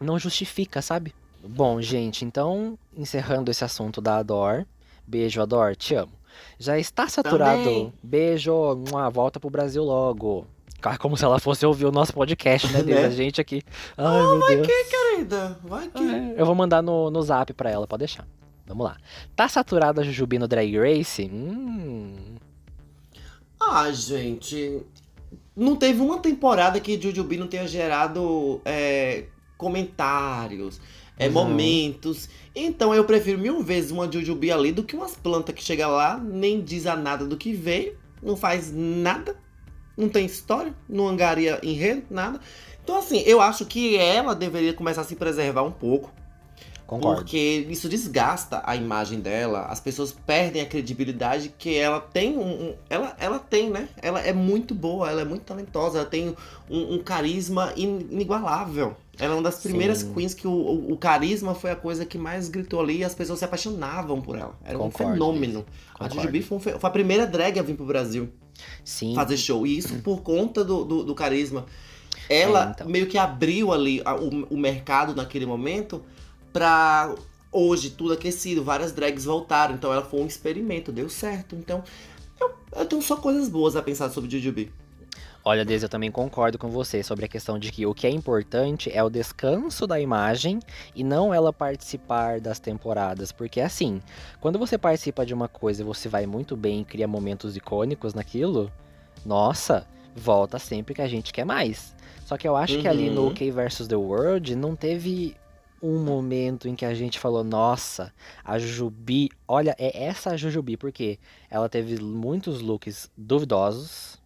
não 0.00 0.18
justifica, 0.18 0.82
sabe? 0.82 1.14
Bom, 1.42 1.80
gente, 1.80 2.24
então, 2.24 2.76
encerrando 2.96 3.50
esse 3.50 3.64
assunto 3.64 4.00
da 4.00 4.16
Ador. 4.18 4.66
Beijo, 5.06 5.40
Ador, 5.40 5.76
te 5.76 5.94
amo. 5.94 6.12
Já 6.58 6.78
está 6.78 7.08
saturado. 7.08 7.62
Também. 7.62 7.92
Beijo, 8.02 8.52
uma 8.90 9.08
volta 9.08 9.40
pro 9.40 9.48
Brasil 9.48 9.82
logo. 9.82 10.46
Ah, 10.82 10.96
Como 10.96 11.16
se 11.16 11.24
ela 11.24 11.38
fosse 11.40 11.66
ouvir 11.66 11.86
o 11.86 11.90
nosso 11.92 12.12
podcast, 12.12 12.72
né? 12.72 12.82
Deus, 12.84 13.00
Né? 13.00 13.06
A 13.06 13.10
gente 13.10 13.40
aqui. 13.40 13.62
Ai, 13.96 14.22
meu 14.22 14.46
Deus. 14.46 14.66
Querida, 14.88 15.58
vai 15.64 15.88
que. 15.88 16.02
É, 16.02 16.34
eu 16.36 16.46
vou 16.46 16.54
mandar 16.54 16.82
no, 16.82 17.10
no 17.10 17.20
zap 17.22 17.52
pra 17.52 17.70
ela, 17.70 17.86
pode 17.86 18.00
deixar. 18.00 18.26
Vamos 18.66 18.84
lá. 18.84 18.96
Tá 19.34 19.48
saturada 19.48 20.00
a 20.02 20.04
Jujubi 20.04 20.38
no 20.38 20.46
Drag 20.46 20.76
Race? 20.78 21.24
Hum. 21.32 22.36
Ah, 23.60 23.90
gente. 23.90 24.82
Não 25.56 25.74
teve 25.74 26.00
uma 26.00 26.18
temporada 26.20 26.78
que 26.78 27.00
Jujubee 27.00 27.36
não 27.38 27.48
tenha 27.48 27.66
gerado 27.66 28.60
é, 28.64 29.24
comentários, 29.56 30.80
é 31.18 31.26
Uhum. 31.26 31.32
momentos. 31.32 32.28
Então 32.54 32.94
eu 32.94 33.04
prefiro 33.04 33.38
mil 33.38 33.62
vezes 33.62 33.90
uma 33.90 34.10
Jujubee 34.10 34.52
ali 34.52 34.70
do 34.70 34.84
que 34.84 34.94
umas 34.94 35.16
plantas 35.16 35.54
que 35.54 35.62
chega 35.64 35.88
lá, 35.88 36.16
nem 36.18 36.60
diz 36.62 36.86
a 36.86 36.94
nada 36.94 37.24
do 37.26 37.36
que 37.36 37.52
veio, 37.52 37.96
não 38.22 38.36
faz 38.36 38.72
nada, 38.72 39.36
não 39.98 40.08
tem 40.08 40.24
história, 40.24 40.72
não 40.88 41.08
angaria 41.08 41.58
enredo, 41.62 42.04
nada. 42.08 42.40
Então 42.82 42.96
assim, 42.96 43.18
eu 43.26 43.40
acho 43.40 43.66
que 43.66 43.96
ela 43.96 44.34
deveria 44.34 44.72
começar 44.72 45.00
a 45.00 45.04
se 45.04 45.16
preservar 45.16 45.62
um 45.62 45.72
pouco. 45.72 46.12
Concordo. 46.88 47.16
Porque 47.20 47.66
isso 47.68 47.86
desgasta 47.86 48.62
a 48.64 48.74
imagem 48.74 49.20
dela, 49.20 49.66
as 49.66 49.78
pessoas 49.78 50.10
perdem 50.10 50.62
a 50.62 50.66
credibilidade 50.66 51.52
que 51.58 51.76
ela 51.76 52.00
tem 52.00 52.38
um, 52.38 52.70
um- 52.70 52.74
ela, 52.88 53.14
ela 53.20 53.38
tem, 53.38 53.68
né? 53.68 53.90
Ela 54.00 54.20
é 54.22 54.32
muito 54.32 54.74
boa, 54.74 55.10
ela 55.10 55.20
é 55.20 55.24
muito 55.24 55.42
talentosa, 55.42 55.98
ela 55.98 56.06
tem 56.08 56.34
um, 56.70 56.94
um 56.94 56.98
carisma 57.02 57.74
in- 57.76 58.06
inigualável. 58.10 58.96
Ela 59.18 59.34
é 59.34 59.36
uma 59.36 59.42
das 59.42 59.60
primeiras 59.60 59.98
Sim. 59.98 60.14
queens 60.14 60.32
que 60.32 60.46
o, 60.48 60.50
o, 60.50 60.92
o 60.92 60.96
carisma 60.96 61.54
foi 61.54 61.70
a 61.72 61.76
coisa 61.76 62.06
que 62.06 62.16
mais 62.16 62.48
gritou 62.48 62.80
ali 62.80 62.98
e 63.00 63.04
as 63.04 63.14
pessoas 63.14 63.38
se 63.40 63.44
apaixonavam 63.44 64.22
por 64.22 64.38
ela. 64.38 64.54
Era 64.64 64.78
Concordo, 64.78 65.12
um 65.12 65.12
fenômeno. 65.12 65.66
A. 66.00 66.08
Jujubee 66.08 66.40
foi, 66.40 66.56
um 66.56 66.60
foi 66.60 66.72
a 66.82 66.90
primeira 66.90 67.26
drag 67.26 67.58
a 67.58 67.62
vir 67.62 67.76
pro 67.76 67.84
Brasil 67.84 68.30
Sim. 68.82 69.14
fazer 69.14 69.36
show. 69.36 69.66
E 69.66 69.76
isso 69.76 69.98
por 69.98 70.22
conta 70.22 70.64
do, 70.64 70.84
do, 70.86 71.04
do 71.04 71.14
carisma. 71.14 71.66
Ela 72.30 72.68
É, 72.68 72.70
então. 72.70 72.88
meio 72.88 73.06
que 73.06 73.18
abriu 73.18 73.72
ali 73.72 74.00
a- 74.06 74.14
o, 74.16 74.46
o 74.54 74.56
mercado 74.56 75.14
naquele 75.14 75.44
momento 75.44 76.02
pra 76.58 77.14
hoje 77.52 77.90
tudo 77.90 78.14
aquecido, 78.14 78.64
várias 78.64 78.90
drags 78.90 79.24
voltaram. 79.24 79.76
Então 79.76 79.92
ela 79.92 80.02
foi 80.02 80.20
um 80.20 80.26
experimento, 80.26 80.90
deu 80.90 81.08
certo. 81.08 81.54
Então 81.54 81.84
eu, 82.40 82.50
eu 82.76 82.84
tenho 82.84 83.00
só 83.00 83.16
coisas 83.16 83.48
boas 83.48 83.76
a 83.76 83.82
pensar 83.82 84.10
sobre 84.10 84.28
Jujubee. 84.28 84.72
Olha, 85.44 85.64
Deise, 85.64 85.84
eu 85.84 85.88
também 85.88 86.10
concordo 86.10 86.58
com 86.58 86.68
você 86.68 87.00
sobre 87.02 87.24
a 87.24 87.28
questão 87.28 87.60
de 87.60 87.70
que 87.70 87.86
o 87.86 87.94
que 87.94 88.08
é 88.08 88.10
importante 88.10 88.90
é 88.92 89.02
o 89.02 89.08
descanso 89.08 89.86
da 89.86 90.00
imagem 90.00 90.58
e 90.96 91.04
não 91.04 91.32
ela 91.32 91.52
participar 91.52 92.40
das 92.40 92.58
temporadas. 92.58 93.30
Porque 93.30 93.60
assim, 93.60 94.02
quando 94.40 94.58
você 94.58 94.76
participa 94.76 95.24
de 95.24 95.32
uma 95.32 95.46
coisa 95.46 95.82
e 95.82 95.84
você 95.84 96.08
vai 96.08 96.26
muito 96.26 96.56
bem 96.56 96.80
e 96.80 96.84
cria 96.84 97.06
momentos 97.06 97.56
icônicos 97.56 98.14
naquilo, 98.14 98.70
nossa, 99.24 99.86
volta 100.14 100.58
sempre 100.58 100.92
que 100.92 101.02
a 101.02 101.08
gente 101.08 101.32
quer 101.32 101.46
mais. 101.46 101.94
Só 102.26 102.36
que 102.36 102.46
eu 102.46 102.56
acho 102.56 102.78
que 102.80 102.88
ali 102.88 103.08
no 103.08 103.22
Uhum. 103.22 103.28
OK 103.28 103.50
vs 103.50 103.86
The 103.86 103.96
World 103.96 104.54
não 104.56 104.76
teve 104.76 105.34
um 105.82 105.98
momento 106.02 106.68
em 106.68 106.74
que 106.74 106.84
a 106.84 106.94
gente 106.94 107.18
falou, 107.18 107.44
nossa, 107.44 108.12
a 108.44 108.58
Jujubi, 108.58 109.30
olha, 109.46 109.74
é 109.78 110.04
essa 110.04 110.30
a 110.30 110.36
Jujubi, 110.36 110.76
porque 110.76 111.18
ela 111.50 111.68
teve 111.68 112.02
muitos 112.02 112.60
looks 112.60 113.10
duvidosos. 113.16 114.18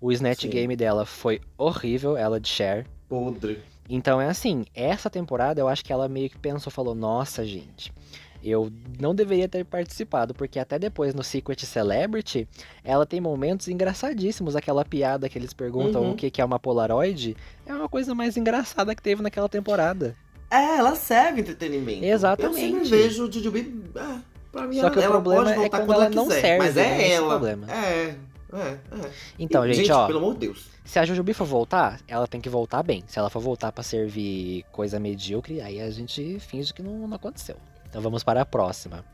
O 0.00 0.12
Snatch 0.12 0.42
Sim. 0.42 0.50
Game 0.50 0.76
dela 0.76 1.04
foi 1.06 1.40
horrível, 1.56 2.16
ela 2.16 2.38
de 2.38 2.48
Cher. 2.48 2.86
Podre. 3.08 3.60
Então 3.88 4.20
é 4.20 4.28
assim, 4.28 4.64
essa 4.74 5.10
temporada 5.10 5.60
eu 5.60 5.68
acho 5.68 5.84
que 5.84 5.92
ela 5.92 6.08
meio 6.08 6.30
que 6.30 6.38
pensou, 6.38 6.70
falou, 6.70 6.94
nossa, 6.94 7.44
gente, 7.44 7.92
eu 8.42 8.70
não 9.00 9.14
deveria 9.14 9.48
ter 9.48 9.64
participado, 9.64 10.34
porque 10.34 10.58
até 10.58 10.78
depois 10.78 11.14
no 11.14 11.22
Secret 11.22 11.60
Celebrity, 11.64 12.48
ela 12.82 13.04
tem 13.06 13.20
momentos 13.20 13.68
engraçadíssimos, 13.68 14.56
aquela 14.56 14.84
piada 14.84 15.28
que 15.28 15.38
eles 15.38 15.52
perguntam 15.52 16.02
Uhum. 16.02 16.12
o 16.12 16.16
que 16.16 16.30
que 16.30 16.40
é 16.40 16.44
uma 16.44 16.58
Polaroid, 16.58 17.36
é 17.66 17.74
uma 17.74 17.88
coisa 17.88 18.14
mais 18.14 18.36
engraçada 18.36 18.94
que 18.94 19.02
teve 19.02 19.22
naquela 19.22 19.48
temporada. 19.48 20.16
É, 20.56 20.76
ela 20.78 20.94
serve 20.94 21.40
entretenimento. 21.40 22.04
Exatamente. 22.04 22.76
Eu 22.76 22.84
vejo 22.84 23.30
Jujubee. 23.32 23.82
É, 23.96 24.18
pra 24.52 24.66
mim, 24.66 24.76
Só 24.76 24.80
ela, 24.82 24.90
que 24.90 24.98
o 24.98 25.02
ela 25.02 25.10
problema 25.12 25.42
pode 25.44 25.52
é 25.52 25.56
voltar 25.56 25.78
quando 25.78 25.92
ela 25.92 26.04
ela 26.06 26.14
não 26.14 26.28
quiser, 26.28 26.40
serve, 26.40 26.58
Mas 26.64 26.74
né? 26.74 26.82
é 27.02 27.12
é 27.12 27.20
o 27.20 27.24
ela. 27.24 27.30
problema. 27.30 27.66
É, 27.72 28.14
é, 28.52 28.58
é. 28.58 29.10
Então, 29.38 29.66
E, 29.66 29.74
gente, 29.74 29.90
ó, 29.92 30.06
pelo 30.06 30.18
amor 30.18 30.34
de 30.34 30.40
Deus. 30.40 30.66
se 30.84 30.98
a 30.98 31.04
Jujubi 31.04 31.34
for 31.34 31.46
voltar, 31.46 32.00
ela 32.06 32.26
tem 32.28 32.40
que 32.40 32.48
voltar 32.48 32.82
bem. 32.82 33.02
Se 33.06 33.18
ela 33.18 33.28
for 33.30 33.40
voltar 33.40 33.72
pra 33.72 33.82
servir 33.82 34.64
coisa 34.70 35.00
medíocre, 35.00 35.60
aí 35.60 35.80
a 35.80 35.90
gente 35.90 36.38
finge 36.40 36.72
que 36.72 36.82
não, 36.82 37.08
não 37.08 37.16
aconteceu. 37.16 37.56
Então 37.88 38.00
vamos 38.00 38.22
para 38.22 38.42
a 38.42 38.46
próxima. 38.46 39.04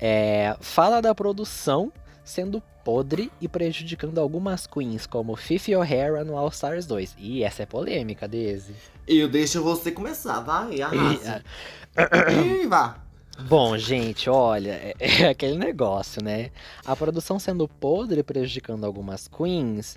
É, 0.00 0.56
fala 0.60 1.00
da 1.00 1.14
produção 1.14 1.92
sendo 2.24 2.62
podre 2.84 3.30
e 3.40 3.48
prejudicando 3.48 4.18
algumas 4.20 4.66
queens, 4.66 5.06
como 5.06 5.34
Fifi 5.36 5.74
O'Hara 5.74 6.24
no 6.24 6.36
All 6.36 6.48
Stars 6.48 6.86
2. 6.86 7.16
E 7.18 7.42
essa 7.42 7.62
é 7.62 7.66
polêmica, 7.66 8.28
Daisy. 8.28 8.74
Eu 9.08 9.28
deixo 9.28 9.62
você 9.62 9.90
começar, 9.90 10.40
vai, 10.40 10.74
E, 10.74 10.82
arrasa. 10.82 11.42
ah, 11.96 12.32
Ih, 12.32 12.66
vá. 12.66 12.98
Bom, 13.48 13.76
gente, 13.76 14.30
olha, 14.30 14.70
é, 14.70 14.94
é 15.24 15.28
aquele 15.28 15.58
negócio, 15.58 16.22
né? 16.22 16.50
A 16.84 16.94
produção 16.94 17.38
sendo 17.38 17.66
podre 17.66 18.20
e 18.20 18.22
prejudicando 18.22 18.84
algumas 18.84 19.26
queens. 19.26 19.96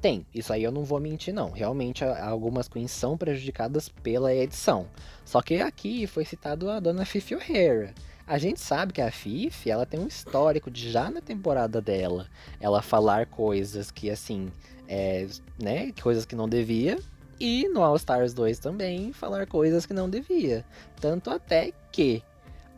Tem, 0.00 0.24
isso 0.32 0.52
aí 0.52 0.62
eu 0.62 0.70
não 0.70 0.84
vou 0.84 1.00
mentir, 1.00 1.34
não. 1.34 1.50
Realmente, 1.50 2.04
algumas 2.04 2.68
queens 2.68 2.92
são 2.92 3.16
prejudicadas 3.16 3.88
pela 3.88 4.32
edição. 4.32 4.86
Só 5.24 5.42
que 5.42 5.60
aqui 5.60 6.06
foi 6.06 6.24
citado 6.24 6.70
a 6.70 6.78
dona 6.78 7.04
Fifi 7.04 7.34
O'Hara. 7.34 7.92
A 8.26 8.38
gente 8.38 8.60
sabe 8.60 8.92
que 8.92 9.00
a 9.00 9.10
Fifi, 9.10 9.70
ela 9.70 9.86
tem 9.86 10.00
um 10.00 10.06
histórico 10.06 10.70
de 10.70 10.90
já 10.90 11.10
na 11.10 11.20
temporada 11.20 11.80
dela, 11.80 12.26
ela 12.60 12.82
falar 12.82 13.26
coisas 13.26 13.90
que, 13.90 14.10
assim, 14.10 14.50
é, 14.88 15.28
né, 15.62 15.92
coisas 16.02 16.24
que 16.24 16.34
não 16.34 16.48
devia. 16.48 16.98
E 17.38 17.68
no 17.68 17.82
All 17.84 17.94
Stars 17.96 18.32
2 18.34 18.58
também 18.58 19.12
falar 19.12 19.46
coisas 19.46 19.86
que 19.86 19.92
não 19.92 20.08
devia. 20.10 20.64
Tanto 21.00 21.30
até 21.30 21.72
que 21.92 22.22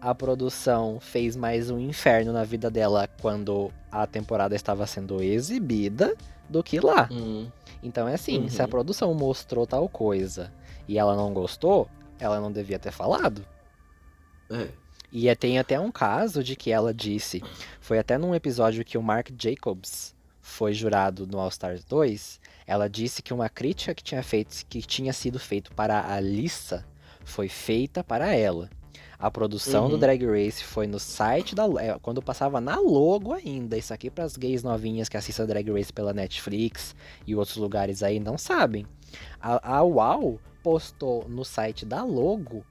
a 0.01 0.15
produção 0.15 0.99
fez 1.01 1.35
mais 1.35 1.71
um 1.71 1.79
inferno 1.79 2.33
na 2.33 2.45
vida 2.45 2.71
dela 2.71 3.09
quando 3.21 3.73
a 3.91 4.07
temporada 4.07 4.55
estava 4.55 4.87
sendo 4.87 5.23
exibida 5.23 6.15
do 6.49 6.63
que 6.63 6.79
lá. 6.81 7.09
Hum, 7.11 7.49
Então 7.83 8.07
é 8.09 8.15
assim, 8.15 8.41
Uhum. 8.43 8.49
se 8.49 8.61
a 8.61 8.69
produção 8.69 9.15
mostrou 9.15 9.67
tal 9.67 9.89
coisa 9.89 10.53
e 10.89 10.99
ela 10.99 11.15
não 11.17 11.33
gostou, 11.33 11.89
ela 12.19 12.41
não 12.41 12.51
devia 12.53 12.79
ter 12.79 12.91
falado. 12.93 13.45
é. 14.51 14.69
E 15.13 15.29
é- 15.29 15.35
tem 15.35 15.59
até 15.59 15.79
um 15.81 15.91
caso 15.91 16.43
de 16.45 16.55
que 16.55 16.71
ela 16.71 16.93
disse, 16.93 17.43
foi 17.81 17.99
até 17.99 18.19
num 18.19 18.35
episódio 18.35 18.85
que 18.85 18.99
o 18.99 19.03
Mark 19.03 19.29
Jacobs 19.39 20.15
foi 20.41 20.73
jurado 20.73 21.27
no 21.27 21.39
All 21.39 21.49
Stars 21.49 21.85
2, 21.85 22.41
ela 22.67 22.89
disse 22.89 23.23
que 23.23 23.33
uma 23.35 23.49
crítica 23.49 23.95
que 23.95 24.03
tinha 24.03 24.23
feito 24.23 24.65
que 24.69 24.81
tinha 24.83 25.13
sido 25.13 25.39
feito 25.39 25.73
para 25.75 26.13
a 26.13 26.21
Lissa 26.21 26.85
foi 27.25 27.49
feita 27.49 28.03
para 28.05 28.35
ela. 28.35 28.69
A 29.19 29.31
produção 29.31 29.89
do 29.89 29.95
Uhum. 29.95 29.99
Drag 30.01 30.25
Race 30.25 30.63
foi 30.63 30.87
no 30.87 30.99
site 31.01 31.53
da 31.55 31.65
é, 31.83 31.99
quando 32.01 32.23
passava 32.23 32.61
na 32.61 32.77
logo 32.79 33.33
ainda. 33.33 33.77
Isso 33.77 33.93
aqui 33.93 34.09
para 34.11 34.23
as 34.25 34.37
gays 34.37 34.63
novinhas 34.63 35.09
que 35.09 35.17
assistem 35.17 35.43
a 35.43 35.47
Drag 35.47 35.69
Race 35.73 35.93
pela 35.93 36.13
Netflix 36.13 36.95
e 37.27 37.35
outros 37.35 37.57
lugares 37.57 38.03
aí 38.03 38.21
não 38.21 38.39
sabem. 38.39 38.87
A, 39.41 39.77
a 39.79 39.83
UAU 39.83 40.39
postou 40.63 41.27
no 41.29 41.45
site 41.45 41.85
da 41.85 42.05
logo 42.05 42.65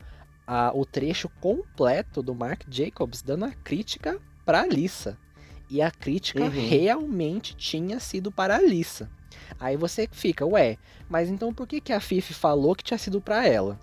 a- 0.48 0.72
o 0.74 0.86
trecho 0.86 1.28
completo 1.42 2.24
do 2.24 2.34
Mark 2.34 2.62
Jacobs 2.70 3.22
dando 3.22 3.46
a 3.46 3.52
crítica 3.52 4.18
para 4.46 4.62
a 4.62 4.68
Lissa. 4.68 5.18
E 5.70 5.82
a 5.82 5.92
crítica 5.92 6.44
Uhum. 6.46 6.50
realmente 6.50 7.54
tinha 7.56 8.00
sido 8.00 8.32
para 8.32 8.56
a 8.56 8.62
Lissa. 8.62 9.10
Aí 9.60 9.76
você 9.76 10.08
fica, 10.10 10.46
ué, 10.46 10.78
mas 11.10 11.30
então 11.30 11.54
por 11.54 11.68
que, 11.68 11.82
que 11.82 11.92
a 11.92 12.00
Fifi 12.00 12.34
falou 12.34 12.74
que 12.74 12.84
tinha 12.84 12.98
sido 12.98 13.20
para 13.20 13.46
ela? 13.46 13.78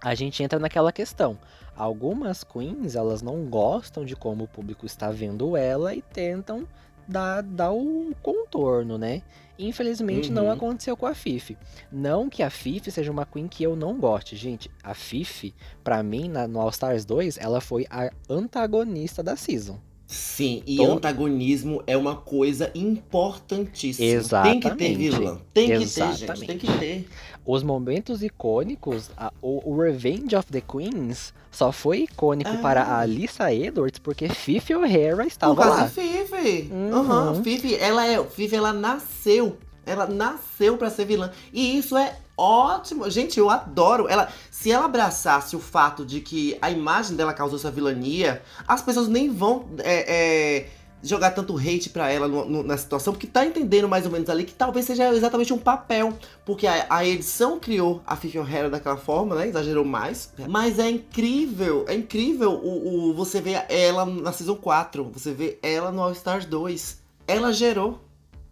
A 0.00 0.14
gente 0.14 0.42
entra 0.42 0.58
naquela 0.58 0.90
questão. 0.92 1.38
Algumas 1.76 2.42
queens, 2.42 2.94
elas 2.96 3.20
não 3.22 3.44
gostam 3.44 4.04
de 4.04 4.16
como 4.16 4.44
o 4.44 4.48
público 4.48 4.86
está 4.86 5.10
vendo 5.10 5.56
ela 5.56 5.94
e 5.94 6.00
tentam 6.02 6.66
dar, 7.06 7.42
dar 7.42 7.70
o 7.72 8.12
contorno, 8.22 8.96
né? 8.98 9.22
Infelizmente 9.58 10.30
não 10.30 10.44
Uhum. 10.46 10.52
aconteceu 10.52 10.96
com 10.96 11.06
a 11.06 11.14
Fifi. 11.14 11.58
Não 11.90 12.28
que 12.28 12.42
a 12.42 12.50
Fifi 12.50 12.90
seja 12.90 13.10
uma 13.10 13.26
queen 13.26 13.48
que 13.48 13.62
eu 13.64 13.74
não 13.74 13.98
goste, 13.98 14.36
gente. 14.36 14.70
A 14.82 14.94
Fifi, 14.94 15.54
pra 15.82 16.02
mim, 16.02 16.28
na- 16.28 16.46
no 16.46 16.60
All 16.60 16.70
Stars 16.70 17.04
2, 17.04 17.36
ela 17.38 17.60
foi 17.60 17.86
a 17.90 18.10
antagonista 18.30 19.22
da 19.22 19.34
season. 19.36 19.80
Sim, 20.10 20.62
e 20.66 20.76
Tô- 20.78 20.90
antagonismo 20.92 21.82
é 21.86 21.94
uma 21.94 22.16
coisa 22.16 22.70
importantíssima. 22.74 24.42
Tem 24.42 24.58
que 24.58 24.70
ter 24.70 24.84
Exatamente. 24.92 24.96
vilã. 24.96 25.38
Tem 25.52 25.66
que 25.66 25.72
ter, 25.74 25.78
gente. 25.86 26.22
Exatamente. 26.22 26.46
Tem 26.46 26.58
que 26.58 26.78
ter. 26.78 27.08
Os 27.44 27.62
momentos 27.62 28.22
icônicos, 28.22 29.10
a- 29.16 29.30
o, 29.42 29.70
o 29.70 29.78
Revenge 29.82 30.34
of 30.34 30.50
the 30.50 30.62
Queens 30.62 31.34
só 31.50 31.70
foi 31.70 32.04
icônico 32.04 32.48
Ah. 32.50 32.58
para 32.58 32.82
a 32.84 33.00
Alissa 33.00 33.52
Edwards 33.52 33.98
porque 33.98 34.30
Fifi 34.30 34.74
O'Hara 34.74 35.16
Por 35.16 35.26
estava 35.26 35.56
causa 35.56 35.82
lá. 35.82 35.88
Fifi. 35.88 36.70
Uhum. 36.72 36.94
Aham, 36.94 37.42
Fifi, 37.44 37.74
ela 37.74 38.06
é. 38.06 38.22
Fifi, 38.24 38.56
ela 38.56 38.72
nasceu. 38.72 39.58
Ela 39.84 40.06
nasceu 40.06 40.78
pra 40.78 40.88
ser 40.90 41.04
vilã. 41.04 41.30
E 41.52 41.76
isso 41.78 41.96
é 41.98 42.16
ótimo. 42.38 43.10
Gente, 43.10 43.38
eu 43.38 43.50
adoro. 43.50 44.06
Ela, 44.08 44.28
se 44.50 44.70
ela 44.70 44.84
abraçasse 44.86 45.54
o 45.56 45.60
fato 45.60 46.06
de 46.06 46.20
que 46.20 46.56
a 46.62 46.70
imagem 46.70 47.16
dela 47.16 47.34
causou 47.34 47.58
essa 47.58 47.70
vilania, 47.70 48.40
as 48.66 48.80
pessoas 48.80 49.08
nem 49.08 49.28
vão 49.30 49.66
é, 49.78 50.56
é, 50.64 50.66
jogar 51.02 51.30
tanto 51.30 51.56
hate 51.56 51.90
pra 51.90 52.10
ela 52.10 52.26
no- 52.26 52.44
no- 52.44 52.62
na 52.62 52.76
situação, 52.76 53.12
porque 53.12 53.26
tá 53.26 53.44
entendendo 53.46 53.88
mais 53.88 54.04
ou 54.04 54.10
menos 54.10 54.28
ali 54.28 54.44
que 54.44 54.52
talvez 54.52 54.84
seja 54.86 55.12
exatamente 55.14 55.52
um 55.52 55.58
papel. 55.58 56.12
Porque 56.44 56.66
a, 56.66 56.86
a 56.90 57.04
edição 57.04 57.58
criou 57.60 58.02
a 58.06 58.16
Fifi 58.16 58.38
O'Hara 58.38 58.68
daquela 58.70 58.96
forma, 58.96 59.34
né? 59.36 59.48
Exagerou 59.48 59.84
mais. 59.84 60.32
Mas 60.48 60.78
é 60.78 60.88
incrível, 60.90 61.84
é 61.88 61.94
incrível 61.94 62.52
o, 62.52 63.10
o- 63.10 63.14
você 63.14 63.40
ver 63.40 63.64
ela 63.68 64.04
na 64.06 64.32
Season 64.32 64.56
4, 64.56 65.04
você 65.12 65.32
vê 65.32 65.58
ela 65.62 65.92
no 65.92 66.02
All 66.02 66.12
Stars 66.12 66.44
2. 66.46 66.98
Ela 67.26 67.52
gerou. 67.52 68.00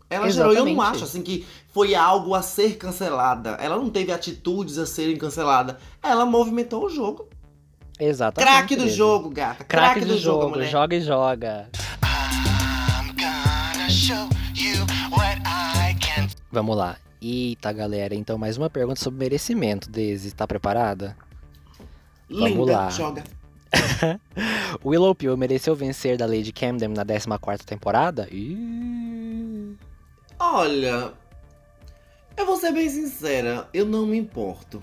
Ela 0.09 0.31
gerou. 0.31 0.53
E 0.53 0.57
eu 0.57 0.65
não 0.65 0.73
Exatamente. 0.73 0.97
acho 0.97 1.05
assim 1.05 1.23
que 1.23 1.47
foi 1.69 1.95
algo 1.95 2.35
a 2.35 2.43
ser 2.43 2.77
cancelada. 2.77 3.51
Ela 3.61 3.77
não 3.77 3.91
teve 3.91 4.13
atitudes 4.13 4.79
a 4.79 4.87
serem 4.87 5.17
canceladas. 5.17 5.77
Ela 6.03 6.25
movimentou 6.25 6.85
o 6.85 6.89
jogo. 6.89 7.29
Exatamente. 7.99 8.51
Craque 8.51 8.77
do 8.77 8.89
jogo, 8.89 9.31
gata. 9.31 9.65
Craque 9.65 10.01
do, 10.01 10.17
jogo, 10.17 10.43
jogo, 10.43 10.49
mulher. 10.51 10.71
joga 10.71 10.97
e 10.97 11.01
joga. 11.01 11.71
I'm 12.05 13.15
gonna 13.17 13.89
show 13.89 14.29
you 14.55 14.81
what 15.11 15.41
I 15.45 15.95
can 15.99 16.29
Vamos 16.53 16.77
lá. 16.77 16.97
Eita, 17.21 17.73
galera. 17.73 18.15
Então, 18.15 18.39
mais 18.39 18.57
uma 18.57 18.71
pergunta 18.71 19.01
sobre 19.01 19.21
merecimento, 19.21 19.91
Daisy. 19.91 20.33
Tá 20.33 20.47
preparada? 20.47 21.17
Vamos 22.31 22.51
Linda, 22.51 22.73
lá. 22.73 22.91
joga. 22.91 23.25
Willow 24.85 25.15
Pill 25.15 25.37
mereceu 25.37 25.75
vencer 25.75 26.17
da 26.17 26.27
Lady 26.27 26.53
Camden 26.53 26.91
na 26.91 27.05
14ª 27.05 27.65
temporada? 27.65 28.29
Ih... 28.31 29.36
Olha, 30.39 31.13
eu 32.37 32.45
vou 32.45 32.57
ser 32.57 32.73
bem 32.73 32.89
sincera, 32.89 33.69
eu 33.73 33.87
não 33.87 34.07
me 34.07 34.19
importo. 34.19 34.83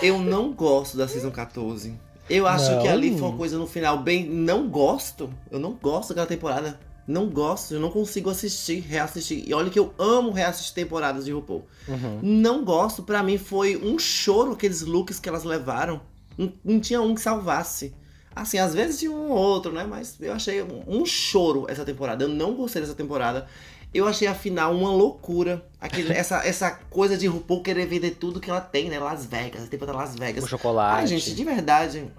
Eu 0.00 0.18
não 0.18 0.52
gosto 0.54 0.96
da 0.96 1.08
Season 1.08 1.30
14. 1.30 1.94
Eu 2.28 2.46
acho 2.46 2.78
que 2.80 2.88
Não? 2.88 2.92
ali 2.92 3.16
foi 3.16 3.28
uma 3.28 3.36
coisa 3.36 3.56
no 3.56 3.66
final 3.66 3.98
bem. 3.98 4.24
Não 4.28 4.68
gosto. 4.68 5.32
Eu 5.50 5.60
não 5.60 5.72
gosto 5.72 6.08
daquela 6.08 6.26
temporada. 6.26 6.78
Não 7.06 7.28
gosto, 7.28 7.72
eu 7.72 7.78
não 7.78 7.88
consigo 7.88 8.28
assistir, 8.30 8.80
reassistir. 8.80 9.44
E 9.48 9.54
olha 9.54 9.70
que 9.70 9.78
eu 9.78 9.94
amo 9.96 10.32
reassistir 10.32 10.74
temporadas 10.74 11.24
de 11.24 11.32
RuPaul. 11.32 11.64
Uhum. 11.86 12.18
Não 12.20 12.64
gosto, 12.64 13.00
pra 13.04 13.22
mim 13.22 13.38
foi 13.38 13.76
um 13.76 13.96
choro 13.96 14.52
aqueles 14.52 14.82
looks 14.82 15.20
que 15.20 15.28
elas 15.28 15.44
levaram. 15.44 16.00
Não, 16.36 16.52
não 16.64 16.80
tinha 16.80 17.00
um 17.00 17.14
que 17.14 17.20
salvasse. 17.20 17.94
Assim, 18.34 18.58
às 18.58 18.74
vezes 18.74 18.98
tinha 18.98 19.12
um 19.12 19.30
ou 19.30 19.38
outro, 19.38 19.72
né? 19.72 19.86
Mas 19.88 20.16
eu 20.20 20.32
achei 20.32 20.60
um, 20.62 20.82
um 20.84 21.06
choro 21.06 21.66
essa 21.68 21.84
temporada. 21.84 22.24
Eu 22.24 22.28
não 22.28 22.54
gostei 22.54 22.82
dessa 22.82 22.94
temporada. 22.94 23.46
Eu 23.92 24.06
achei 24.06 24.28
a 24.28 24.34
final 24.34 24.74
uma 24.74 24.90
loucura. 24.90 25.64
Aquele, 25.80 26.12
essa, 26.14 26.46
essa 26.46 26.70
coisa 26.90 27.16
de 27.16 27.26
RuPaul 27.26 27.62
querer 27.62 27.86
vender 27.86 28.12
tudo 28.12 28.40
que 28.40 28.50
ela 28.50 28.60
tem, 28.60 28.88
né? 28.88 28.98
Las 28.98 29.26
Vegas, 29.26 29.64
a 29.64 29.66
temporada 29.66 29.98
Las 29.98 30.14
Vegas. 30.14 30.44
O 30.44 30.48
chocolate. 30.48 31.00
Ai, 31.00 31.06
gente, 31.06 31.34
de 31.34 31.44
verdade. 31.44 32.10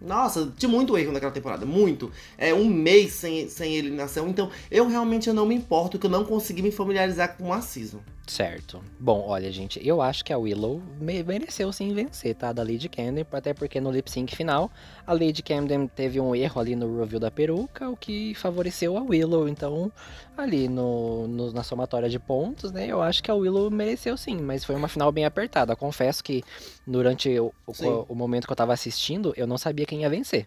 Nossa, 0.00 0.52
tinha 0.56 0.68
muito 0.68 0.98
erro 0.98 1.12
naquela 1.12 1.30
temporada, 1.30 1.64
muito. 1.64 2.10
É 2.36 2.52
um 2.52 2.64
mês 2.64 3.12
sem, 3.12 3.48
sem 3.48 3.76
eliminação, 3.76 4.28
então 4.28 4.50
eu 4.68 4.88
realmente 4.88 5.28
eu 5.28 5.34
não 5.34 5.46
me 5.46 5.54
importo 5.54 5.96
que 5.96 6.06
eu 6.06 6.10
não 6.10 6.24
consegui 6.24 6.60
me 6.60 6.72
familiarizar 6.72 7.36
com 7.36 7.52
a 7.52 7.60
season. 7.60 8.00
Certo. 8.26 8.82
Bom, 9.00 9.24
olha, 9.26 9.50
gente, 9.50 9.84
eu 9.86 10.00
acho 10.00 10.24
que 10.24 10.32
a 10.32 10.38
Willow 10.38 10.80
me- 11.00 11.22
mereceu 11.24 11.72
sim 11.72 11.92
vencer, 11.92 12.34
tá? 12.36 12.52
Da 12.52 12.62
Lady 12.62 12.88
Camden, 12.88 13.26
até 13.32 13.52
porque 13.52 13.80
no 13.80 13.90
lip 13.90 14.08
sync 14.10 14.34
final, 14.34 14.70
a 15.06 15.12
Lady 15.12 15.42
Camden 15.42 15.88
teve 15.88 16.20
um 16.20 16.34
erro 16.34 16.60
ali 16.60 16.76
no 16.76 17.00
review 17.00 17.18
da 17.18 17.30
peruca, 17.30 17.90
o 17.90 17.96
que 17.96 18.32
favoreceu 18.36 18.96
a 18.96 19.02
Willow. 19.02 19.48
Então, 19.48 19.92
ali 20.36 20.68
no, 20.68 21.26
no- 21.26 21.52
na 21.52 21.62
somatória 21.64 22.08
de 22.08 22.18
pontos, 22.18 22.70
né, 22.70 22.86
eu 22.86 23.02
acho 23.02 23.22
que 23.22 23.30
a 23.30 23.34
Willow 23.34 23.70
mereceu 23.70 24.16
sim, 24.16 24.36
mas 24.40 24.64
foi 24.64 24.76
uma 24.76 24.88
final 24.88 25.10
bem 25.10 25.24
apertada. 25.24 25.74
Confesso 25.74 26.22
que 26.22 26.42
durante 26.86 27.38
o, 27.40 27.52
o- 27.66 28.06
o 28.08 28.14
momento 28.14 28.46
que 28.46 28.52
eu 28.52 28.56
tava 28.56 28.72
assistindo, 28.72 29.34
eu 29.36 29.46
não 29.48 29.58
sabia 29.58 29.84
quem 29.84 30.02
ia 30.02 30.08
vencer. 30.10 30.46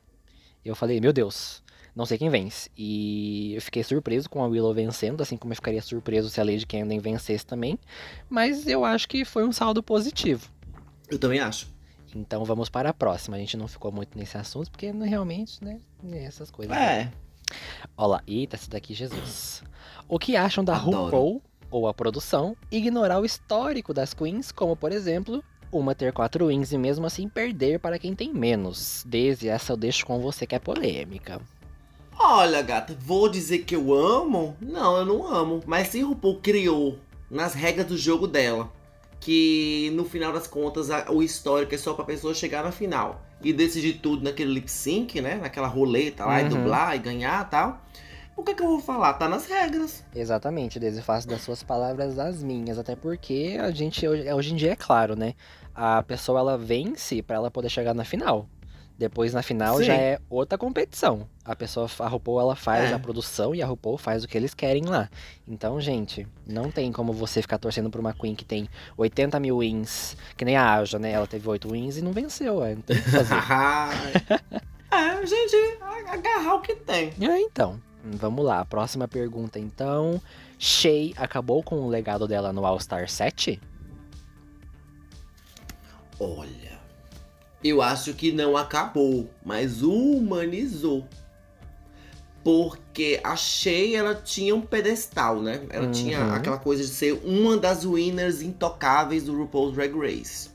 Eu 0.63 0.75
falei, 0.75 0.99
meu 0.99 1.13
Deus, 1.13 1.61
não 1.95 2.05
sei 2.05 2.17
quem 2.17 2.29
vence. 2.29 2.69
E 2.77 3.53
eu 3.55 3.61
fiquei 3.61 3.83
surpreso 3.83 4.29
com 4.29 4.43
a 4.43 4.47
Willow 4.47 4.73
vencendo, 4.73 5.21
assim 5.21 5.37
como 5.37 5.53
eu 5.53 5.55
ficaria 5.55 5.81
surpreso 5.81 6.29
se 6.29 6.41
a 6.41 6.43
Lady 6.43 6.65
Camden 6.65 6.99
vencesse 6.99 7.45
também. 7.45 7.79
Mas 8.29 8.67
eu 8.67 8.83
acho 8.83 9.07
que 9.07 9.23
foi 9.23 9.47
um 9.47 9.51
saldo 9.51 9.81
positivo. 9.81 10.49
Eu 11.09 11.17
também 11.17 11.39
acho. 11.39 11.73
Então 12.13 12.43
vamos 12.43 12.69
para 12.69 12.89
a 12.89 12.93
próxima. 12.93 13.37
A 13.37 13.39
gente 13.39 13.55
não 13.55 13.67
ficou 13.67 13.91
muito 13.91 14.17
nesse 14.17 14.37
assunto, 14.37 14.69
porque 14.71 14.91
realmente, 14.91 15.63
né, 15.63 15.79
essas 16.11 16.51
coisas. 16.51 16.75
É. 16.75 17.11
Olha 17.95 18.07
lá, 18.07 18.23
eita, 18.27 18.55
esse 18.55 18.69
daqui, 18.69 18.93
Jesus. 18.93 19.63
O 20.07 20.19
que 20.19 20.35
acham 20.35 20.63
da 20.63 20.75
Adoro. 20.75 21.05
RuPaul, 21.05 21.41
ou 21.69 21.87
a 21.87 21.93
produção, 21.93 22.55
ignorar 22.71 23.19
o 23.19 23.25
histórico 23.25 23.93
das 23.93 24.13
queens, 24.13 24.51
como 24.51 24.75
por 24.75 24.91
exemplo, 24.91 25.43
uma 25.71 25.93
ter 25.93 26.13
quatro 26.13 26.47
wins 26.47 26.71
e 26.71 26.77
mesmo 26.77 27.05
assim 27.05 27.27
perder 27.27 27.79
para 27.79 27.99
quem 27.99 28.15
tem 28.15 28.33
menos? 28.33 29.03
Desde 29.05 29.49
essa 29.49 29.73
eu 29.73 29.77
deixo 29.77 30.05
com 30.05 30.19
você 30.19 30.47
que 30.47 30.55
é 30.55 30.59
polêmica. 30.59 31.41
Olha, 32.17 32.61
gata, 32.61 32.95
vou 32.99 33.29
dizer 33.29 33.59
que 33.59 33.75
eu 33.75 33.93
amo? 33.93 34.55
Não, 34.61 34.97
eu 34.97 35.05
não 35.05 35.27
amo. 35.27 35.61
Mas 35.65 35.89
se 35.89 36.01
RuPaul 36.01 36.39
criou 36.41 36.97
nas 37.29 37.53
regras 37.53 37.85
do 37.87 37.97
jogo 37.97 38.27
dela 38.27 38.71
que 39.19 39.91
no 39.95 40.05
final 40.05 40.31
das 40.31 40.45
contas 40.47 40.91
a- 40.91 41.07
o 41.11 41.23
histórico 41.23 41.73
é 41.73 41.77
só 41.77 41.93
pra 41.93 42.05
pessoa 42.05 42.33
chegar 42.33 42.63
na 42.63 42.71
final 42.71 43.21
e 43.43 43.51
decidir 43.51 43.93
tudo 43.93 44.23
naquele 44.23 44.53
lip 44.53 44.69
sync, 44.69 45.19
né? 45.19 45.35
Naquela 45.35 45.67
roleta 45.67 46.25
lá 46.25 46.39
e 46.41 46.43
Uhum. 46.43 46.49
dublar 46.49 46.95
e 46.95 46.99
ganhar 46.99 47.45
e 47.45 47.49
tal. 47.49 47.81
O 48.37 48.43
que, 48.43 48.53
que 48.53 48.61
eu 48.61 48.67
vou 48.67 48.79
falar? 48.81 49.13
Tá 49.13 49.27
nas 49.29 49.47
regras. 49.47 50.03
Exatamente, 50.13 50.77
Desde 50.79 51.01
faço 51.01 51.27
das 51.27 51.41
suas 51.41 51.63
palavras 51.63 52.19
as 52.19 52.43
minhas, 52.43 52.77
até 52.77 52.95
porque 52.95 53.57
a 53.59 53.71
gente 53.71 54.05
hoje 54.07 54.31
hoje 54.31 54.53
em 54.53 54.55
dia 54.57 54.73
é 54.73 54.75
claro, 54.75 55.15
né? 55.15 55.33
A 55.73 56.03
pessoa 56.03 56.39
ela 56.39 56.57
vence 56.57 57.21
pra 57.21 57.37
ela 57.37 57.49
poder 57.49 57.69
chegar 57.69 57.93
na 57.93 58.03
final. 58.03 58.47
Depois 58.97 59.33
na 59.33 59.41
final 59.41 59.77
Sim. 59.79 59.83
já 59.83 59.93
é 59.93 60.19
outra 60.29 60.57
competição. 60.57 61.27
A 61.43 61.53
pessoa, 61.53 61.89
a 61.99 62.07
RuPaul 62.07 62.39
ela 62.39 62.55
faz 62.55 62.91
É. 62.91 62.93
a 62.93 62.99
produção 62.99 63.53
e 63.53 63.61
a 63.61 63.65
RuPaul 63.65 63.97
faz 63.97 64.23
o 64.23 64.27
que 64.27 64.37
eles 64.37 64.53
querem 64.53 64.85
lá. 64.85 65.09
Então, 65.45 65.81
gente, 65.81 66.25
não 66.47 66.71
tem 66.71 66.91
como 66.93 67.11
você 67.11 67.41
ficar 67.41 67.57
torcendo 67.57 67.89
pra 67.89 67.99
uma 67.99 68.13
Queen 68.13 68.33
que 68.35 68.45
tem 68.45 68.69
80 68.95 69.37
mil 69.39 69.57
wins, 69.59 70.15
que 70.37 70.45
nem 70.45 70.55
a 70.55 70.75
Aja, 70.75 70.97
né? 70.97 71.11
Ela 71.11 71.27
teve 71.27 71.47
8 71.49 71.69
wins 71.69 71.97
e 71.97 72.01
não 72.01 72.13
venceu, 72.13 72.63
é, 72.63 72.73
não 72.73 72.81
tem 72.81 72.97
o 72.97 73.03
que 73.03 73.09
fazer. 73.11 73.35
é, 74.91 75.25
gente, 75.25 75.55
agarrar 76.07 76.55
o 76.55 76.61
que 76.61 76.75
tem. 76.75 77.11
É, 77.19 77.39
então, 77.41 77.81
vamos 78.01 78.45
lá. 78.45 78.63
Próxima 78.63 79.09
pergunta, 79.09 79.59
então. 79.59 80.21
Shay 80.57 81.13
acabou 81.17 81.61
com 81.61 81.81
o 81.81 81.89
legado 81.89 82.29
dela 82.29 82.53
no 82.53 82.65
All 82.65 82.79
Star 82.79 83.09
7? 83.09 83.59
Olha, 86.17 86.74
eu 87.67 87.81
acho 87.81 88.13
que 88.13 88.31
não 88.31 88.55
acabou, 88.55 89.29
mas 89.43 89.81
humanizou. 89.81 91.07
Porque 92.43 93.19
a 93.23 93.35
Shea, 93.35 93.97
ela 93.97 94.13
tinha 94.13 94.53
um 94.55 94.61
pedestal, 94.61 95.41
né? 95.41 95.61
Ela 95.71 95.87
Uhum. 95.87 95.91
tinha 95.91 96.33
aquela 96.35 96.59
coisa 96.59 96.83
de 96.83 96.89
ser 96.89 97.13
uma 97.23 97.57
das 97.57 97.83
winners 97.83 98.41
intocáveis 98.41 99.23
do 99.23 99.35
RuPaul's 99.35 99.73
Drag 99.73 99.91
Race. 99.97 100.49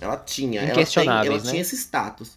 Ela 0.00 0.16
tinha. 0.16 0.62
Ela, 0.62 0.84
tem, 0.84 1.08
ela 1.08 1.22
né? 1.38 1.38
tinha 1.50 1.62
esse 1.62 1.76
status. 1.76 2.36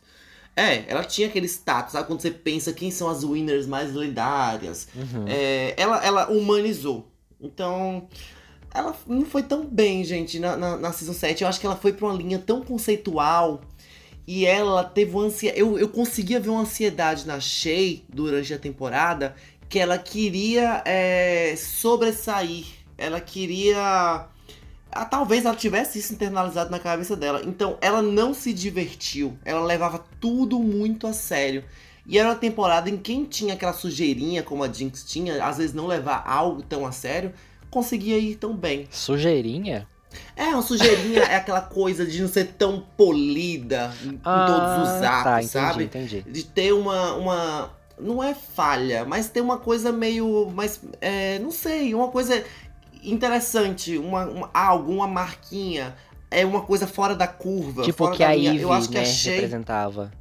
É, 0.55 0.83
ela 0.87 1.03
tinha 1.03 1.27
aquele 1.27 1.47
status, 1.47 1.93
sabe? 1.93 2.05
Quando 2.05 2.21
você 2.21 2.29
pensa 2.29 2.71
quem 2.71 2.91
são 2.91 3.09
as 3.09 3.23
winners 3.23 3.65
mais 3.65 3.95
lendárias. 3.95 4.87
Uhum. 4.93 5.25
É, 5.27 5.73
ela, 5.75 6.05
ela 6.05 6.29
humanizou. 6.29 7.11
Então, 7.41 8.07
ela 8.71 8.95
não 9.07 9.25
foi 9.25 9.41
tão 9.41 9.65
bem, 9.65 10.03
gente, 10.03 10.37
na, 10.37 10.55
na, 10.55 10.77
na 10.77 10.91
Season 10.93 11.13
7. 11.13 11.41
Eu 11.41 11.49
acho 11.49 11.59
que 11.59 11.65
ela 11.65 11.75
foi 11.75 11.93
pra 11.93 12.05
uma 12.05 12.15
linha 12.15 12.37
tão 12.37 12.61
conceitual. 12.61 13.61
E 14.27 14.45
ela 14.45 14.83
teve 14.83 15.13
uma 15.13 15.25
ansiedade. 15.25 15.59
Eu, 15.59 15.77
eu 15.77 15.89
conseguia 15.89 16.39
ver 16.39 16.49
uma 16.49 16.61
ansiedade 16.61 17.27
na 17.27 17.39
Shay 17.39 18.03
durante 18.07 18.53
a 18.53 18.59
temporada. 18.59 19.35
Que 19.67 19.79
ela 19.79 19.97
queria 19.97 20.81
é, 20.85 21.55
sobressair. 21.57 22.65
Ela 22.97 23.19
queria. 23.19 24.27
Ah, 24.91 25.05
talvez 25.05 25.45
ela 25.45 25.55
tivesse 25.55 25.97
isso 25.99 26.13
internalizado 26.13 26.69
na 26.69 26.79
cabeça 26.79 27.15
dela. 27.15 27.41
Então 27.43 27.77
ela 27.81 28.01
não 28.01 28.33
se 28.33 28.53
divertiu. 28.53 29.37
Ela 29.43 29.63
levava 29.63 30.05
tudo 30.21 30.59
muito 30.59 31.07
a 31.07 31.13
sério. 31.13 31.63
E 32.05 32.19
era 32.19 32.29
uma 32.29 32.35
temporada 32.35 32.89
em 32.89 32.97
quem 32.97 33.23
tinha 33.23 33.53
aquela 33.53 33.73
sujeirinha, 33.73 34.43
como 34.43 34.63
a 34.63 34.71
Jinx 34.71 35.03
tinha, 35.05 35.43
às 35.43 35.57
vezes 35.57 35.73
não 35.73 35.87
levar 35.87 36.23
algo 36.27 36.61
tão 36.61 36.85
a 36.85 36.91
sério, 36.91 37.33
conseguia 37.69 38.17
ir 38.17 38.35
tão 38.35 38.55
bem. 38.55 38.87
Sujeirinha? 38.91 39.87
É, 40.35 40.47
uma 40.47 40.61
sujeirinha 40.61 41.21
é 41.23 41.35
aquela 41.35 41.61
coisa 41.61 42.05
de 42.05 42.21
não 42.21 42.27
ser 42.27 42.53
tão 42.57 42.83
polida 42.97 43.93
em, 44.03 44.09
em 44.09 44.17
todos 44.17 44.83
os 44.83 45.01
atos, 45.01 45.23
tá, 45.23 45.31
entendi, 45.37 45.47
sabe? 45.51 45.83
entendi. 45.85 46.25
De 46.27 46.43
ter 46.43 46.73
uma, 46.73 47.13
uma. 47.13 47.73
Não 47.99 48.23
é 48.23 48.33
falha, 48.33 49.05
mas 49.05 49.29
ter 49.29 49.41
uma 49.41 49.57
coisa 49.57 49.91
meio. 49.91 50.49
mais 50.51 50.79
é, 50.99 51.39
não 51.39 51.51
sei, 51.51 51.93
uma 51.93 52.07
coisa 52.07 52.43
interessante, 53.03 53.97
uma, 53.97 54.25
uma, 54.25 54.49
algo, 54.53 54.91
uma 54.91 55.07
marquinha. 55.07 55.95
É 56.31 56.43
uma 56.45 56.61
coisa 56.61 56.87
fora 56.87 57.15
da 57.15 57.27
curva. 57.27 57.83
Tipo 57.83 58.05
fora 58.05 58.15
que 58.15 58.23
da 58.23 58.29
a. 58.29 58.33
Ivy, 58.33 58.61
Eu 58.61 58.73
acho 58.73 58.89
que 58.89 58.95
né, 58.95 59.01
a 59.01 59.05
Shay 59.05 59.33
representava. 59.35 60.11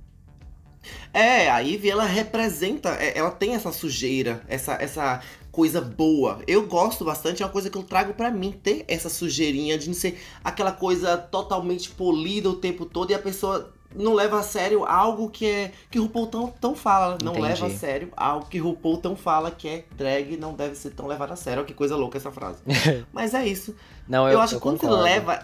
é, 1.14 1.49
a 1.51 1.59
Ivy, 1.61 1.88
ela 1.88 2.05
representa, 2.05 2.90
é, 3.01 3.16
ela 3.16 3.30
tem 3.30 3.55
essa 3.55 3.72
sujeira, 3.72 4.43
essa, 4.47 4.74
essa 4.74 5.20
coisa 5.53 5.82
boa. 5.82 6.40
Eu 6.48 6.66
gosto 6.66 7.05
bastante, 7.05 7.42
é 7.42 7.46
uma 7.46 7.53
coisa 7.53 7.68
que 7.68 7.76
eu 7.76 7.82
trago 7.82 8.14
pra 8.14 8.30
mim, 8.30 8.50
ter 8.50 8.84
essa 8.88 9.11
sujeirinha 9.11 9.76
de 9.76 9.86
não 9.86 9.94
ser 9.94 10.18
aquela 10.42 10.72
coisa 10.72 11.16
totalmente 11.18 11.90
polida 11.90 12.48
o 12.48 12.57
tempo 12.57 12.86
todo 12.86 13.11
e 13.11 13.14
a 13.14 13.18
pessoa 13.18 13.70
não 13.94 14.14
leva 14.14 14.38
a 14.38 14.42
sério 14.42 14.86
algo 14.86 15.28
que 15.28 15.46
é 15.46 15.72
que 15.90 15.98
RuPaul 15.98 16.26
tão, 16.26 16.46
tão 16.48 16.74
fala, 16.74 17.18
não 17.22 17.32
Entendi. 17.32 17.48
leva 17.48 17.66
a 17.66 17.70
sério 17.70 18.11
algo 18.16 18.46
que 18.46 18.59
RuPaul 18.59 18.96
tão 18.96 19.14
fala 19.14 19.50
que 19.50 19.68
é 19.68 19.84
drag 19.94 20.38
não 20.38 20.55
deve 20.55 20.74
ser 20.74 20.90
tão 20.90 21.07
levado 21.07 21.32
a 21.32 21.36
sério. 21.36 21.59
Olha 21.61 21.66
que 21.66 21.74
coisa 21.74 21.94
louca 21.94 22.16
essa 22.16 22.32
frase. 22.32 22.62
Mas 23.12 23.34
é 23.34 23.46
isso. 23.46 23.76
Não, 24.09 24.26
Eu, 24.26 24.34
eu, 24.34 24.40
acho 24.40 24.55
que 24.55 24.61
quando 24.61 24.78
você 24.78 24.88
leva. 24.88 25.38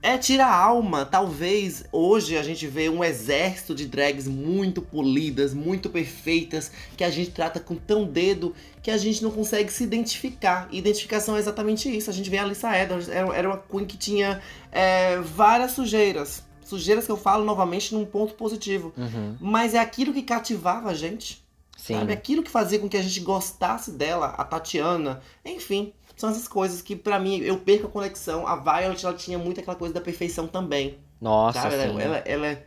É, 0.00 0.16
tira 0.16 0.46
a 0.46 0.54
alma. 0.54 1.04
Talvez 1.04 1.84
hoje 1.90 2.36
a 2.36 2.42
gente 2.42 2.66
vê 2.66 2.88
um 2.88 3.02
exército 3.02 3.74
de 3.74 3.86
drags 3.86 4.28
muito 4.28 4.80
polidas, 4.80 5.52
muito 5.52 5.90
perfeitas, 5.90 6.70
que 6.96 7.02
a 7.02 7.10
gente 7.10 7.32
trata 7.32 7.58
com 7.58 7.74
tão 7.74 8.04
dedo 8.04 8.54
que 8.80 8.90
a 8.90 8.96
gente 8.96 9.22
não 9.22 9.30
consegue 9.30 9.72
se 9.72 9.82
identificar. 9.82 10.68
Identificação 10.70 11.36
é 11.36 11.40
exatamente 11.40 11.94
isso. 11.94 12.10
A 12.10 12.12
gente 12.12 12.30
vê 12.30 12.38
a 12.38 12.42
Alissa 12.42 12.76
Edwards, 12.78 13.08
era, 13.08 13.34
era 13.34 13.48
uma 13.48 13.58
queen 13.58 13.84
que 13.84 13.96
tinha 13.96 14.40
é, 14.70 15.18
várias 15.18 15.72
sujeiras. 15.72 16.44
Sujeiras 16.64 17.04
que 17.04 17.10
eu 17.10 17.16
falo 17.16 17.44
novamente 17.44 17.92
num 17.92 18.04
ponto 18.04 18.34
positivo. 18.34 18.92
Uhum. 18.96 19.36
Mas 19.40 19.74
é 19.74 19.80
aquilo 19.80 20.12
que 20.12 20.22
cativava 20.22 20.90
a 20.90 20.94
gente. 20.94 21.42
Sim. 21.76 21.94
Sabe? 21.94 22.12
Aquilo 22.12 22.42
que 22.42 22.50
fazia 22.50 22.78
com 22.78 22.88
que 22.88 22.96
a 22.96 23.02
gente 23.02 23.20
gostasse 23.20 23.92
dela, 23.92 24.34
a 24.36 24.44
Tatiana. 24.44 25.22
Enfim, 25.44 25.92
são 26.20 26.30
essas 26.30 26.48
coisas 26.48 26.82
que 26.82 26.96
pra 26.96 27.18
mim 27.18 27.38
eu 27.38 27.58
perco 27.58 27.86
a 27.86 27.90
conexão. 27.90 28.46
A 28.46 28.56
Violet 28.56 29.04
ela 29.04 29.14
tinha 29.14 29.38
muito 29.38 29.60
aquela 29.60 29.76
coisa 29.76 29.94
da 29.94 30.00
perfeição 30.00 30.46
também. 30.46 30.98
Nossa, 31.20 31.62
sabe? 31.62 31.76
sim. 31.76 32.00
Ela, 32.00 32.00
ela, 32.00 32.16
ela, 32.18 32.62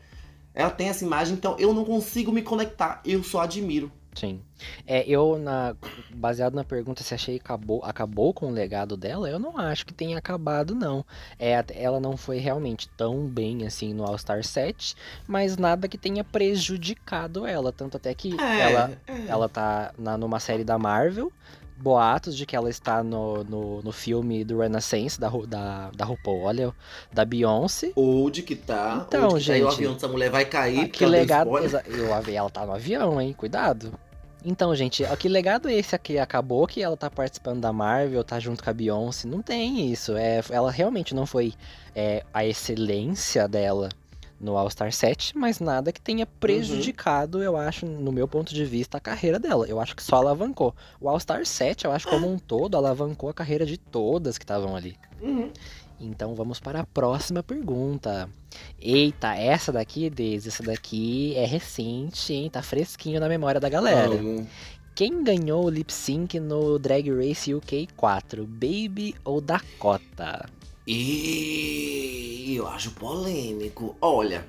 ela 0.54 0.70
tem 0.72 0.90
essa 0.90 1.04
imagem, 1.04 1.36
então 1.36 1.56
eu 1.60 1.74
não 1.74 1.86
consigo 1.86 2.32
me 2.32 2.42
conectar. 2.42 3.02
Eu 3.06 3.24
só 3.24 3.42
admiro. 3.42 3.92
Sim. 4.14 4.42
É, 4.86 5.08
eu, 5.08 5.40
na, 5.40 5.74
baseado 6.14 6.54
na 6.54 6.66
pergunta 6.66 7.02
se 7.02 7.14
achei 7.14 7.40
que 7.40 7.46
acabou, 7.46 7.82
acabou 7.84 8.34
com 8.34 8.48
o 8.48 8.52
legado 8.52 8.98
dela, 8.98 9.30
eu 9.30 9.40
não 9.40 9.58
acho 9.58 9.86
que 9.86 9.94
tenha 9.94 10.18
acabado, 10.18 10.76
não. 10.76 11.06
É, 11.40 11.64
ela 11.74 11.98
não 12.00 12.18
foi 12.18 12.38
realmente 12.38 12.90
tão 12.90 13.26
bem 13.26 13.66
assim 13.66 13.94
no 13.94 14.04
All-Star 14.04 14.44
7, 14.44 14.96
mas 15.26 15.56
nada 15.56 15.88
que 15.88 15.98
tenha 15.98 16.26
prejudicado 16.26 17.46
ela. 17.46 17.72
Tanto 17.72 17.96
até 17.96 18.14
que 18.14 18.36
É, 18.40 18.72
ela, 18.72 18.92
é. 19.08 19.28
ela 19.28 19.48
tá 19.48 19.94
na, 19.98 20.18
numa 20.18 20.40
série 20.42 20.66
da 20.66 20.78
Marvel. 20.78 21.32
Boatos 21.82 22.36
de 22.36 22.46
que 22.46 22.56
ela 22.56 22.70
está 22.70 23.04
no, 23.04 23.44
no, 23.44 23.82
no 23.82 23.92
filme 23.92 24.44
do 24.44 24.60
Renaissance 24.60 25.20
da, 25.20 25.30
da, 25.48 25.92
da 25.92 26.06
RuPaul, 26.06 26.44
olha, 26.44 26.74
da 27.12 27.26
Beyoncé. 27.26 27.92
Onde 27.96 28.44
que 28.44 28.56
tá? 28.56 29.06
Então, 29.08 29.30
que 29.30 29.46
tá? 29.46 29.58
E 29.58 29.64
o 29.64 29.70
gente, 29.70 29.74
avião 29.74 29.94
dessa 29.94 30.08
mulher 30.08 30.30
vai 30.30 30.46
cair. 30.46 30.82
Ah, 30.82 30.88
que 30.88 31.06
legado. 31.06 31.50
Eu, 31.86 32.34
ela 32.34 32.50
tá 32.50 32.66
no 32.66 32.74
avião, 32.74 33.20
hein? 33.20 33.34
Cuidado. 33.34 33.94
Então, 34.44 34.74
gente, 34.76 35.04
que 35.20 35.30
legado 35.30 35.70
é 35.70 35.74
esse 35.74 35.96
aqui? 35.96 36.18
Acabou 36.18 36.66
que 36.66 36.82
ela 36.82 36.98
tá 36.98 37.10
participando 37.10 37.62
da 37.62 37.72
Marvel, 37.72 38.24
tá 38.24 38.40
junto 38.40 38.64
com 38.64 38.70
a 38.70 38.74
Beyoncé. 38.74 39.28
Não 39.28 39.42
tem 39.42 39.92
isso. 39.92 40.18
É, 40.18 40.42
ela 40.50 40.72
realmente 40.72 41.14
não 41.14 41.26
foi 41.28 41.54
é, 41.96 42.24
a 42.34 42.44
excelência 42.44 43.48
dela 43.48 43.90
no 44.42 44.58
All-Star 44.58 44.92
7, 44.92 45.38
mas 45.38 45.60
nada 45.60 45.92
que 45.92 46.02
tenha 46.02 46.26
prejudicado, 46.26 47.44
eu 47.44 47.56
acho, 47.56 47.86
no 47.86 48.12
meu 48.12 48.28
ponto 48.28 48.54
de 48.54 48.66
vista, 48.66 48.98
a 48.98 49.00
carreira 49.00 49.40
dela. 49.40 49.68
Eu 49.68 49.80
acho 49.80 49.96
que 49.96 50.02
só 50.02 50.16
alavancou. 50.16 50.76
O 51.00 51.08
All-Star 51.08 51.46
7, 51.46 51.86
eu 51.86 51.92
acho 51.92 52.08
como 52.08 52.28
um 52.28 52.40
todo, 52.40 52.76
alavancou 52.76 53.30
a 53.30 53.34
carreira 53.34 53.66
de 53.66 53.78
todas 53.78 54.38
que 54.38 54.44
estavam 54.44 54.76
ali. 54.76 54.98
Uhum. 55.22 55.52
Então 56.00 56.34
vamos 56.34 56.60
para 56.60 56.80
a 56.80 56.86
próxima 56.86 57.44
pergunta. 57.44 58.28
Eita, 58.80 59.36
essa 59.36 59.72
daqui, 59.72 60.10
Deise, 60.10 60.50
essa 60.50 60.64
daqui 60.64 61.36
é 61.36 61.46
recente, 61.46 62.34
hein? 62.34 62.50
Tá 62.50 62.64
fresquinho 62.64 63.20
na 63.20 63.30
memória 63.30 63.62
da 63.62 63.70
galera. 63.70 64.16
Amo. 64.16 64.48
Quem 64.96 65.24
ganhou 65.24 65.66
o 65.66 65.70
lip 65.70 65.94
sync 65.94 66.40
no 66.40 66.78
Drag 66.78 67.10
Race 67.12 67.54
UK 67.54 67.88
4? 67.96 68.46
Baby 68.46 69.16
ou 69.24 69.40
Dakota? 69.40 70.50
E 70.94 72.56
eu 72.58 72.68
acho 72.68 72.92
polêmico. 72.92 73.96
Olha, 74.02 74.46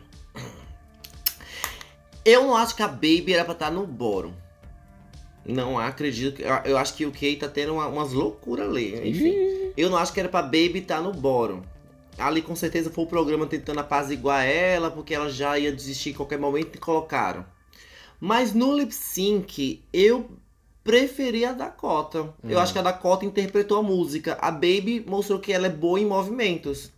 eu 2.24 2.43
não 2.43 2.57
acho 2.57 2.74
que 2.74 2.82
a 2.82 2.88
Baby 2.88 3.32
era 3.34 3.45
pra 3.45 3.53
estar 3.55 3.70
no 3.70 3.86
Boro. 3.86 4.34
Não 5.47 5.78
acredito. 5.78 6.36
que- 6.36 6.43
Eu, 6.43 6.55
eu 6.64 6.78
acho 6.78 6.95
que 6.95 7.07
o 7.07 7.12
Kay 7.12 7.36
tá 7.36 7.49
tendo 7.49 7.74
uma- 7.74 7.86
umas 7.86 8.12
loucuras 8.12 8.68
ali. 8.68 9.09
Enfim, 9.09 9.72
eu 9.76 9.88
não 9.90 9.97
acho 9.97 10.12
que 10.12 10.20
era 10.20 10.28
pra 10.28 10.43
Baby 10.43 10.78
estar 10.78 11.01
no 11.01 11.12
Boro. 11.12 11.62
Ali 12.18 12.43
com 12.43 12.55
certeza 12.57 12.90
foi 12.90 13.05
o 13.05 13.09
programa 13.09 13.47
tentando 13.47 13.78
apaziguar 13.80 14.45
ela, 14.45 14.90
porque 14.90 15.14
ela 15.14 15.30
já 15.30 15.59
ia 15.59 15.72
desistir 15.72 16.11
em 16.11 16.14
qualquer 16.14 16.38
momento 16.38 16.74
e 16.74 16.78
colocaram. 16.78 17.45
Mas 18.20 18.53
no 18.53 18.76
lip 18.76 18.93
sync, 18.95 19.82
eu 19.93 20.30
preferi 20.85 21.45
a 21.45 21.53
Dakota. 21.53 22.33
Eu 22.43 22.59
Hum. 22.59 22.61
acho 22.61 22.72
que 22.72 22.78
a 22.78 22.83
Dakota 22.83 23.24
interpretou 23.24 23.78
a 23.78 23.83
música. 23.83 24.37
A 24.41 24.51
Baby 24.51 25.05
mostrou 25.07 25.39
que 25.39 25.53
ela 25.53 25.66
é 25.66 25.70
boa 25.70 26.01
em 26.01 26.07
movimentos. 26.07 26.91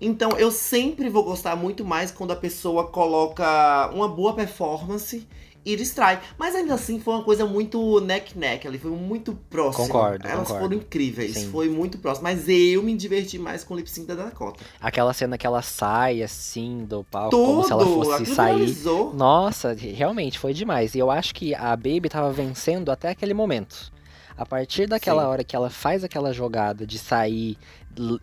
Então 0.00 0.30
eu 0.38 0.50
sempre 0.50 1.08
vou 1.08 1.24
gostar 1.24 1.56
muito 1.56 1.84
mais 1.84 2.10
quando 2.10 2.30
a 2.32 2.36
pessoa 2.36 2.86
coloca 2.86 3.90
uma 3.92 4.08
boa 4.08 4.32
performance 4.32 5.26
e 5.64 5.76
distrai. 5.76 6.20
Mas 6.38 6.54
ainda 6.54 6.74
assim 6.74 6.98
foi 7.00 7.14
uma 7.14 7.22
coisa 7.24 7.44
muito 7.46 8.00
neck-neck 8.00 8.66
ali, 8.66 8.78
foi 8.78 8.90
muito 8.90 9.38
próximo. 9.50 9.86
Concordo, 9.86 10.26
Elas 10.26 10.48
concordo. 10.48 10.62
foram 10.62 10.76
incríveis, 10.76 11.34
Sim. 11.34 11.50
foi 11.50 11.68
muito 11.68 11.98
próximo. 11.98 12.24
Mas 12.24 12.48
eu 12.48 12.82
me 12.82 12.96
diverti 12.96 13.38
mais 13.38 13.64
com 13.64 13.74
o 13.74 13.76
lip 13.76 13.90
sync 13.90 14.06
da 14.06 14.14
Dakota. 14.14 14.64
Aquela 14.80 15.12
cena 15.12 15.36
que 15.36 15.46
ela 15.46 15.62
sai 15.62 16.22
assim 16.22 16.84
do 16.84 17.04
palco, 17.04 17.36
como 17.36 17.64
se 17.64 17.72
ela 17.72 17.84
fosse 17.84 18.26
sair. 18.26 18.56
viralizou. 18.56 19.14
Nossa, 19.14 19.74
realmente 19.74 20.38
foi 20.38 20.52
demais. 20.54 20.94
E 20.94 20.98
eu 20.98 21.10
acho 21.10 21.34
que 21.34 21.54
a 21.54 21.74
Baby 21.76 22.08
tava 22.08 22.30
vencendo 22.32 22.90
até 22.90 23.10
aquele 23.10 23.34
momento. 23.34 23.92
A 24.38 24.46
partir 24.46 24.86
daquela 24.86 25.22
Sim. 25.22 25.28
hora 25.28 25.44
que 25.44 25.56
ela 25.56 25.68
faz 25.68 26.04
aquela 26.04 26.32
jogada 26.32 26.86
de 26.86 26.96
sair 26.96 27.58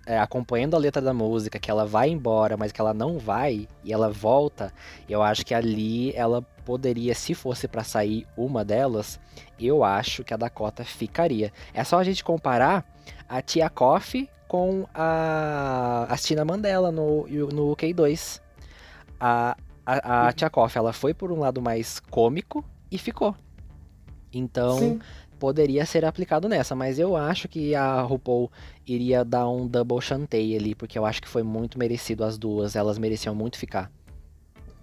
é, 0.05 0.18
acompanhando 0.18 0.74
a 0.74 0.78
letra 0.78 1.01
da 1.01 1.13
música, 1.13 1.59
que 1.59 1.70
ela 1.70 1.86
vai 1.86 2.09
embora, 2.09 2.55
mas 2.55 2.72
que 2.72 2.80
ela 2.80 2.93
não 2.93 3.20
vai 3.20 3.68
e 3.84 3.91
ela 3.91 4.09
volta, 4.09 4.74
eu 5.09 5.22
acho 5.22 5.45
que 5.45 5.53
ali 5.53 6.16
ela 6.16 6.41
poderia, 6.63 7.13
se 7.13 7.34
fosse 7.34 7.68
pra 7.68 7.84
sair 7.84 8.26
uma 8.38 8.63
delas, 8.63 9.20
eu 9.59 9.84
acho 9.84 10.24
que 10.24 10.34
a 10.34 10.38
Dakota 10.38 10.86
ficaria. 10.86 11.51
É 11.74 11.84
só 11.84 11.99
a 11.99 12.03
gente 12.05 12.24
comparar 12.24 12.86
a 13.28 13.41
Tia 13.41 13.70
Coffee 13.70 14.30
com 14.47 14.88
a, 14.93 16.07
a 16.09 16.18
Tina 16.18 16.45
Mandela 16.45 16.93
no, 16.93 17.28
no 17.28 17.76
K2. 17.76 18.39
A, 19.20 19.57
a, 19.86 20.28
a 20.28 20.32
Tia 20.32 20.49
Coffee, 20.49 20.80
ela 20.80 20.93
foi 20.93 21.13
por 21.13 21.30
um 21.30 21.39
lado 21.39 21.61
mais 21.61 21.99
cômico 21.99 22.63
e 22.89 22.97
ficou. 22.97 23.36
Então, 24.32 24.78
Sim. 24.78 24.99
Poderia 25.39 25.86
ser 25.86 26.05
aplicado 26.05 26.47
nessa, 26.49 26.75
mas 26.75 26.97
eu 26.99 27.15
acho 27.15 27.47
que 27.47 27.75
a 27.75 28.01
RuPaul 28.01 28.51
iria 28.88 29.23
dar 29.23 29.47
um 29.49 29.67
double 29.67 30.01
chantei 30.01 30.55
ali, 30.55 30.73
porque 30.75 30.97
eu 30.97 31.05
acho 31.05 31.21
que 31.21 31.27
foi 31.27 31.43
muito 31.43 31.77
merecido 31.77 32.23
as 32.23 32.38
duas, 32.38 32.75
elas 32.75 32.97
mereciam 32.97 33.36
muito 33.36 33.57
ficar. 33.57 33.91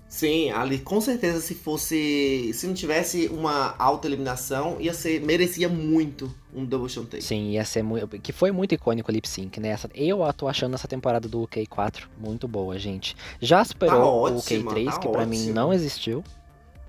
Sim, 0.09 0.51
ali 0.51 0.79
com 0.79 1.01
certeza 1.01 1.41
se 1.41 1.55
fosse. 1.55 2.51
Se 2.53 2.67
não 2.67 2.75
tivesse 2.75 3.29
uma 3.29 3.75
alta 3.79 4.07
eliminação, 4.07 4.77
ia 4.79 4.93
ser. 4.93 5.23
Merecia 5.23 5.71
muito 5.71 6.31
um 6.55 6.67
double 6.67 6.87
chantei. 6.91 7.23
Sim, 7.23 7.53
ia 7.53 7.65
ser 7.65 7.83
muito. 7.83 8.07
Que 8.21 8.31
foi 8.31 8.53
muito 8.53 8.75
icônico 8.75 9.11
o 9.11 9.15
lip 9.15 9.27
sync, 9.27 9.59
né? 9.59 9.69
Essa- 9.71 9.89
eu 9.95 10.19
tô 10.35 10.49
achando 10.49 10.75
essa 10.75 10.87
temporada 10.87 11.27
do 11.31 11.41
UK4 11.41 12.11
muito 12.21 12.47
boa, 12.47 12.79
gente. 12.79 13.17
Já 13.41 13.65
superou 13.65 14.03
Tá 14.03 14.07
o 14.11 14.37
ótima, 14.37 14.73
UK3, 14.73 14.85
tá 14.93 14.99
que 14.99 15.09
pra 15.09 15.25
mim 15.25 15.47
não 15.51 15.73
existiu. 15.73 16.23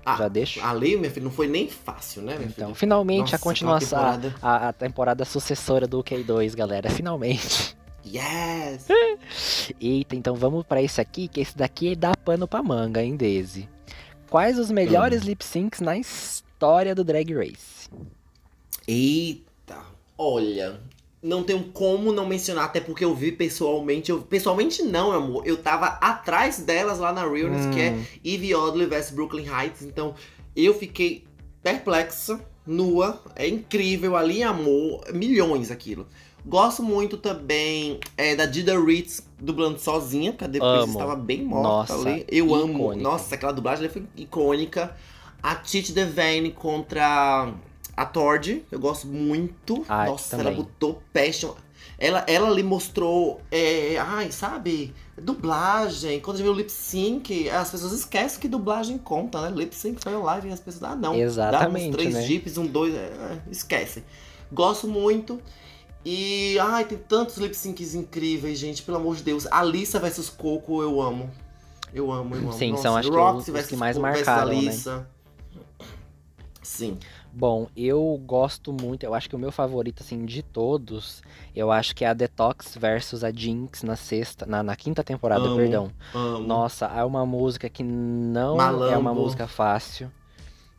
Ah, 0.04 0.16
já 0.16 0.28
deixo. 0.28 0.62
Ali, 0.64 0.96
minha 0.96 1.10
filha, 1.10 1.24
não 1.24 1.30
foi 1.30 1.46
nem 1.46 1.68
fácil, 1.68 2.22
né, 2.22 2.36
minha 2.36 2.48
Então, 2.48 2.74
finalmente 2.74 3.20
Nossa, 3.20 3.36
a 3.36 3.38
continuação, 3.38 3.98
temporada. 3.98 4.34
a, 4.42 4.68
a 4.68 4.72
temporada 4.72 5.24
sucessora 5.24 5.86
do 5.86 6.02
UK2, 6.02 6.54
galera. 6.54 6.90
Finalmente. 6.90 7.76
Yes! 8.06 8.86
Eita, 9.80 10.14
então 10.14 10.34
vamos 10.34 10.64
pra 10.66 10.82
esse 10.82 11.00
aqui, 11.00 11.26
que 11.26 11.40
esse 11.40 11.56
daqui 11.56 11.96
dá 11.96 12.14
pano 12.16 12.46
pra 12.46 12.62
manga, 12.62 13.02
hein, 13.02 13.16
Daisy? 13.16 13.68
Quais 14.28 14.58
os 14.58 14.70
melhores 14.70 15.22
Hum. 15.22 15.26
lip 15.26 15.44
syncs 15.44 15.80
na 15.80 15.96
história 15.96 16.94
do 16.94 17.02
Drag 17.02 17.32
Race? 17.32 17.88
Eita! 18.86 19.78
Olha, 20.18 20.80
não 21.24 21.42
tenho 21.42 21.64
como 21.72 22.12
não 22.12 22.26
mencionar, 22.26 22.66
até 22.66 22.80
porque 22.80 23.02
eu 23.02 23.14
vi 23.14 23.32
pessoalmente. 23.32 24.10
Eu, 24.10 24.20
pessoalmente 24.20 24.82
não, 24.82 25.08
meu 25.10 25.18
amor. 25.18 25.46
Eu 25.46 25.56
tava 25.56 25.86
atrás 25.86 26.58
delas 26.58 26.98
lá 26.98 27.14
na 27.14 27.26
Realness, 27.26 27.74
que 27.74 27.80
é 27.80 27.90
Hum. 27.92 28.04
Eve 28.22 28.54
Oddly 28.54 28.84
vs 28.84 29.10
Brooklyn 29.10 29.46
Heights. 29.46 29.80
Então, 29.80 30.14
eu 30.54 30.74
fiquei 30.74 31.24
perplexa, 31.62 32.38
nua. 32.66 33.22
É 33.34 33.48
incrível 33.48 34.16
ali, 34.16 34.42
amor. 34.42 35.02
Milhões 35.14 35.70
aquilo. 35.70 36.06
Gosto 36.44 36.82
muito 36.82 37.16
também 37.16 37.98
é, 38.18 38.36
da 38.36 38.44
Dida 38.44 38.78
Ritz 38.78 39.26
dublando 39.40 39.78
sozinha, 39.78 40.30
Princess 40.30 40.60
Amo. 40.62 40.92
estava 40.92 41.16
bem 41.16 41.42
morta 41.42 41.94
Nossa, 41.94 42.08
ali. 42.10 42.26
Eu 42.30 42.54
amo. 42.54 42.74
icônica. 42.74 43.02
Nossa, 43.02 43.34
aquela 43.34 43.52
dublagem 43.52 43.86
ali 43.86 43.92
foi 43.92 44.02
icônica. 44.14 44.94
A 45.42 45.54
Titi 45.54 45.92
Devane 45.92 46.50
contra 46.50 47.50
a 47.96 48.04
Tord, 48.06 48.64
eu 48.70 48.78
gosto 48.78 49.06
muito. 49.06 49.84
Ah, 49.88 50.06
Nossa, 50.06 50.36
também. 50.36 50.46
ela 50.52 50.56
botou 50.56 51.02
passion. 51.12 51.52
Ela, 51.96 52.24
ela 52.26 52.48
ali 52.48 52.62
mostrou, 52.64 53.40
é, 53.52 53.96
ai, 53.98 54.32
sabe? 54.32 54.92
Dublagem. 55.16 56.18
Quando 56.20 56.36
a 56.36 56.38
gente 56.38 56.46
vê 56.46 56.52
o 56.52 56.56
lip 56.56 56.70
sync, 56.72 57.48
as 57.50 57.70
pessoas 57.70 57.92
esquecem 57.92 58.40
que 58.40 58.48
dublagem 58.48 58.98
conta, 58.98 59.40
né? 59.40 59.50
Lip 59.56 59.74
sync 59.74 60.02
foi 60.02 60.12
live 60.16 60.48
e 60.48 60.52
as 60.52 60.58
pessoas, 60.60 60.90
ah, 60.92 60.96
não. 60.96 61.14
Exatamente, 61.14 61.82
Dá 61.84 61.88
uns 61.90 61.96
três 61.96 62.14
né? 62.14 62.22
jeeps, 62.22 62.58
um 62.58 62.66
dois, 62.66 62.92
é, 62.94 63.40
esquece. 63.50 64.02
Gosto 64.52 64.88
muito. 64.88 65.40
E, 66.04 66.58
ai, 66.58 66.84
tem 66.84 66.98
tantos 66.98 67.36
lip 67.38 67.54
syncs 67.54 67.94
incríveis, 67.94 68.58
gente, 68.58 68.82
pelo 68.82 68.96
amor 68.98 69.14
de 69.16 69.22
Deus. 69.22 69.46
Alissa 69.50 70.00
versus 70.00 70.28
Coco, 70.28 70.82
eu 70.82 71.00
amo. 71.00 71.30
Eu 71.94 72.10
amo, 72.10 72.34
eu 72.34 72.40
amo. 72.40 72.52
Sim, 72.52 72.72
Nossa, 72.72 72.82
são, 72.82 72.96
acho 72.96 73.08
que, 73.10 73.16
Roxy 73.16 73.36
os- 73.38 73.46
os 73.48 73.52
versus 73.52 73.68
que 73.70 73.76
mais 73.76 73.96
marcaram, 73.96 74.48
né? 74.50 74.56
Alissa. 74.58 75.08
Sim. 76.62 76.98
Bom, 77.36 77.66
eu 77.76 78.20
gosto 78.24 78.72
muito, 78.72 79.02
eu 79.04 79.12
acho 79.12 79.28
que 79.28 79.34
o 79.34 79.38
meu 79.38 79.50
favorito, 79.50 80.02
assim, 80.02 80.24
de 80.24 80.40
todos, 80.42 81.20
eu 81.54 81.72
acho 81.72 81.94
que 81.94 82.04
é 82.04 82.08
a 82.08 82.14
Detox 82.14 82.76
versus 82.76 83.24
a 83.24 83.30
Jinx 83.32 83.82
na 83.82 83.96
sexta, 83.96 84.46
na, 84.46 84.62
na 84.62 84.76
quinta 84.76 85.02
temporada, 85.02 85.44
Amo. 85.44 85.56
perdão. 85.56 85.90
Amo. 86.14 86.46
Nossa, 86.46 86.86
é 86.86 87.02
uma 87.02 87.26
música 87.26 87.68
que 87.68 87.82
não 87.82 88.54
é 88.54 88.58
Malambo. 88.58 89.00
uma 89.00 89.14
música 89.14 89.48
fácil. 89.48 90.12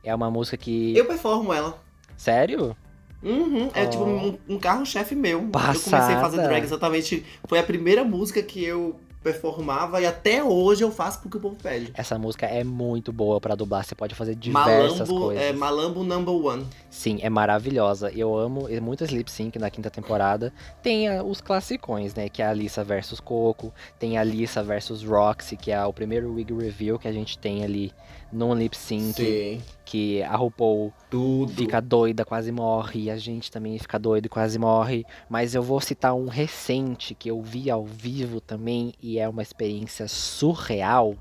É 0.04 0.14
uma 0.16 0.32
música 0.32 0.56
que. 0.56 0.96
Eu 0.96 1.06
performo 1.06 1.52
ela. 1.52 1.78
Sério? 2.16 2.76
Uhum, 3.24 3.70
é 3.74 3.84
Oh. 3.86 3.90
tipo 3.90 4.04
um, 4.04 4.38
um 4.48 4.60
carro-chefe 4.60 5.16
meu. 5.16 5.42
Eu 5.42 5.48
Passada. 5.50 5.98
comecei 5.98 6.16
a 6.16 6.22
fazer 6.22 6.38
drag 6.44 6.64
exatamente. 6.64 7.26
Foi 7.50 7.58
a 7.60 7.64
primeira 7.64 8.04
música 8.04 8.42
que 8.44 8.64
eu 8.64 8.96
performava 9.26 10.00
e 10.00 10.06
até 10.06 10.44
hoje 10.44 10.84
eu 10.84 10.92
faço 10.92 11.20
porque 11.20 11.38
o 11.38 11.42
povo 11.42 11.56
pede. 11.56 11.92
Essa 11.96 12.20
música 12.20 12.46
é 12.46 12.64
muito 12.64 13.12
boa 13.12 13.42
pra 13.42 13.56
dublar, 13.56 13.84
você 13.84 13.96
pode 13.96 14.14
fazer 14.14 14.36
diversas 14.36 15.10
Malambo, 15.10 15.26
coisas. 15.26 15.44
é, 15.44 15.52
Malambo 15.52 16.04
Number 16.04 16.36
One. 16.36 16.68
Sim, 16.92 17.18
é 17.24 17.30
maravilhosa. 17.30 18.12
Eu 18.12 18.38
amo 18.38 18.70
e 18.70 18.80
muitas 18.80 19.10
lip 19.10 19.32
sync 19.32 19.58
na 19.58 19.72
quinta 19.72 19.90
temporada. 19.90 20.54
Tem 20.84 21.10
ah, 21.10 21.24
os 21.24 21.42
classicões, 21.42 22.14
né? 22.14 22.30
Que 22.30 22.44
é 22.44 22.46
a 22.46 22.52
Alissa 22.52 22.84
versus 22.84 23.20
Coco. 23.20 23.74
Tem 23.98 24.16
a 24.16 24.22
Alissa 24.22 24.62
versus 24.62 25.04
Roxy, 25.04 25.58
que 25.58 25.72
é 25.72 25.84
o 25.84 25.92
primeiro 25.92 26.32
wig 26.32 26.54
reveal 26.54 27.00
que 27.00 27.08
a 27.08 27.12
gente 27.12 27.40
tem 27.40 27.64
ali 27.64 27.92
num 28.36 28.54
lip 28.54 28.76
sync. 28.76 29.14
Sim. 29.14 29.62
Que 29.84 30.22
a 30.24 30.36
RuPaul 30.36 30.92
Tudo. 31.10 31.54
fica 31.54 31.82
doida, 31.82 32.26
quase 32.26 32.52
morre. 32.52 33.04
E 33.04 33.12
a 33.12 33.18
gente 33.18 33.52
também 33.52 33.78
fica 33.80 33.98
doido 33.98 34.26
e 34.26 34.30
quase 34.30 34.60
morre. 34.60 35.06
Mas 35.30 35.56
eu 35.56 35.64
vou 35.64 35.80
citar 35.80 36.14
um 36.14 36.28
recente 36.28 37.16
que 37.16 37.30
eu 37.30 37.42
vi 37.42 37.70
ao 37.70 37.86
vivo 37.86 38.42
também. 38.42 38.94
E 39.02 39.18
é 39.20 39.28
uma 39.28 39.42
experiência 39.42 40.08
surreal. 40.08 41.16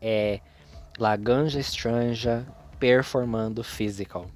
É 0.00 0.40
Laganja 0.98 1.60
Stranja 1.60 2.46
performando 2.78 3.64
Physical. 3.64 4.26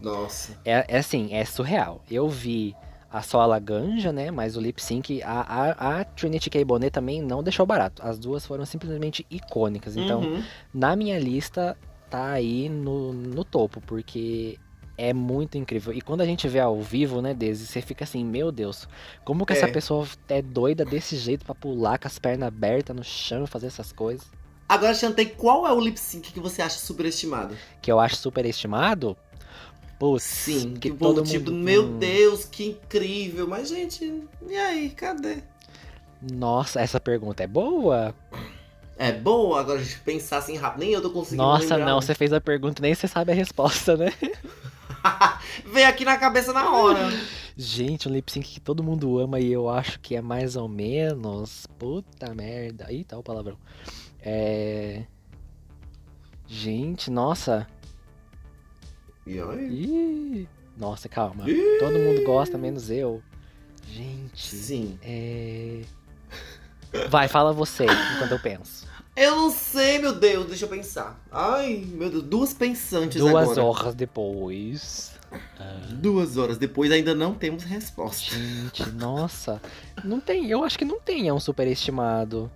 Nossa. 0.00 0.58
É, 0.64 0.84
é 0.88 0.98
assim, 0.98 1.32
é 1.32 1.44
surreal. 1.44 2.02
Eu 2.10 2.28
vi 2.28 2.76
a 3.16 3.22
só 3.22 3.40
a 3.40 3.46
Laganja, 3.46 4.12
né? 4.12 4.30
Mas 4.30 4.56
o 4.56 4.60
lip 4.60 4.82
sync, 4.82 5.22
a, 5.22 5.40
a, 5.40 6.00
a 6.00 6.04
Trinity 6.04 6.50
K. 6.50 6.64
Bonet 6.64 6.90
também 6.90 7.22
não 7.22 7.42
deixou 7.42 7.64
barato. 7.64 8.02
As 8.04 8.18
duas 8.18 8.44
foram 8.46 8.64
simplesmente 8.66 9.24
icônicas. 9.30 9.96
Então, 9.96 10.20
Uhum. 10.22 10.42
na 10.74 10.94
minha 10.96 11.18
lista, 11.18 11.76
tá 12.10 12.30
aí 12.32 12.68
no, 12.68 13.12
no 13.12 13.44
topo, 13.44 13.80
porque 13.80 14.58
é 14.98 15.12
muito 15.12 15.58
incrível. 15.58 15.92
E 15.92 16.00
quando 16.00 16.20
a 16.22 16.26
gente 16.26 16.46
vê 16.48 16.58
ao 16.60 16.80
vivo, 16.80 17.20
né, 17.20 17.34
Desi, 17.34 17.66
você 17.66 17.80
fica 17.82 18.04
assim, 18.04 18.24
meu 18.24 18.50
Deus, 18.52 18.88
como 19.24 19.44
que 19.44 19.52
essa 19.52 19.66
É. 19.66 19.68
pessoa 19.68 20.06
é 20.28 20.40
doida 20.40 20.84
desse 20.84 21.16
jeito 21.16 21.44
pra 21.44 21.54
pular 21.54 21.98
com 21.98 22.06
as 22.08 22.18
pernas 22.18 22.48
abertas 22.48 22.94
no 22.96 23.04
chão 23.04 23.44
e 23.44 23.46
fazer 23.46 23.66
essas 23.66 23.92
coisas? 23.92 24.26
Agora, 24.68 24.94
Chantei, 24.94 25.26
qual 25.26 25.64
é 25.66 25.72
o 25.72 25.78
lip 25.80 25.96
sync 25.98 26.32
que 26.32 26.40
você 26.40 26.60
acha 26.60 26.78
superestimado? 26.78 27.56
Que 27.80 27.92
eu 27.92 28.00
acho 28.00 28.16
superestimado. 28.16 29.16
Putz, 29.98 30.22
Sim, 30.24 30.74
que 30.74 30.80
que 30.80 30.90
o 30.92 30.96
todo 30.96 31.22
tipo, 31.22 31.50
mundo- 31.50 31.64
meu 31.64 31.84
hum. 31.84 31.98
Deus, 31.98 32.44
que 32.44 32.66
incrível. 32.66 33.46
Mas, 33.48 33.68
gente, 33.68 34.22
e 34.48 34.56
aí, 34.56 34.90
cadê? 34.90 35.38
Nossa, 36.20 36.80
essa 36.80 37.00
pergunta 37.00 37.42
é 37.42 37.46
boa? 37.46 38.14
É 38.98 39.12
boa 39.12 39.60
agora 39.60 39.78
a 39.80 39.82
gente 39.82 39.98
pensar 40.00 40.38
assim 40.38 40.56
rápido. 40.56 40.80
Nem 40.80 40.90
eu 40.92 41.00
tô 41.02 41.10
conseguindo 41.10 41.42
Nossa, 41.42 41.76
lembrar 41.76 41.86
não, 41.86 42.00
você 42.00 42.14
fez 42.14 42.32
a 42.32 42.40
pergunta 42.40 42.80
e 42.80 42.82
nem 42.82 42.94
você 42.94 43.06
sabe 43.08 43.32
a 43.32 43.34
resposta, 43.34 43.96
né? 43.96 44.12
Veio 45.66 45.88
aqui 45.88 46.04
na 46.04 46.16
cabeça 46.16 46.52
na 46.52 46.70
hora. 46.70 47.08
Gente, 47.56 48.08
um 48.08 48.12
lip 48.12 48.30
sync 48.30 48.46
que 48.54 48.60
todo 48.60 48.82
mundo 48.82 49.18
ama 49.18 49.38
e 49.40 49.50
eu 49.52 49.68
acho 49.68 49.98
que 50.00 50.14
é 50.16 50.20
mais 50.22 50.56
ou 50.56 50.68
menos. 50.68 51.66
Puta 51.78 52.34
merda. 52.34 52.90
Ih, 52.92 53.04
tá 53.04 53.16
o 53.18 53.22
palavrão. 53.22 53.56
É. 54.20 55.04
Gente, 56.46 57.10
nossa. 57.10 57.66
E 59.26 59.40
aí? 59.40 59.68
Ih, 59.68 60.48
nossa, 60.76 61.08
calma. 61.08 61.48
Ih. 61.50 61.78
Todo 61.80 61.98
mundo 61.98 62.22
gosta, 62.24 62.56
menos 62.56 62.90
eu. 62.90 63.22
Gente, 63.90 64.54
Sim. 64.54 64.98
é. 65.02 65.82
Vai, 67.08 67.28
fala 67.28 67.52
você 67.52 67.84
enquanto 67.84 68.32
eu 68.32 68.38
penso. 68.38 68.86
Eu 69.16 69.34
não 69.34 69.50
sei, 69.50 69.98
meu 69.98 70.14
Deus, 70.14 70.46
deixa 70.46 70.66
eu 70.66 70.68
pensar. 70.68 71.18
Ai, 71.32 71.84
meu 71.88 72.10
Deus, 72.10 72.22
duas 72.22 72.52
pensantes 72.54 73.18
Duas 73.18 73.48
agora. 73.50 73.64
horas 73.64 73.94
depois. 73.94 75.12
Duas 75.90 76.36
horas 76.36 76.58
depois 76.58 76.92
ainda 76.92 77.14
não 77.14 77.34
temos 77.34 77.64
resposta. 77.64 78.34
Gente, 78.34 78.88
nossa. 78.90 79.60
Não 80.04 80.20
tem, 80.20 80.50
eu 80.50 80.62
acho 80.62 80.78
que 80.78 80.84
não 80.84 81.00
tem, 81.00 81.28
é 81.28 81.32
um 81.32 81.40
superestimado. 81.40 82.50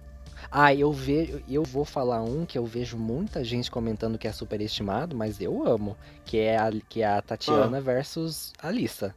Ah, 0.51 0.75
eu 0.75 0.93
vejo, 0.93 1.41
eu 1.49 1.63
vou 1.63 1.85
falar 1.85 2.23
um 2.23 2.45
que 2.45 2.59
eu 2.59 2.67
vejo 2.67 2.97
muita 2.97 3.45
gente 3.45 3.71
comentando 3.71 4.19
que 4.19 4.27
é 4.27 4.33
superestimado, 4.33 5.15
mas 5.17 5.41
eu 5.41 5.65
amo, 5.67 5.97
que 6.25 6.39
é 6.39 6.59
a, 6.59 6.71
que 6.89 7.03
é 7.03 7.07
a 7.07 7.23
Tatiana 7.23 7.81
versus 7.81 8.53
a 8.61 8.67
Alissa. 8.69 9.15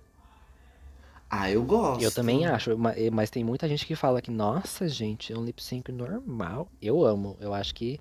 Ah, 1.29 1.49
eu 1.49 1.63
gosto. 1.63 2.03
Eu 2.03 2.11
também 2.11 2.45
acho, 2.45 2.77
ma- 2.77 2.93
mas 3.11 3.31
tem 3.31 3.43
muita 3.43 3.67
gente 3.67 3.87
que 3.87 3.95
fala 3.95 4.21
que, 4.21 4.29
nossa, 4.29 4.87
gente, 4.87 5.33
é 5.33 5.37
um 5.37 5.43
lip 5.43 5.63
sync 5.63 5.91
normal. 5.91 6.67
Eu 6.79 7.03
amo, 7.03 7.35
eu 7.41 7.51
acho 7.55 7.73
que 7.73 7.99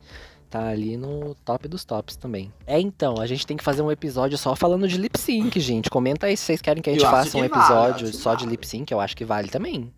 tá 0.51 0.69
ali 0.69 0.99
no 0.99 1.35
top 1.37 1.67
dos 1.67 1.83
tops 1.83 2.15
também. 2.15 2.53
É, 2.67 2.79
então, 2.79 3.19
a 3.19 3.27
gente 3.27 3.47
tem 3.47 3.57
que 3.57 3.65
fazer 3.65 3.81
um 3.81 3.91
episódio 3.91 4.37
só 4.37 4.55
falando 4.55 4.87
de 4.87 4.99
lip 4.99 5.19
sync, 5.19 5.59
gente. 5.59 5.89
Comenta 5.89 6.27
aí 6.27 6.37
se 6.37 6.45
vocês 6.45 6.61
querem 6.61 6.83
que 6.83 6.91
a 6.91 6.93
gente 6.93 7.03
Eu 7.05 7.11
faça 7.11 7.39
um 7.39 7.41
vale, 7.41 7.51
episódio 7.55 8.11
que 8.11 8.17
só 8.19 8.35
de 8.35 8.41
vale. 8.45 8.51
lip 8.51 8.67
sync, 8.69 8.93
eu 8.93 9.01
acho 9.01 9.17
que 9.17 9.25
vale 9.25 9.49
também. 9.49 9.91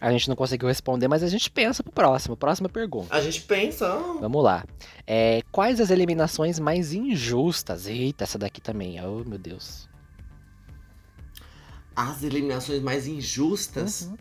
A 0.00 0.10
gente 0.10 0.28
não 0.28 0.36
conseguiu 0.36 0.66
responder, 0.66 1.08
mas 1.08 1.22
a 1.22 1.28
gente 1.28 1.50
pensa 1.50 1.82
pro 1.82 1.92
próximo. 1.92 2.34
Próxima 2.36 2.68
pergunta. 2.70 3.14
A 3.14 3.20
gente 3.20 3.42
pensa. 3.42 3.86
Vamos 4.20 4.42
lá. 4.42 4.64
É, 5.06 5.42
quais 5.52 5.78
as 5.78 5.90
eliminações 5.90 6.58
mais 6.58 6.94
injustas? 6.94 7.86
Eita, 7.86 8.24
essa 8.24 8.38
daqui 8.38 8.62
também. 8.62 8.98
Oh, 9.04 9.22
meu 9.28 9.38
Deus. 9.38 9.88
As 11.94 12.22
eliminações 12.22 12.80
mais 12.80 13.06
injustas. 13.06 14.02
Uhum. 14.02 14.16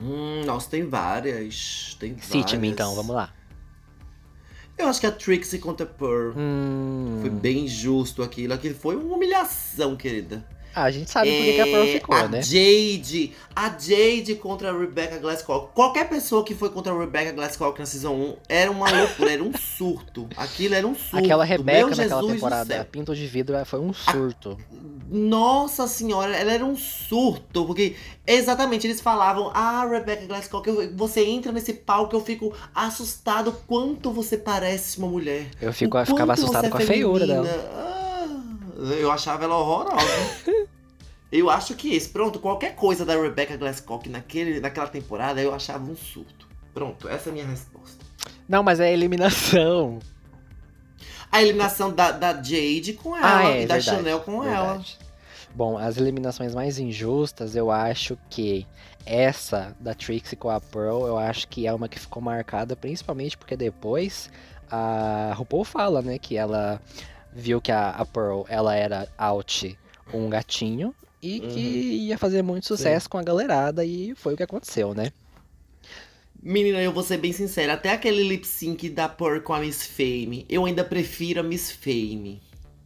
Hum, 0.00 0.44
nossa, 0.46 0.70
tem 0.70 0.88
várias. 0.88 1.96
Tem 2.00 2.16
Cite-me 2.18 2.68
então, 2.68 2.94
vamos 2.94 3.14
lá. 3.14 3.32
Eu 4.78 4.88
acho 4.88 4.98
que 4.98 5.06
a 5.06 5.12
Trixie 5.12 5.58
contra 5.58 5.84
Pearl. 5.84 6.32
Hum, 6.36 7.18
Foi 7.20 7.30
bem 7.30 7.66
injusto 7.66 8.22
aquilo. 8.22 8.54
Aquilo 8.54 8.74
foi 8.74 8.96
uma 8.96 9.14
humilhação, 9.14 9.94
querida. 9.94 10.44
Ah, 10.74 10.84
a 10.84 10.90
gente 10.90 11.10
sabe 11.10 11.32
por 11.34 11.44
que 11.44 11.52
que 11.52 11.60
a 11.60 11.66
Pearl 11.66 11.84
É, 11.84 11.86
ficou, 11.88 12.16
a 12.16 12.28
né? 12.28 12.40
Jade, 12.42 13.32
a 13.54 13.68
Jade 13.68 14.34
contra 14.36 14.70
a 14.70 14.78
Rebecca 14.78 15.18
Glasscock. 15.18 15.72
Qualquer 15.74 16.08
pessoa 16.08 16.44
que 16.44 16.54
foi 16.54 16.70
contra 16.70 16.92
a 16.92 16.98
Rebecca 16.98 17.32
Glasscock 17.32 17.78
na 17.78 17.84
Season 17.86 18.12
1 18.14 18.36
era 18.48 18.70
uma 18.70 18.90
loucura, 18.90 19.32
era 19.32 19.42
um 19.42 19.52
surto. 19.56 20.28
Aquilo 20.36 20.74
era 20.74 20.86
um 20.86 20.94
surto. 20.94 21.16
Aquela 21.18 21.44
Meu 21.46 21.56
Rebeca 21.58 21.90
naquela 21.90 22.20
Jesus 22.20 22.32
temporada, 22.34 22.80
a. 22.80 22.84
Pinto 22.84 23.14
de 23.14 23.26
Vidro, 23.26 23.62
foi 23.66 23.80
um 23.80 23.92
surto. 23.92 24.56
Nossa 25.10 25.86
senhora, 25.86 26.34
ela 26.34 26.52
era 26.52 26.64
um 26.64 26.74
surto, 26.74 27.66
porque 27.66 27.94
exatamente 28.26 28.86
eles 28.86 29.00
falavam: 29.00 29.50
Ah, 29.52 29.86
Rebecca 29.86 30.24
Glasscock, 30.26 30.66
eu- 30.66 30.96
você 30.96 31.22
entra 31.24 31.52
nesse 31.52 31.74
palco, 31.74 32.16
eu 32.16 32.20
fico 32.24 32.50
assustado 32.74 33.52
quanto 33.66 34.10
você 34.10 34.38
parece 34.38 34.98
uma 34.98 35.08
mulher. 35.08 35.48
Eu 35.60 35.70
fico, 35.72 35.98
eu 35.98 36.06
ficava 36.06 36.32
assustado 36.32 36.64
você 36.64 36.70
com 36.70 36.78
a 36.78 36.82
é 36.82 36.86
feiura 36.86 37.26
dela. 37.26 37.46
Ah, 37.74 38.01
eu 38.90 39.10
achava 39.10 39.44
ela 39.44 39.56
horrorosa. 39.56 40.06
eu 41.30 41.48
acho 41.48 41.74
que 41.74 41.94
esse, 41.94 42.08
pronto, 42.08 42.38
qualquer 42.38 42.74
coisa 42.74 43.04
da 43.04 43.14
Rebecca 43.14 43.56
Glasscock 43.56 44.08
naquele, 44.08 44.60
naquela 44.60 44.88
temporada 44.88 45.40
eu 45.40 45.54
achava 45.54 45.90
um 45.90 45.96
surto. 45.96 46.48
Pronto, 46.74 47.08
essa 47.08 47.28
é 47.28 47.30
a 47.30 47.32
minha 47.32 47.46
resposta. 47.46 48.04
Não, 48.48 48.62
mas 48.62 48.80
é 48.80 48.92
eliminação. 48.92 49.98
A 51.30 51.42
eliminação 51.42 51.92
da, 51.92 52.10
da 52.10 52.34
Jade 52.34 52.92
com 52.94 53.16
ela 53.16 53.38
ah, 53.38 53.44
é, 53.44 53.62
e 53.62 53.66
da 53.66 53.74
verdade, 53.74 53.84
Chanel 53.84 54.20
com 54.20 54.44
ela. 54.44 54.74
verdade. 54.74 54.98
Bom, 55.54 55.76
as 55.76 55.96
eliminações 55.98 56.54
mais 56.54 56.78
injustas, 56.78 57.54
eu 57.54 57.70
acho 57.70 58.18
que 58.30 58.66
essa 59.04 59.76
da 59.80 59.94
Trixie 59.94 60.36
com 60.36 60.48
a 60.48 60.60
Pearl, 60.60 61.06
eu 61.06 61.18
acho 61.18 61.48
que 61.48 61.66
é 61.66 61.72
uma 61.72 61.88
que 61.88 61.98
ficou 61.98 62.22
marcada, 62.22 62.76
principalmente 62.76 63.36
porque 63.36 63.56
depois 63.56 64.30
a 64.70 65.34
RuPaul 65.36 65.64
fala, 65.64 66.00
né, 66.00 66.18
que 66.18 66.36
ela 66.36 66.80
viu 67.34 67.60
que 67.60 67.72
a, 67.72 67.90
a 67.90 68.04
Pearl, 68.04 68.42
ela 68.48 68.74
era 68.74 69.08
out 69.18 69.78
um 70.12 70.28
gatinho 70.28 70.94
e 71.22 71.40
que 71.40 71.46
Uhum. 71.46 72.06
ia 72.08 72.18
fazer 72.18 72.42
muito 72.42 72.66
sucesso 72.66 73.08
com 73.08 73.16
a 73.18 73.22
galerada 73.22 73.84
e 73.84 74.14
foi 74.14 74.34
o 74.34 74.36
que 74.36 74.42
aconteceu, 74.42 74.94
né? 74.94 75.12
Menina, 76.42 76.82
eu 76.82 76.92
vou 76.92 77.04
ser 77.04 77.18
bem 77.18 77.32
sincera, 77.32 77.74
até 77.74 77.90
aquele 77.90 78.24
lip 78.24 78.44
sync 78.46 78.88
da 78.90 79.08
Pearl 79.08 79.40
com 79.40 79.54
a 79.54 79.60
Miss 79.60 79.86
Fame, 79.86 80.44
eu 80.48 80.64
ainda 80.64 80.82
prefiro 80.82 81.40
a 81.40 81.42
Miss 81.42 81.70
Fame. 81.70 82.42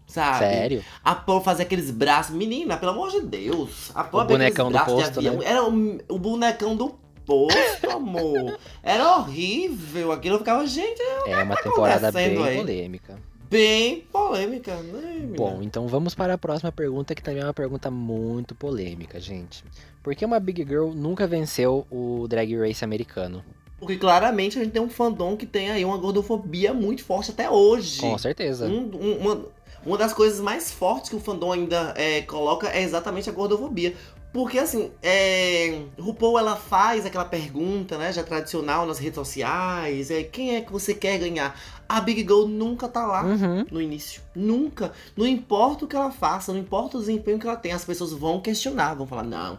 Sabe? 0.07 0.38
Sério? 0.38 0.84
A 1.03 1.14
Pearl 1.14 1.40
fazer 1.40 1.62
aqueles 1.64 1.90
braços. 1.90 2.34
Menina, 2.34 2.76
pelo 2.76 2.92
amor 2.92 3.11
de 3.11 3.22
Deus. 3.22 3.90
A 3.94 4.05
Pearl 4.05 4.24
O 4.24 4.28
bonecão 4.28 4.70
do 4.70 4.78
posto, 4.84 5.20
né? 5.20 5.38
Era 5.44 5.64
o, 5.64 5.99
o 6.09 6.18
bonecão 6.18 6.76
do 6.76 6.90
posto, 7.24 7.90
amor. 7.90 8.59
Era 8.82 9.16
horrível. 9.16 10.12
Aquilo 10.12 10.36
eu 10.36 10.38
ficava, 10.38 10.66
gente, 10.66 11.01
é 11.01 11.32
É 11.32 11.42
uma 11.42 11.57
temporada 11.57 12.12
bem 12.12 12.40
aí? 12.42 12.57
polêmica. 12.57 13.18
Bem 13.51 14.01
polêmica, 14.12 14.74
né? 14.76 15.28
Bom, 15.36 15.61
então 15.62 15.86
vamos 15.86 16.14
para 16.14 16.34
a 16.34 16.38
próxima 16.38 16.72
pergunta, 16.72 17.14
que 17.14 17.22
também 17.22 17.42
é 17.42 17.44
uma 17.47 17.55
pergunta 17.55 17.90
muito 17.90 18.55
polêmica, 18.55 19.20
gente. 19.20 19.64
Por 20.03 20.14
que 20.14 20.24
uma 20.24 20.38
Big 20.40 20.64
Girl 20.64 20.90
nunca 20.94 21.26
venceu 21.26 21.86
o 21.90 22.26
Drag 22.28 22.55
Race 22.57 22.84
americano? 22.84 23.44
Porque 23.78 23.97
claramente 23.97 24.59
a 24.59 24.62
gente 24.64 24.72
tem 24.72 24.80
um 24.82 24.88
fandom 24.88 25.36
que 25.36 25.44
tem 25.47 25.70
aí 25.70 25.84
uma 25.84 25.99
gordofobia 25.99 26.72
muito 26.72 27.05
forte 27.05 27.30
até 27.30 27.51
hoje. 27.51 28.01
Com 28.01 28.16
certeza. 28.16 28.66
Um- 28.66 28.90
um- 28.94 29.16
uma, 29.18 29.47
uma 29.84 29.99
das 29.99 30.12
coisas 30.14 30.40
mais 30.40 30.70
fortes 30.72 31.11
que 31.11 31.16
o 31.16 31.20
fandom 31.20 31.53
ainda 31.53 31.92
é, 31.97 32.22
coloca 32.22 32.68
é 32.68 32.82
exatamente 32.82 33.28
a 33.28 33.32
gordofobia. 33.32 33.94
Porque 34.37 34.59
assim, 34.59 34.91
é, 35.03 35.80
RuPaul 35.99 36.39
ela 36.39 36.57
faz 36.57 37.07
aquela 37.07 37.24
pergunta, 37.24 37.97
né, 37.97 38.12
já 38.12 38.22
tradicional 38.22 38.84
nas 38.84 38.99
redes 38.99 39.14
sociais, 39.14 40.11
é, 40.11 40.22
quem 40.24 40.57
é 40.57 40.61
que 40.61 40.70
você 40.70 40.93
quer 40.93 41.16
ganhar? 41.18 41.59
A 41.89 42.03
Big 42.03 42.20
Girl 42.20 42.45
nunca 42.47 42.87
tá 42.87 43.07
lá 43.07 43.24
Uhum. 43.24 43.64
no 43.70 43.80
início. 43.80 44.20
Nunca. 44.34 44.93
Não 45.16 45.26
importa 45.26 45.87
o 45.87 45.89
que 45.89 45.97
ela 45.97 46.11
faça, 46.11 46.53
não 46.53 46.61
importa 46.61 46.99
o 46.99 47.01
desempenho 47.01 47.39
que 47.39 47.47
ela 47.47 47.57
tem, 47.57 47.72
as 47.72 47.87
pessoas 47.87 48.12
vão 48.12 48.39
questionar, 48.39 48.93
vão 48.93 49.07
falar, 49.07 49.22
não. 49.22 49.59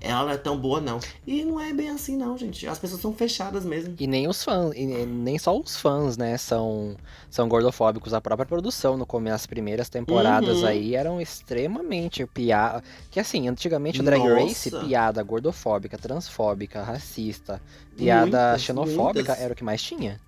Ela 0.00 0.24
não 0.24 0.30
é 0.30 0.36
tão 0.36 0.56
boa, 0.58 0.80
não. 0.80 1.00
E 1.26 1.44
não 1.44 1.60
é 1.60 1.72
bem 1.72 1.90
assim, 1.90 2.16
não, 2.16 2.36
gente. 2.38 2.66
As 2.66 2.78
pessoas 2.78 3.00
são 3.00 3.12
fechadas 3.12 3.64
mesmo. 3.64 3.94
E 3.98 4.06
nem 4.06 4.28
os 4.28 4.42
fãs, 4.44 4.72
e 4.76 4.86
nem 4.86 5.38
só 5.38 5.58
os 5.58 5.76
fãs, 5.76 6.16
né, 6.16 6.36
são, 6.38 6.96
são 7.30 7.48
gordofóbicos. 7.48 8.14
A 8.14 8.20
própria 8.20 8.46
produção, 8.46 8.96
no 8.96 9.04
começo, 9.06 9.34
as 9.36 9.46
primeiras 9.46 9.88
temporadas 9.88 10.58
Uhum. 10.58 10.66
aí, 10.66 10.94
eram 10.94 11.20
extremamente 11.20 12.24
piada. 12.26 12.82
Que 13.10 13.20
assim, 13.20 13.48
antigamente 13.48 14.00
o 14.00 14.04
Drag 14.04 14.20
Nossa. 14.22 14.34
Race, 14.44 14.70
piada 14.70 15.22
gordofóbica, 15.22 15.98
transfóbica, 15.98 16.82
racista, 16.82 17.60
piada 17.96 18.22
Muitas, 18.22 18.62
xenofóbica 18.62 19.28
muitas. 19.32 19.40
era 19.40 19.52
o 19.52 19.56
que 19.56 19.64
mais 19.64 19.82
tinha. 19.82 20.20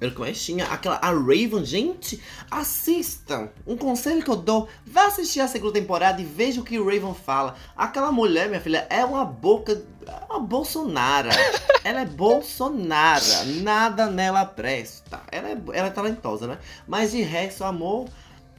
Era 0.00 0.10
o 0.10 0.14
que 0.14 0.20
mais 0.20 0.44
tinha. 0.44 0.66
Aquela, 0.66 0.96
a 0.96 1.10
Raven, 1.10 1.64
gente, 1.64 2.22
assistam. 2.50 3.48
Um 3.66 3.76
conselho 3.76 4.22
que 4.22 4.30
eu 4.30 4.36
dou: 4.36 4.68
vá 4.86 5.06
assistir 5.06 5.40
a 5.40 5.48
segunda 5.48 5.72
temporada 5.72 6.20
e 6.20 6.24
veja 6.24 6.60
o 6.60 6.64
que 6.64 6.78
o 6.78 6.84
Raven 6.84 7.14
fala. 7.14 7.54
Aquela 7.76 8.12
mulher, 8.12 8.48
minha 8.48 8.60
filha, 8.60 8.86
é 8.90 9.04
uma 9.04 9.24
boca. 9.24 9.82
É 10.06 10.32
uma 10.32 10.40
Bolsonara. 10.40 11.30
ela 11.82 12.00
é 12.00 12.04
Bolsonara. 12.04 13.44
Nada 13.62 14.06
nela 14.10 14.44
presta. 14.44 15.20
Ela 15.32 15.48
é, 15.48 15.58
ela 15.72 15.86
é 15.88 15.90
talentosa, 15.90 16.46
né? 16.46 16.58
Mas 16.86 17.12
de 17.12 17.22
resto, 17.22 17.64
amor. 17.64 18.06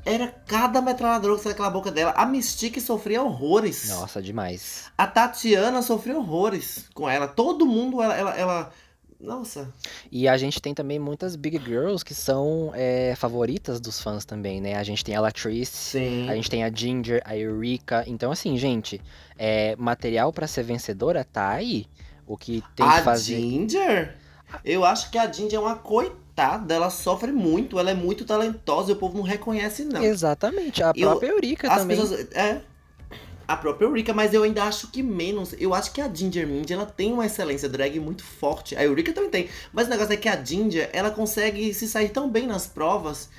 Era 0.04 0.28
cada 0.48 0.82
metralhadora 0.82 1.36
que 1.36 1.42
saía 1.44 1.54
daquela 1.54 1.70
boca 1.70 1.92
dela. 1.92 2.14
A 2.16 2.26
Mystique 2.26 2.80
sofria 2.80 3.22
horrores. 3.22 3.90
Nossa, 3.90 4.22
demais. 4.22 4.86
A 4.98 5.06
Tatiana 5.06 5.82
sofreu 5.82 6.20
horrores 6.20 6.86
com 6.94 7.10
ela. 7.10 7.28
Todo 7.28 7.66
mundo, 7.66 8.02
ela. 8.02 8.16
ela, 8.16 8.36
ela- 8.36 8.72
Nossa. 9.20 9.74
E 10.12 10.28
a 10.28 10.38
gente 10.38 10.62
tem 10.62 10.74
também 10.74 11.00
muitas 11.00 11.36
Big 11.36 11.58
Girls 11.58 12.06
que 12.06 12.14
são 12.14 12.72
é, 12.76 13.16
favoritas 13.16 13.80
dos 13.80 14.00
fãs 14.02 14.24
também, 14.26 14.62
né? 14.62 14.76
A 14.76 14.84
gente 14.84 15.04
tem 15.04 15.16
a 15.16 15.22
Latrice, 15.22 15.72
Sim. 15.76 16.30
a 16.30 16.36
gente 16.36 16.50
tem 16.50 16.64
a 16.64 16.72
Ginger, 16.72 17.22
a 17.26 17.36
Eureka. 17.36 18.04
Então, 18.06 18.32
assim, 18.32 18.56
gente, 18.58 19.02
é, 19.38 19.76
material 19.76 20.32
pra 20.32 20.46
ser 20.48 20.64
vencedora 20.64 21.24
tá 21.24 21.50
aí. 21.50 21.88
O 22.28 22.38
que 22.38 22.64
tem 22.76 22.86
a 22.86 22.98
que 22.98 23.02
fazer. 23.02 23.36
Ginger? 23.40 24.16
Eu 24.64 24.86
acho 24.86 25.10
que 25.10 25.18
a 25.18 25.32
Ginger 25.32 25.56
é 25.58 25.62
uma 25.62 25.76
coitada. 25.78 26.74
Ela 26.76 26.90
sofre 26.90 27.32
muito. 27.32 27.80
Ela 27.80 27.92
é 27.92 27.94
muito 27.96 28.24
talentosa 28.24 28.92
e 28.92 28.94
o 28.94 28.98
povo 28.98 29.18
não 29.18 29.24
reconhece, 29.24 29.84
não. 29.84 30.04
Exatamente, 30.04 30.84
a 30.84 30.94
Eu- 30.96 31.10
própria 31.10 31.30
Eureka 31.30 31.72
As 31.72 31.80
também. 31.80 31.98
pessoas. 32.00 32.28
É. 32.34 32.62
A 33.48 33.56
própria 33.56 33.86
Eureka, 33.86 34.14
mas 34.14 34.34
eu 34.34 34.44
ainda 34.44 34.64
acho 34.64 34.88
que 34.92 35.02
menos. 35.02 35.56
Eu 35.58 35.74
acho 35.74 35.92
que 35.94 36.02
a 36.02 36.14
Ginger 36.14 36.46
Mindy, 36.46 36.74
ela 36.74 36.86
tem 36.86 37.14
uma 37.14 37.26
excelência 37.26 37.70
drag 37.70 37.98
muito 38.00 38.24
forte. 38.24 38.76
A 38.76 38.84
Eureka 38.84 39.14
também 39.14 39.30
tem. 39.30 39.50
Mas 39.72 39.88
o 39.88 39.90
negócio 39.90 40.12
é 40.14 40.18
que 40.18 40.28
a 40.28 40.44
Ginger, 40.44 40.90
ela 40.92 41.12
consegue 41.12 41.74
se 41.74 41.88
sair 41.88 42.10
tão 42.10 42.30
bem 42.30 42.46
nas 42.46 42.68
provas. 42.68 43.30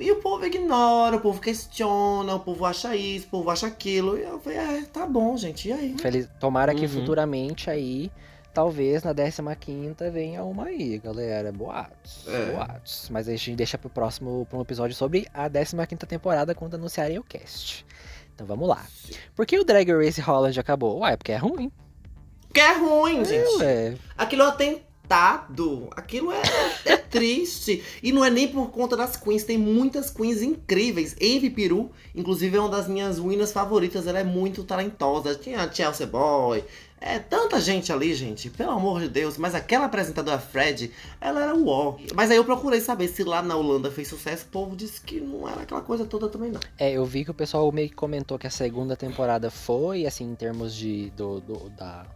E 0.00 0.10
o 0.10 0.16
povo 0.16 0.46
ignora, 0.46 1.16
o 1.16 1.20
povo 1.20 1.38
questiona, 1.38 2.34
o 2.34 2.40
povo 2.40 2.64
acha 2.64 2.96
isso, 2.96 3.26
o 3.26 3.30
povo 3.30 3.50
acha 3.50 3.66
aquilo. 3.66 4.16
E 4.16 4.22
eu 4.22 4.40
falei, 4.40 4.58
é, 4.58 4.82
tá 4.90 5.04
bom, 5.06 5.36
gente. 5.36 5.68
E 5.68 5.72
aí? 5.72 5.96
Feliz- 5.98 6.28
Tomara 6.40 6.74
que 6.74 6.86
Uhum. 6.86 6.88
futuramente 6.88 7.68
aí, 7.68 8.10
talvez 8.54 9.02
na 9.02 9.12
15 9.54 10.10
venha 10.10 10.42
uma 10.44 10.64
aí, 10.64 10.98
galera. 10.98 11.52
Boatos. 11.52 12.24
É. 12.26 12.52
Boatos. 12.52 13.08
Mas 13.10 13.28
a 13.28 13.32
gente 13.32 13.54
deixa 13.54 13.76
pro 13.76 13.90
próximo 13.90 14.46
pro 14.48 14.62
episódio 14.62 14.96
sobre 14.96 15.26
a 15.34 15.46
15 15.50 16.06
temporada 16.06 16.54
quando 16.54 16.74
anunciarem 16.74 17.18
o 17.18 17.22
cast. 17.22 17.84
Então 18.34 18.46
vamos 18.46 18.68
lá. 18.68 18.84
Por 19.34 19.46
que 19.46 19.58
o 19.58 19.64
Drag 19.64 19.90
Race 19.92 20.20
Holland 20.20 20.58
acabou? 20.58 21.00
Ué, 21.00 21.16
porque 21.16 21.32
é 21.32 21.36
ruim. 21.36 21.70
Porque 22.48 22.60
é 22.60 22.72
ruim, 22.76 23.24
gente. 23.24 23.62
Ué, 23.62 23.96
Aquilo 24.16 24.42
é 24.42 24.46
atentado. 24.46 25.88
Aquilo 25.92 26.32
é, 26.32 26.42
é 26.84 26.96
triste. 27.12 27.82
E 28.02 28.12
não 28.12 28.24
é 28.24 28.30
nem 28.30 28.48
por 28.48 28.70
conta 28.70 28.96
das 28.96 29.16
queens. 29.16 29.44
Tem 29.44 29.58
muitas 29.58 30.10
queens 30.10 30.42
incríveis. 30.42 31.16
Envy 31.20 31.50
Peru, 31.50 31.90
inclusive, 32.14 32.56
é 32.56 32.60
uma 32.60 32.68
das 32.68 32.88
minhas 32.88 33.18
winners 33.18 33.52
favoritas. 33.52 34.06
Ela 34.06 34.20
é 34.20 34.24
muito 34.24 34.64
talentosa. 34.64 35.34
Tinha 35.34 35.62
a 35.62 35.72
Chelsea 35.72 36.06
Boy. 36.06 36.64
É 37.04 37.18
tanta 37.18 37.60
gente 37.60 37.92
ali, 37.92 38.14
gente. 38.14 38.48
Pelo 38.48 38.70
amor 38.70 39.00
de 39.00 39.08
Deus. 39.08 39.36
Mas 39.36 39.54
aquela 39.56 39.86
apresentadora 39.86 40.38
Fred, 40.38 40.92
ela 41.20 41.42
era 41.42 41.54
o 41.54 41.66
ó. 41.66 41.96
Mas 42.14 42.30
aí 42.30 42.36
eu 42.36 42.44
procurei 42.44 42.80
saber 42.80 43.08
se 43.08 43.24
lá 43.24 43.42
na 43.42 43.56
Holanda 43.56 43.90
fez 43.90 44.06
sucesso. 44.06 44.44
O 44.44 44.48
povo 44.48 44.76
disse 44.76 45.00
que 45.00 45.20
não 45.20 45.48
era 45.48 45.62
aquela 45.62 45.80
coisa 45.80 46.04
toda 46.04 46.28
também, 46.28 46.50
não. 46.52 46.60
É, 46.78 46.92
eu 46.92 47.04
vi 47.04 47.24
que 47.24 47.30
o 47.32 47.34
pessoal 47.34 47.70
meio 47.72 47.88
que 47.88 47.96
comentou 47.96 48.38
que 48.38 48.46
a 48.46 48.50
segunda 48.50 48.94
temporada 48.96 49.50
foi, 49.50 50.06
assim, 50.06 50.24
em 50.30 50.34
termos 50.36 50.74
de 50.74 51.10
do, 51.16 51.40
do- 51.40 51.70
da 51.70 52.06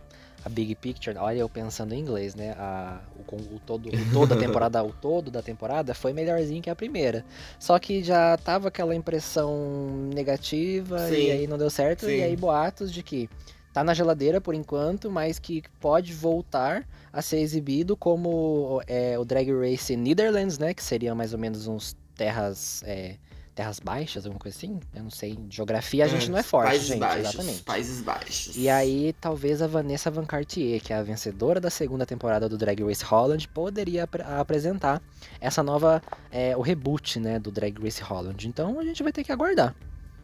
a 0.45 0.49
Big 0.49 0.77
Picture. 0.77 1.19
Olha, 1.19 1.39
eu 1.41 1.49
pensando 1.49 1.93
em 1.93 1.99
inglês, 1.99 2.37
né? 2.37 2.53
A, 2.57 3.01
o, 3.17 3.57
o 3.57 3.59
todo, 3.59 3.89
o 3.89 4.13
todo 4.13 4.29
da 4.29 4.37
temporada, 4.37 4.85
o 4.85 4.93
todo 4.93 5.29
da 5.29 5.43
temporada 5.43 5.93
foi 5.93 6.13
melhorzinho 6.13 6.63
que 6.63 6.71
a 6.71 6.77
primeira. 6.77 7.25
Só 7.59 7.77
que 7.81 8.05
já 8.05 8.37
tava 8.37 8.69
aquela 8.69 8.95
impressão 8.95 10.09
negativa 10.15 11.01
Sim, 11.09 11.15
e 11.27 11.31
aí 11.33 11.47
não 11.49 11.59
deu 11.59 11.69
certo. 11.69 12.07
sim. 12.07 12.19
E 12.19 12.23
aí 12.23 12.37
boatos 12.37 12.93
de 12.93 13.03
que 13.03 13.29
tá 13.77 13.85
na 13.85 13.93
geladeira 13.93 14.41
por 14.41 14.55
enquanto, 14.55 15.11
mas 15.11 15.39
que 15.39 15.63
pode 15.79 16.15
voltar 16.15 16.89
a 17.13 17.21
ser 17.21 17.41
exibido 17.41 17.95
como 17.95 18.81
é, 18.87 19.19
o 19.19 19.25
Drag 19.25 19.51
Race 19.53 19.95
Netherlands, 19.95 20.59
né? 20.59 20.73
Que 20.73 20.83
seria 20.83 21.15
mais 21.15 21.35
ou 21.35 21.39
menos 21.39 21.67
uns 21.67 21.95
terras. 22.15 22.83
é, 22.87 23.17
terras 23.55 23.79
baixas, 23.81 24.27
alguma 24.27 24.39
coisa 24.39 24.55
assim? 24.57 24.81
Eu 24.95 25.03
não 25.03 25.11
sei. 25.11 25.39
Geografia 25.51 26.05
a 26.05 26.09
gente 26.09 26.31
não 26.31 26.37
é 26.39 26.43
forte, 26.43 26.69
Países 26.69 26.87
gente. 26.89 26.99
Baixos. 27.01 27.29
Exatamente. 27.35 27.63
Países 27.63 28.01
Baixos. 28.03 28.57
E 28.57 28.69
aí, 28.69 29.15
talvez 29.19 29.61
a 29.63 29.67
Vanessa 29.67 30.11
Van 30.11 30.27
Cartier, 30.27 30.79
que 30.83 30.93
é 30.93 30.97
a 30.97 31.03
vencedora 31.03 31.59
da 31.59 31.71
segunda 31.71 32.05
temporada 32.05 32.49
do 32.51 32.59
Drag 32.59 32.83
Race 32.83 33.03
Holland, 33.05 33.49
poderia 33.49 34.05
apre- 34.05 34.23
apresentar 34.23 35.01
essa 35.41 35.63
nova, 35.63 36.03
é, 36.31 36.55
o 36.55 36.61
reboot, 36.61 37.19
né, 37.19 37.39
do 37.39 37.51
Drag 37.51 37.79
Race 37.83 38.03
Holland. 38.03 38.47
Então 38.47 38.79
a 38.79 38.85
gente 38.85 39.03
vai 39.03 39.11
ter 39.13 39.25
que 39.25 39.33
aguardar. 39.33 39.75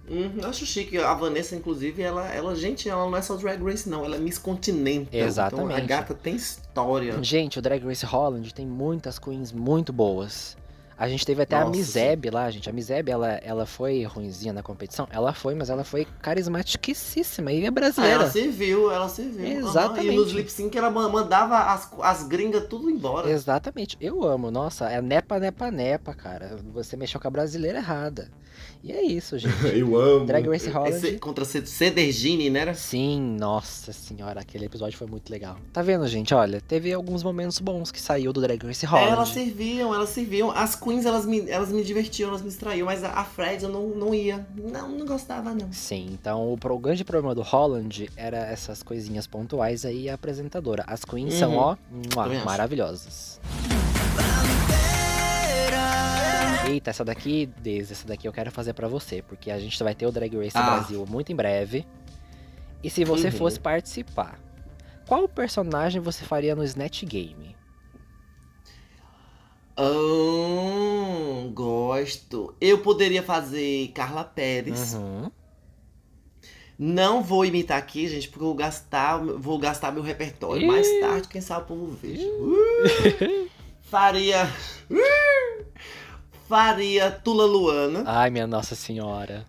Uhum, 0.08 0.32
eu 0.42 0.48
acho 0.48 0.66
chique. 0.66 0.98
A 0.98 1.14
Vanessa, 1.14 1.54
inclusive, 1.54 2.02
ela, 2.02 2.26
ela, 2.28 2.54
gente, 2.54 2.88
ela 2.88 3.04
não 3.08 3.16
é 3.16 3.22
só 3.22 3.36
Drag 3.36 3.62
Race, 3.62 3.88
não. 3.88 4.04
Ela 4.04 4.16
é 4.16 4.18
Miss 4.18 4.36
Continental. 4.38 5.06
Então, 5.12 5.20
a 5.20 5.26
Exatamente. 5.26 5.86
gata 5.86 6.14
tem 6.14 6.34
história. 6.34 7.22
Gente, 7.22 7.58
o 7.58 7.62
Drag 7.62 7.84
Race 7.84 8.04
Holland 8.04 8.52
tem 8.52 8.66
muitas 8.66 9.18
queens 9.18 9.52
muito 9.52 9.92
boas. 9.92 10.56
A 10.98 11.08
gente 11.08 11.26
teve 11.26 11.42
até 11.42 11.56
a 11.56 11.60
Nossa, 11.60 11.70
Mizeb 11.72 12.30
lá, 12.30 12.48
gente. 12.50 12.68
A 12.68 12.72
Mizeb, 12.72 13.10
ela, 13.10 13.32
ela 13.42 13.66
foi 13.66 14.04
ruinzinha 14.04 14.52
na 14.52 14.62
competição? 14.62 15.08
Ela 15.10 15.32
foi, 15.32 15.54
mas 15.54 15.68
ela 15.68 15.82
foi 15.82 16.06
carismaticíssima 16.20 17.50
e 17.52 17.64
é 17.64 17.68
Ah, 17.68 17.70
brasileira. 17.70 18.14
ela 18.22 18.30
serviu, 18.30 18.90
ela 18.90 19.08
serviu. 19.08 19.46
Aham, 19.46 19.68
Exatamente. 19.68 20.12
E 20.12 20.16
nos 20.16 20.32
lip 20.32 20.50
sync 20.52 20.76
ela 20.76 20.90
ma- 20.90 21.08
mandava 21.08 21.58
as, 21.72 21.90
as 22.00 22.22
gringas 22.24 22.66
tudo 22.68 22.88
embora. 22.90 23.28
Exatamente. 23.30 23.96
Eu 24.00 24.22
amo. 24.22 24.50
Nossa, 24.50 24.88
é 24.90 25.00
nepa, 25.02 25.40
nepa, 25.40 25.70
nepa, 25.70 26.14
cara. 26.14 26.56
Você 26.72 26.96
mexeu 26.96 27.20
com 27.20 27.26
a 27.26 27.30
brasileira 27.30 27.78
errada. 27.78 28.30
E 28.84 28.90
é 28.92 29.02
isso, 29.02 29.38
gente. 29.38 29.54
Eu 29.76 29.96
amo. 29.96 30.26
Drag 30.26 30.46
Race 30.48 30.66
Esse, 30.66 30.70
Holland. 30.76 31.18
contra 31.18 31.44
C- 31.44 31.64
Cedergine, 31.64 32.50
né? 32.50 32.60
era? 32.60 32.74
Sim, 32.74 33.36
nossa 33.38 33.92
senhora, 33.92 34.40
aquele 34.40 34.64
episódio 34.64 34.98
foi 34.98 35.06
muito 35.06 35.30
legal. 35.30 35.56
Tá 35.72 35.82
vendo, 35.82 36.06
gente? 36.08 36.34
Olha, 36.34 36.60
teve 36.60 36.92
alguns 36.92 37.22
momentos 37.22 37.58
bons 37.60 37.90
que 37.92 38.00
saiu 38.00 38.32
do 38.32 38.40
Drag 38.40 38.64
Race 38.66 38.84
Holland. 38.84 39.08
É, 39.08 39.12
Elas 39.12 39.28
serviam, 39.28 39.94
elas 39.94 40.08
serviam. 40.08 40.50
As 40.50 40.74
queens, 40.74 41.06
elas 41.06 41.24
me, 41.26 41.48
elas 41.48 41.70
me 41.70 41.82
divertiam, 41.84 42.28
elas 42.30 42.42
me 42.42 42.48
distraíam. 42.48 42.86
Mas 42.86 43.04
a, 43.04 43.22
Fred, 43.24 43.62
eu 43.64 43.70
não, 43.70 43.88
não 43.88 44.14
ia. 44.14 44.44
Não, 44.56 44.88
não 44.90 45.06
gostava, 45.06 45.54
não. 45.54 45.72
Sim, 45.72 46.08
então 46.12 46.52
o, 46.52 46.58
pro- 46.58 46.74
o 46.74 46.78
grande 46.78 47.04
problema 47.04 47.34
do 47.34 47.42
Holland 47.42 48.10
era 48.16 48.38
essas 48.38 48.82
coisinhas 48.82 49.26
pontuais 49.26 49.84
aí 49.84 50.02
e 50.02 50.10
a 50.10 50.14
apresentadora. 50.14 50.82
As 50.86 51.04
queens 51.04 51.34
são, 51.34 51.52
Uhum. 51.52 51.58
ó, 51.58 51.76
mua, 51.90 52.24
Também 52.24 52.38
acho. 52.38 52.46
Eita, 56.68 56.90
essa 56.90 57.04
daqui, 57.04 57.46
Deise, 57.60 57.92
essa 57.92 58.06
daqui 58.06 58.26
eu 58.26 58.32
quero 58.32 58.50
fazer 58.50 58.72
pra 58.72 58.86
você, 58.88 59.20
porque 59.22 59.50
a 59.50 59.58
gente 59.58 59.82
vai 59.82 59.94
ter 59.94 60.06
o 60.06 60.12
Drag 60.12 60.34
Race 60.36 60.56
Ah. 60.56 60.62
Brasil 60.62 61.04
muito 61.08 61.32
em 61.32 61.36
breve. 61.36 61.86
E 62.82 62.88
se 62.90 63.04
você 63.04 63.26
Uhum. 63.26 63.32
fosse 63.32 63.60
participar, 63.60 64.38
qual 65.06 65.28
personagem 65.28 66.00
você 66.00 66.24
faria 66.24 66.54
no 66.54 66.64
Snatch 66.64 67.04
Game? 67.04 67.56
Ah, 69.76 71.48
gosto. 71.52 72.54
Eu 72.60 72.78
poderia 72.78 73.22
fazer 73.22 73.88
Carla 73.94 74.24
Pérez. 74.24 74.94
Uhum. 74.94 75.30
Não 76.78 77.22
vou 77.22 77.44
imitar 77.44 77.78
aqui, 77.78 78.08
gente, 78.08 78.28
porque 78.28 78.42
eu 78.42 78.48
vou 78.48 78.56
gastar, 78.56 79.18
vou 79.18 79.58
gastar 79.58 79.92
meu 79.92 80.02
repertório. 80.02 80.62
Ih. 80.62 80.66
Mais 80.66 80.88
tarde, 81.00 81.28
quem 81.28 81.40
sabe 81.40 81.62
o 81.62 81.66
povo 81.66 81.86
veja. 82.00 82.26
Uh! 82.32 83.50
Faria. 83.82 84.44
Uh! 84.90 85.64
Faria 86.52 87.10
Tula 87.10 87.46
Luana. 87.46 88.02
Ai, 88.04 88.28
minha 88.28 88.46
Nossa 88.46 88.74
Senhora. 88.74 89.46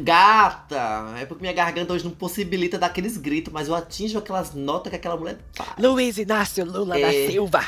Gata! 0.00 1.12
É 1.20 1.26
porque 1.26 1.42
minha 1.42 1.52
garganta 1.52 1.92
hoje 1.92 2.04
não 2.04 2.10
possibilita 2.10 2.78
dar 2.78 2.86
aqueles 2.86 3.18
gritos, 3.18 3.52
mas 3.52 3.68
eu 3.68 3.74
atinjo 3.74 4.16
aquelas 4.18 4.54
notas 4.54 4.88
que 4.88 4.96
aquela 4.96 5.14
mulher 5.14 5.36
faz. 5.52 5.72
Luiz 5.78 6.16
Inácio 6.16 6.64
Lula 6.64 6.98
da 6.98 7.12
É. 7.12 7.26
Silva. 7.30 7.62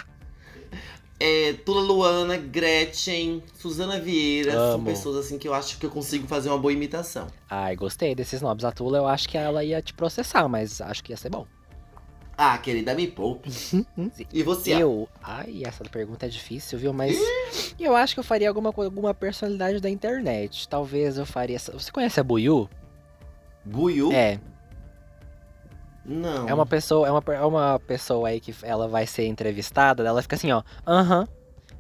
É, 1.21 1.53
Tula 1.67 1.83
Luana, 1.83 2.39
Gretchen, 2.39 3.43
Suzana 3.59 4.01
Vieira, 4.01 4.53
são 4.53 4.75
Amo. 4.77 4.85
pessoas 4.87 5.27
assim 5.27 5.37
que 5.39 5.47
eu 5.47 5.53
acho 5.53 5.77
que 5.77 5.85
eu 5.85 5.91
consigo 5.91 6.27
fazer 6.27 6.49
uma 6.49 6.57
boa 6.59 6.73
imitação. 6.73 7.27
Ai, 7.51 7.77
gostei 7.77 8.15
desses 8.15 8.41
nomes. 8.41 8.65
A 8.65 8.73
Tula, 8.73 8.97
eu 8.97 9.07
acho 9.07 9.29
que 9.29 9.37
ela 9.37 9.63
ia 9.63 9.83
te 9.83 9.93
processar, 9.93 10.49
mas 10.49 10.81
acho 10.81 11.05
que 11.05 11.13
ia 11.13 11.19
ser 11.19 11.29
bom. 11.29 11.47
Ah, 12.37 12.59
querida, 12.59 12.95
me 12.95 13.07
poupe. 13.07 13.51
E 14.33 14.43
você? 14.43 14.73
Eu. 14.73 15.09
Ai, 15.23 15.63
essa 15.65 15.85
pergunta 15.85 16.27
é 16.27 16.29
difícil, 16.29 16.79
viu? 16.79 16.93
Mas 16.93 17.17
eu 17.79 17.95
acho 17.95 18.15
que 18.15 18.21
eu 18.21 18.25
faria 18.25 18.49
alguma, 18.49 18.73
alguma 18.77 19.15
personalidade 19.15 19.81
da 19.81 19.89
internet. 19.89 20.69
Talvez 20.69 21.17
eu 21.17 21.27
faria. 21.27 21.59
Você 21.59 21.91
conhece 21.93 22.19
a 22.19 22.25
Buiu? 22.25 22.69
Buiu? 23.65 24.13
É. 24.13 24.39
Não. 26.05 26.49
É 26.49 26.53
uma 26.55 26.67
pessoa, 26.67 27.09
é 27.09 27.11
uma, 27.11 27.23
é 27.35 27.41
uma 27.45 27.81
pessoa 27.81 28.29
aí 28.29 28.39
que 28.41 28.55
ela 28.63 28.87
vai 28.87 29.07
ser 29.07 29.27
entrevistada, 29.27 30.03
ela 30.07 30.21
fica 30.21 30.37
assim, 30.37 30.53
ó, 30.53 30.63
aham, 30.87 31.27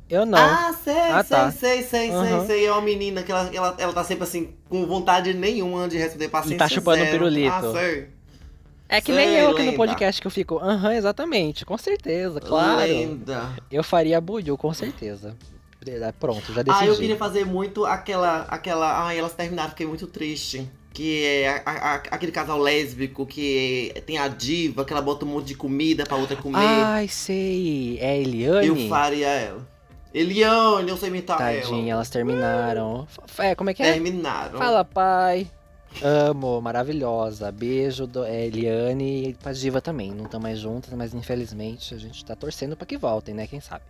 eu 0.08 0.24
não. 0.24 0.38
Ah, 0.38 0.72
sei, 0.82 0.94
Ah, 0.94 1.22
sei, 1.22 1.36
tá. 1.36 1.50
sei, 1.50 1.82
sei, 1.82 2.10
Aham. 2.10 2.38
sei, 2.38 2.46
sei. 2.46 2.66
É 2.66 2.72
uma 2.72 2.80
menina 2.80 3.22
que 3.22 3.30
ela, 3.30 3.54
ela, 3.54 3.76
ela 3.78 3.92
tá 3.92 4.02
sempre 4.02 4.24
assim, 4.24 4.54
com 4.68 4.86
vontade 4.86 5.34
nenhuma 5.34 5.86
de 5.88 5.98
responder 5.98 6.28
paciência 6.30 6.56
Tá 6.58 6.68
chupando 6.68 7.04
zero. 7.04 7.10
pirulito. 7.10 7.52
Ah, 7.66 7.72
sei. 7.72 8.08
É 8.96 9.00
que 9.00 9.12
sei, 9.12 9.26
nem 9.26 9.34
eu 9.36 9.50
aqui 9.50 9.58
no 9.60 9.64
lenda. 9.66 9.76
podcast 9.76 10.20
que 10.20 10.26
eu 10.26 10.30
fico, 10.30 10.58
aham, 10.58 10.94
exatamente, 10.94 11.64
com 11.64 11.76
certeza, 11.78 12.40
claro. 12.40 12.80
Lenda. 12.80 13.50
Eu 13.70 13.82
faria 13.84 14.20
Buju, 14.20 14.56
com 14.56 14.72
certeza. 14.74 15.36
Pronto, 16.18 16.52
já 16.54 16.62
decidi. 16.62 16.84
Ah, 16.84 16.86
eu 16.86 16.96
queria 16.96 17.16
fazer 17.16 17.44
muito 17.44 17.84
aquela. 17.84 18.46
aquela. 18.48 19.04
Ai, 19.06 19.18
elas 19.18 19.34
terminaram, 19.34 19.68
fiquei 19.70 19.86
muito 19.86 20.06
triste. 20.06 20.66
Que 20.94 21.24
é 21.24 21.48
a- 21.48 21.62
a- 21.66 21.94
aquele 22.12 22.30
casal 22.32 22.56
lésbico 22.58 23.26
que 23.26 23.92
tem 24.06 24.16
a 24.16 24.28
diva, 24.28 24.84
que 24.84 24.92
ela 24.92 25.02
bota 25.02 25.24
um 25.26 25.28
monte 25.28 25.48
de 25.48 25.54
comida 25.56 26.04
pra 26.04 26.16
outra 26.16 26.36
comer. 26.36 26.56
Ai, 26.64 27.08
sei. 27.08 27.98
É 28.00 28.16
Eliane? 28.18 28.66
eu 28.68 28.88
faria 28.88 29.26
ela. 29.28 29.68
Eliane, 30.14 30.88
eu 30.88 30.96
sei 30.96 31.08
imitar 31.08 31.36
Tadinha, 31.36 31.80
ela. 31.90 31.90
elas 31.98 32.08
terminaram. 32.08 33.06
É, 33.38 33.54
como 33.56 33.68
é 33.70 33.74
que 33.74 33.82
é? 33.82 33.92
Terminaram. 33.92 34.56
Fala, 34.58 34.84
pai. 34.84 35.48
Amo, 36.02 36.60
maravilhosa. 36.60 37.50
Beijo, 37.52 38.06
do, 38.06 38.24
é, 38.24 38.46
Eliane 38.46 39.28
e 39.28 39.34
pra 39.34 39.52
Diva 39.52 39.80
também. 39.80 40.12
Não 40.12 40.24
estão 40.24 40.40
mais 40.40 40.58
juntas, 40.58 40.92
mas 40.94 41.14
infelizmente 41.14 41.94
a 41.94 41.98
gente 41.98 42.24
tá 42.24 42.34
torcendo 42.34 42.76
pra 42.76 42.86
que 42.86 42.96
voltem, 42.96 43.34
né? 43.34 43.46
Quem 43.46 43.60
sabe? 43.60 43.84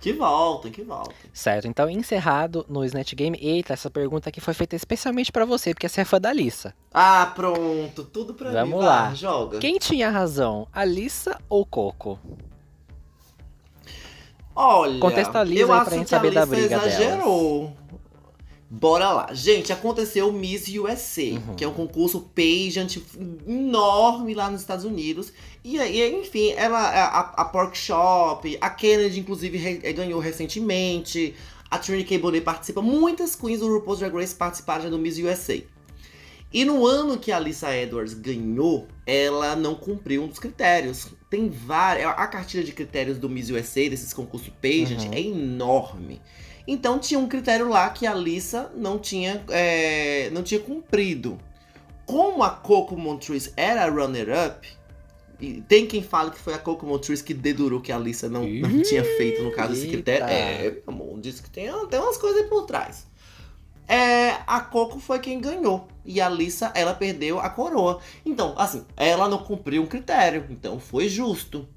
Que 0.00 0.14
volta, 0.14 0.70
que 0.70 0.82
volta. 0.82 1.14
Certo, 1.32 1.68
então 1.68 1.90
encerrado 1.90 2.64
no 2.68 2.82
Snatch 2.84 3.14
Game. 3.14 3.38
Eita, 3.40 3.74
essa 3.74 3.90
pergunta 3.90 4.30
aqui 4.30 4.40
foi 4.40 4.54
feita 4.54 4.74
especialmente 4.74 5.30
pra 5.30 5.44
você, 5.44 5.74
porque 5.74 5.86
você 5.88 6.00
é 6.00 6.04
fã 6.06 6.18
da 6.18 6.32
Lissa. 6.32 6.74
Ah, 6.92 7.30
pronto. 7.34 8.04
Tudo 8.04 8.32
pra 8.32 8.50
Vamos 8.50 8.78
mim. 8.78 8.84
lá. 8.84 9.06
Vai, 9.08 9.16
joga. 9.16 9.58
Quem 9.58 9.78
tinha 9.78 10.08
razão, 10.08 10.66
a 10.72 10.86
Lissa 10.86 11.38
ou 11.50 11.66
Coco? 11.66 12.18
Olha, 14.54 14.98
Contextualiza 15.00 15.60
eu 15.62 15.72
aí 15.72 15.78
acho 15.78 15.88
pra 15.88 15.98
gente 15.98 16.10
saber 16.10 16.32
da 16.32 16.44
Lisa 16.44 16.56
briga 16.56 16.76
exagerou. 16.76 17.72
Bora 18.72 19.10
lá. 19.10 19.34
Gente, 19.34 19.72
aconteceu 19.72 20.28
o 20.28 20.32
Miss 20.32 20.68
USA, 20.68 21.22
Uhum. 21.22 21.54
que 21.56 21.64
é 21.64 21.68
um 21.68 21.72
concurso 21.74 22.20
pageant 22.34 22.98
enorme 23.46 24.32
lá 24.34 24.48
nos 24.50 24.60
Estados 24.60 24.84
Unidos. 24.84 25.32
E 25.64 25.78
aí, 25.78 26.14
enfim, 26.20 26.50
ela, 26.56 26.78
a, 26.78 27.18
a 27.42 27.44
Pork 27.46 27.76
Shop, 27.76 28.56
a 28.60 28.70
Kennedy, 28.70 29.18
inclusive, 29.20 29.58
re- 29.58 29.80
eh, 29.82 29.92
ganhou 29.92 30.20
recentemente. 30.20 31.34
A 31.70 31.78
Trinity 31.78 32.08
K. 32.08 32.18
Bonet 32.18 32.44
participa. 32.44 32.80
Muitas 32.82 33.36
queens 33.36 33.60
do 33.60 33.68
RuPaul's 33.72 34.00
Drag 34.00 34.12
Race 34.14 34.34
participaram 34.34 34.90
do 34.90 34.98
Miss 34.98 35.18
USA. 35.18 35.60
E 36.52 36.64
no 36.64 36.84
ano 36.84 37.16
que 37.16 37.30
a 37.30 37.36
Alissa 37.36 37.72
Edwards 37.76 38.12
ganhou, 38.12 38.88
ela 39.06 39.54
não 39.54 39.76
cumpriu 39.76 40.24
um 40.24 40.26
dos 40.26 40.40
critérios. 40.40 41.06
Tem 41.28 41.48
várias. 41.48 42.06
A 42.08 42.26
cartilha 42.26 42.64
de 42.64 42.72
critérios 42.72 43.18
do 43.18 43.28
Miss 43.28 43.50
USA, 43.50 43.88
desses 43.88 44.12
concursos 44.12 44.48
pageant, 44.60 45.04
Uhum. 45.06 45.12
é 45.12 45.20
enorme. 45.20 46.20
Então 46.72 47.00
tinha 47.00 47.18
um 47.18 47.26
critério 47.26 47.68
lá 47.68 47.90
que 47.90 48.06
a 48.06 48.12
Alissa 48.12 48.70
não 48.76 48.96
tinha, 48.96 49.44
é, 49.48 50.30
não 50.30 50.40
tinha 50.40 50.60
cumprido. 50.60 51.36
Como 52.06 52.44
a 52.44 52.50
Coco 52.50 52.96
Montrese 52.96 53.52
era 53.56 53.90
runner-up, 53.90 54.68
e 55.40 55.62
tem 55.62 55.84
quem 55.84 56.00
fala 56.00 56.30
que 56.30 56.38
foi 56.38 56.54
a 56.54 56.58
Coco 56.58 56.86
Montrese 56.86 57.24
que 57.24 57.34
dedurou 57.34 57.80
que 57.80 57.90
a 57.90 57.96
Alissa 57.96 58.28
não, 58.28 58.44
não 58.44 58.82
tinha 58.82 59.02
feito 59.02 59.42
no 59.42 59.50
caso 59.50 59.72
esse 59.72 59.88
critério. 59.88 60.26
É, 60.26 60.76
amor, 60.86 61.18
disse 61.18 61.42
que 61.42 61.50
tem, 61.50 61.66
tem 61.88 61.98
umas 61.98 62.16
coisas 62.16 62.42
aí 62.42 62.48
por 62.48 62.62
trás. 62.66 63.04
É, 63.88 64.36
a 64.46 64.60
Coco 64.60 65.00
foi 65.00 65.18
quem 65.18 65.40
ganhou. 65.40 65.88
E 66.04 66.20
a 66.20 66.26
Alissa, 66.26 66.70
ela 66.76 66.94
perdeu 66.94 67.40
a 67.40 67.50
coroa. 67.50 67.98
Então, 68.24 68.54
assim, 68.56 68.86
ela 68.96 69.28
não 69.28 69.38
cumpriu 69.38 69.82
um 69.82 69.86
critério. 69.86 70.46
Então 70.50 70.78
foi 70.78 71.08
justo. 71.08 71.68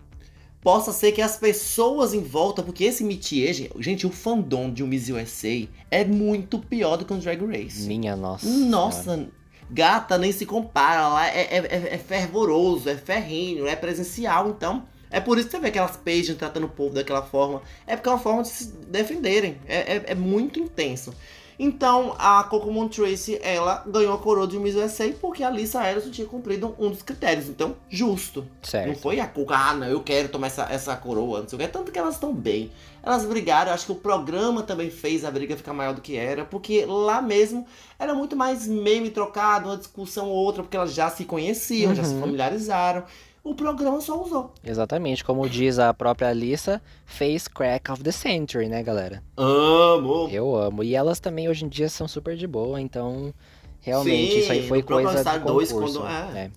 Possa 0.63 0.93
ser 0.93 1.11
que 1.11 1.21
as 1.21 1.35
pessoas 1.35 2.13
em 2.13 2.23
volta, 2.23 2.63
porque 2.63 2.85
esse 2.85 3.03
métier, 3.03 3.53
gente, 3.79 4.07
o 4.07 4.09
fandom 4.09 4.71
de 4.71 4.81
um 4.83 4.87
Miss 4.87 5.09
USA 5.09 5.67
é 5.91 6.05
muito 6.05 6.57
pior 6.57 6.95
do 6.97 7.03
que 7.05 7.13
um 7.13 7.19
Drag 7.19 7.41
Race. 7.45 7.85
Minha 7.85 8.15
nossa. 8.15 8.45
senhora. 8.47 8.69
Nossa, 8.69 9.27
gata 9.69 10.17
nem 10.17 10.31
se 10.31 10.45
compara 10.45 11.07
lá, 11.07 11.27
é, 11.27 11.41
é, 11.41 11.57
é- 11.57 11.95
é 11.95 11.97
fervoroso, 11.97 12.89
é 12.89 12.95
ferrinho, 12.95 13.67
é 13.67 13.75
presencial, 13.75 14.49
então. 14.49 14.83
É 15.11 15.19
por 15.19 15.37
isso 15.37 15.47
que 15.47 15.51
você 15.51 15.59
vê 15.59 15.67
aquelas 15.67 15.95
pages 15.95 16.35
tratando 16.35 16.65
o 16.65 16.69
povo 16.69 16.95
daquela 16.95 17.21
forma. 17.21 17.61
É 17.85 17.95
porque 17.95 18.09
é 18.09 18.11
uma 18.11 18.17
forma 18.17 18.41
de 18.41 18.49
se 18.49 18.67
defenderem. 18.87 19.57
É, 19.67 19.97
é, 19.97 20.03
é 20.07 20.15
muito 20.15 20.59
intenso. 20.59 21.13
Então, 21.57 22.15
a 22.17 22.43
Coco 22.43 22.71
Montrese, 22.71 23.39
ela 23.41 23.83
ganhou 23.85 24.13
a 24.13 24.17
coroa 24.17 24.47
de 24.47 24.57
Miss 24.57 24.75
USA 24.75 25.11
porque 25.21 25.43
a 25.43 25.49
Lisa 25.49 25.79
não 26.03 26.11
tinha 26.11 26.27
cumprido 26.27 26.75
um 26.79 26.89
dos 26.89 27.01
critérios. 27.01 27.47
Então, 27.47 27.75
justo. 27.89 28.45
Certo. 28.61 28.87
Não 28.87 28.95
foi 28.95 29.19
a 29.19 29.27
Coco, 29.27 29.53
ah, 29.53 29.73
não, 29.73 29.87
eu 29.87 30.01
quero 30.01 30.29
tomar 30.29 30.47
essa, 30.47 30.63
essa 30.69 30.95
coroa, 30.95 31.41
não 31.41 31.47
sei 31.49 31.57
o 31.57 31.61
que. 31.61 31.67
Tanto 31.67 31.91
que 31.91 31.99
elas 31.99 32.15
estão 32.15 32.33
bem. 32.33 32.71
Elas 33.01 33.25
brigaram, 33.25 33.69
eu 33.69 33.75
acho 33.75 33.85
que 33.85 33.91
o 33.91 33.95
programa 33.95 34.63
também 34.63 34.89
fez 34.89 35.25
a 35.25 35.31
briga 35.31 35.57
ficar 35.57 35.73
maior 35.73 35.93
do 35.93 36.01
que 36.01 36.15
era, 36.15 36.45
porque 36.45 36.85
lá 36.85 37.21
mesmo 37.21 37.65
era 37.99 38.13
muito 38.13 38.35
mais 38.35 38.65
meme 38.67 39.09
trocado, 39.09 39.69
uma 39.69 39.77
discussão 39.77 40.29
ou 40.29 40.35
outra, 40.35 40.63
porque 40.63 40.77
elas 40.77 40.93
já 40.93 41.09
se 41.09 41.25
conheciam, 41.25 41.93
já 41.93 42.03
se 42.03 42.13
Uhum. 42.13 42.21
familiarizaram. 42.21 43.03
O 43.43 43.53
programa 43.53 43.99
só 43.99 44.23
usou. 44.23 44.53
Exatamente, 44.63 45.23
como 45.23 45.49
diz 45.49 45.77
a 45.77 45.93
própria 45.93 46.29
Alissa, 46.29 46.81
fez 47.05 47.45
Crack 47.47 47.91
of 47.91 48.01
the 48.01 48.11
Century, 48.11 48.69
né, 48.69 48.81
galera? 48.81 49.21
Amo! 49.35 50.29
Eu 50.31 50.55
amo. 50.55 50.81
E 50.81 50.95
elas 50.95 51.19
também 51.19 51.49
hoje 51.49 51.65
em 51.65 51.67
dia 51.67 51.89
são 51.89 52.07
super 52.07 52.37
de 52.37 52.47
boa, 52.47 52.79
então 52.79 53.33
realmente 53.81 54.31
Sim, 54.31 54.39
isso 54.39 54.51
aí 54.53 54.67
foi 54.67 54.81
coisa 54.81 55.21
do 55.39 55.45
2, 55.45 55.71
concurso. 55.73 55.99
quando- 55.99 56.07
é. 56.37 56.45
é. 56.45 56.51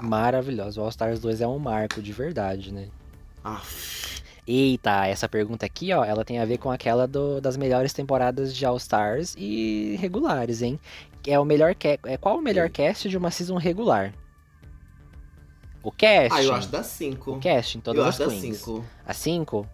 Maravilhoso. 0.00 0.80
O 0.80 0.84
All 0.84 0.88
Stars 0.90 1.20
2 1.20 1.40
é 1.40 1.46
um 1.46 1.58
marco 1.60 2.02
de 2.02 2.12
verdade, 2.12 2.72
né? 2.74 2.88
Ah, 3.44 3.60
Eita, 4.44 5.06
essa 5.06 5.28
pergunta 5.28 5.64
aqui, 5.64 5.92
ó, 5.92 6.04
ela 6.04 6.24
tem 6.24 6.40
a 6.40 6.44
ver 6.44 6.58
com 6.58 6.72
aquela 6.72 7.06
do- 7.06 7.40
das 7.40 7.56
melhores 7.56 7.92
temporadas 7.92 8.52
de 8.56 8.66
All 8.66 8.76
Stars 8.78 9.36
e 9.38 9.96
regulares, 10.00 10.60
hein? 10.62 10.80
Que 11.22 11.30
É 11.30 11.38
o 11.38 11.44
melhor 11.44 11.76
é 12.04 12.16
qual 12.16 12.38
o 12.38 12.42
melhor 12.42 12.68
cast 12.68 13.08
de 13.08 13.16
uma 13.16 13.30
season 13.30 13.56
regular? 13.56 14.12
O 15.82 15.90
cast. 15.90 16.32
ah, 16.38 16.42
eu 16.42 16.54
acho 16.54 16.68
da 16.68 16.82
5. 16.82 17.32
O 17.32 17.38
cast 17.40 17.78
em 17.78 17.80
todas 17.80 17.98
Eu 18.02 18.08
as 18.08 18.20
acho 18.20 18.30
da. 18.30 18.40
5. 18.40 18.84
A 19.06 19.12
5? 19.14 19.66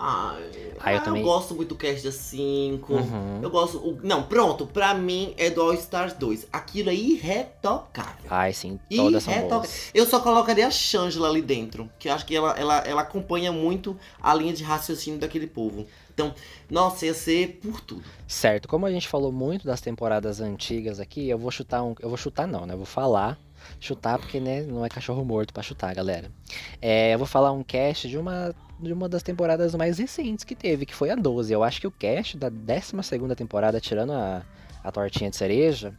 Ah, 0.00 0.36
Ah, 0.78 0.92
eu 0.94 1.02
também- 1.02 1.24
gosto 1.24 1.56
muito 1.56 1.70
do 1.70 1.74
cast 1.74 2.04
da 2.04 2.12
5. 2.12 2.92
Uhum. 2.94 3.40
Eu 3.42 3.50
gosto. 3.50 3.78
o- 3.78 3.98
Não, 4.04 4.22
pronto, 4.22 4.64
pra 4.64 4.94
mim 4.94 5.34
é 5.36 5.50
do 5.50 5.60
All 5.60 5.74
Stars 5.74 6.12
2. 6.12 6.46
Aquilo 6.52 6.90
é 6.90 6.94
irretocável. 6.94 8.26
Ai, 8.30 8.52
sim, 8.52 8.78
todas 8.94 9.24
são 9.24 9.32
Irretocável. 9.32 9.62
boas. 9.68 9.90
Eu 9.92 10.06
só 10.06 10.20
colocaria 10.20 10.66
a 10.68 10.70
Shangela 10.70 11.28
ali 11.28 11.42
dentro, 11.42 11.90
que 11.98 12.08
eu 12.08 12.12
acho 12.12 12.24
que 12.24 12.36
ela, 12.36 12.52
ela, 12.56 12.78
ela 12.78 13.02
acompanha 13.02 13.50
muito 13.50 13.96
a 14.22 14.32
linha 14.34 14.52
de 14.52 14.62
raciocínio 14.62 15.18
daquele 15.18 15.48
povo. 15.48 15.84
Então, 16.14 16.32
nossa, 16.70 17.06
ia 17.06 17.14
ser 17.14 17.58
por 17.60 17.80
tudo. 17.80 18.04
Certo, 18.26 18.68
como 18.68 18.86
a 18.86 18.92
gente 18.92 19.08
falou 19.08 19.32
muito 19.32 19.66
das 19.66 19.80
temporadas 19.80 20.40
antigas 20.40 21.00
aqui, 21.00 21.28
eu 21.28 21.38
vou 21.38 21.50
chutar 21.50 21.82
um. 21.82 21.94
Eu 22.00 22.08
vou 22.08 22.16
chutar 22.18 22.46
não, 22.46 22.66
né? 22.66 22.74
Eu 22.74 22.78
vou 22.78 22.86
falar. 22.86 23.36
Chutar 23.80 24.18
porque, 24.18 24.40
né, 24.40 24.62
não 24.62 24.84
é 24.84 24.88
cachorro 24.88 25.24
morto 25.24 25.52
pra 25.52 25.62
chutar, 25.62 25.94
galera. 25.94 26.30
É, 26.80 27.14
eu 27.14 27.18
vou 27.18 27.26
falar 27.26 27.52
um 27.52 27.62
cast 27.62 28.08
de 28.08 28.18
uma, 28.18 28.54
de 28.80 28.92
uma 28.92 29.08
das 29.08 29.22
temporadas 29.22 29.74
mais 29.74 29.98
recentes 29.98 30.44
que 30.44 30.54
teve, 30.54 30.84
que 30.86 30.94
foi 30.94 31.10
a 31.10 31.14
12. 31.14 31.52
Eu 31.52 31.62
acho 31.62 31.80
que 31.80 31.86
o 31.86 31.90
cast 31.90 32.36
da 32.36 32.48
12 32.48 32.92
temporada, 33.36 33.80
tirando 33.80 34.12
a, 34.12 34.42
a 34.82 34.90
tortinha 34.92 35.30
de 35.30 35.36
cereja, 35.36 35.94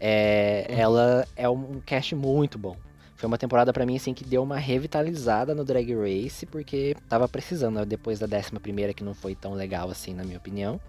é, 0.00 0.66
Uhum. 0.68 0.76
ela 0.78 1.28
é 1.36 1.48
um 1.48 1.80
cast 1.84 2.14
muito 2.14 2.58
bom. 2.58 2.76
Foi 3.16 3.28
uma 3.28 3.38
temporada 3.38 3.72
pra 3.72 3.86
mim 3.86 3.94
assim 3.94 4.12
que 4.12 4.24
deu 4.24 4.42
uma 4.42 4.58
revitalizada 4.58 5.54
no 5.54 5.64
Drag 5.64 5.94
Race, 5.94 6.44
porque 6.44 6.96
tava 7.08 7.28
precisando, 7.28 7.76
né, 7.76 7.84
depois 7.84 8.18
da 8.18 8.26
11 8.26 8.50
primeira 8.60 8.92
que 8.92 9.04
não 9.04 9.14
foi 9.14 9.36
tão 9.36 9.52
legal 9.54 9.88
assim, 9.88 10.12
na 10.12 10.24
minha 10.24 10.38
opinião. 10.38 10.80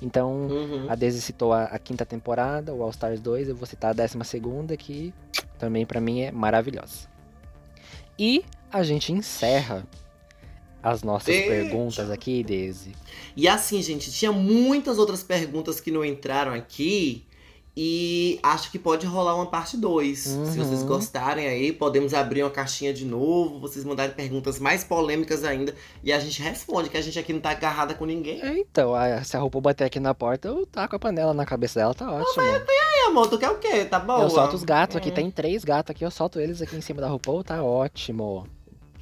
Então, 0.00 0.46
Uhum. 0.48 0.86
a 0.88 0.94
Daisy 0.94 1.20
citou 1.20 1.52
a, 1.52 1.64
a 1.64 1.78
quinta 1.78 2.06
temporada, 2.06 2.72
o 2.72 2.82
All 2.82 2.88
Stars 2.88 3.20
2, 3.20 3.50
eu 3.50 3.54
vou 3.56 3.66
citar 3.66 3.90
a 3.90 3.92
décima 3.92 4.24
segunda, 4.24 4.74
que 4.74 5.12
também 5.62 5.86
pra 5.86 6.00
mim 6.00 6.22
é 6.22 6.32
maravilhosa. 6.32 7.08
E 8.18 8.44
a 8.68 8.82
gente 8.82 9.12
encerra 9.12 9.86
as 10.82 11.04
nossas 11.04 11.36
perguntas 11.36 12.10
aqui, 12.10 12.42
Daisy. 12.42 12.96
E 13.36 13.46
assim, 13.46 13.80
gente, 13.80 14.10
tinha 14.10 14.32
muitas 14.32 14.98
outras 14.98 15.22
perguntas 15.22 15.78
que 15.78 15.92
não 15.92 16.04
entraram 16.04 16.52
aqui. 16.52 17.24
E 17.74 18.38
acho 18.42 18.70
que 18.70 18.78
pode 18.78 19.06
rolar 19.06 19.34
uma 19.34 19.46
parte 19.46 19.78
2. 19.78 20.18
Se 20.18 20.36
Uhum. 20.36 20.44
vocês 20.44 20.82
gostarem 20.82 21.46
aí, 21.46 21.72
podemos 21.72 22.12
abrir 22.12 22.42
uma 22.42 22.50
caixinha 22.50 22.92
de 22.92 23.06
novo. 23.06 23.58
Vocês 23.60 23.82
mandarem 23.82 24.14
perguntas 24.14 24.58
mais 24.58 24.84
polêmicas 24.84 25.42
ainda. 25.42 25.74
E 26.04 26.12
a 26.12 26.20
gente 26.20 26.42
responde, 26.42 26.90
que 26.90 26.98
a 26.98 27.00
gente 27.00 27.18
aqui 27.18 27.32
não 27.32 27.40
tá 27.40 27.50
agarrada 27.52 27.94
com 27.94 28.04
ninguém. 28.04 28.42
É, 28.42 28.58
então, 28.58 28.94
a- 28.94 29.24
se 29.24 29.34
a 29.36 29.40
roupa 29.40 29.58
bater 29.58 29.84
aqui 29.84 29.98
na 29.98 30.14
porta, 30.14 30.48
eu 30.48 30.66
taco 30.66 30.96
a 30.96 30.98
panela 30.98 31.32
na 31.32 31.46
cabeça 31.46 31.80
dela, 31.80 31.94
tá 31.94 32.12
ótimo. 32.12 32.44
E 32.44 33.06
amor, 33.08 33.26
tu 33.28 33.38
quer 33.38 33.48
o 33.50 33.58
quê? 33.58 33.86
Tá 33.86 33.98
bom? 33.98 34.20
Eu 34.22 34.28
solto 34.28 34.54
os 34.54 34.64
gatos 34.64 34.96
aqui, 34.96 35.08
Hum. 35.10 35.14
tem 35.14 35.30
três 35.30 35.64
gatos 35.64 35.90
aqui, 35.90 36.04
eu 36.04 36.10
solto 36.10 36.38
eles 36.38 36.60
aqui 36.60 36.76
em 36.76 36.80
cima 36.82 37.00
da 37.00 37.08
roupa, 37.08 37.42
tá 37.42 37.62
ótimo. 37.62 38.46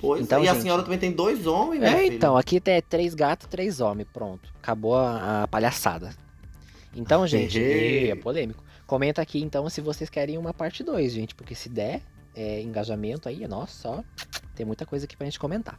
Pois 0.00 0.22
Então, 0.22 0.38
é. 0.40 0.44
E 0.44 0.48
a 0.48 0.52
gente- 0.54 0.62
senhora 0.62 0.82
também 0.82 0.98
tem 0.98 1.10
dois 1.12 1.44
homens, 1.46 1.80
né? 1.80 2.04
É, 2.04 2.06
então, 2.06 2.36
aqui 2.36 2.58
tem 2.60 2.80
três 2.80 3.14
gatos, 3.14 3.48
três 3.48 3.80
homens, 3.80 4.06
pronto. 4.12 4.48
Acabou 4.62 4.94
a, 4.96 5.42
a 5.42 5.48
palhaçada. 5.48 6.14
Então, 6.94 7.26
gente, 7.28 7.58
Hehe. 7.58 8.10
é 8.10 8.14
polêmico. 8.14 8.62
Comenta 8.86 9.22
aqui 9.22 9.40
então 9.40 9.68
se 9.70 9.80
vocês 9.80 10.10
querem 10.10 10.36
uma 10.36 10.52
parte 10.52 10.82
2, 10.82 11.12
gente, 11.12 11.34
porque 11.34 11.54
se 11.54 11.68
der, 11.68 12.02
é, 12.34 12.60
engajamento 12.60 13.28
aí, 13.28 13.46
nossa, 13.46 13.88
ó, 13.88 14.02
tem 14.54 14.66
muita 14.66 14.84
coisa 14.84 15.04
aqui 15.04 15.16
pra 15.16 15.24
gente 15.26 15.38
comentar. 15.38 15.78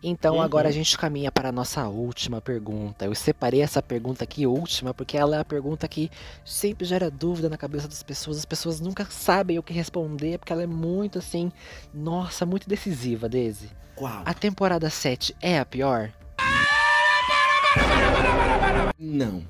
Então 0.00 0.36
Uhum. 0.36 0.42
agora 0.42 0.68
a 0.68 0.72
gente 0.72 0.96
caminha 0.96 1.30
para 1.32 1.48
a 1.48 1.52
nossa 1.52 1.88
última 1.88 2.40
pergunta. 2.40 3.04
Eu 3.04 3.14
separei 3.16 3.62
essa 3.62 3.82
pergunta 3.82 4.22
aqui 4.22 4.46
última 4.46 4.94
porque 4.94 5.16
ela 5.16 5.36
é 5.36 5.40
a 5.40 5.44
pergunta 5.44 5.88
que 5.88 6.08
sempre 6.44 6.84
gera 6.86 7.10
dúvida 7.10 7.48
na 7.48 7.56
cabeça 7.56 7.88
das 7.88 8.02
pessoas. 8.04 8.38
As 8.38 8.44
pessoas 8.44 8.78
nunca 8.80 9.04
sabem 9.06 9.58
o 9.58 9.62
que 9.62 9.72
responder 9.72 10.38
porque 10.38 10.52
ela 10.52 10.62
é 10.62 10.66
muito 10.68 11.18
assim, 11.18 11.50
nossa, 11.92 12.46
muito 12.46 12.68
decisiva, 12.68 13.28
Daisy. 13.28 13.70
Qual? 13.96 14.22
A 14.24 14.32
temporada 14.34 14.88
7 14.88 15.34
é 15.40 15.58
a 15.58 15.64
pior? 15.64 16.12
Não. 18.98 19.42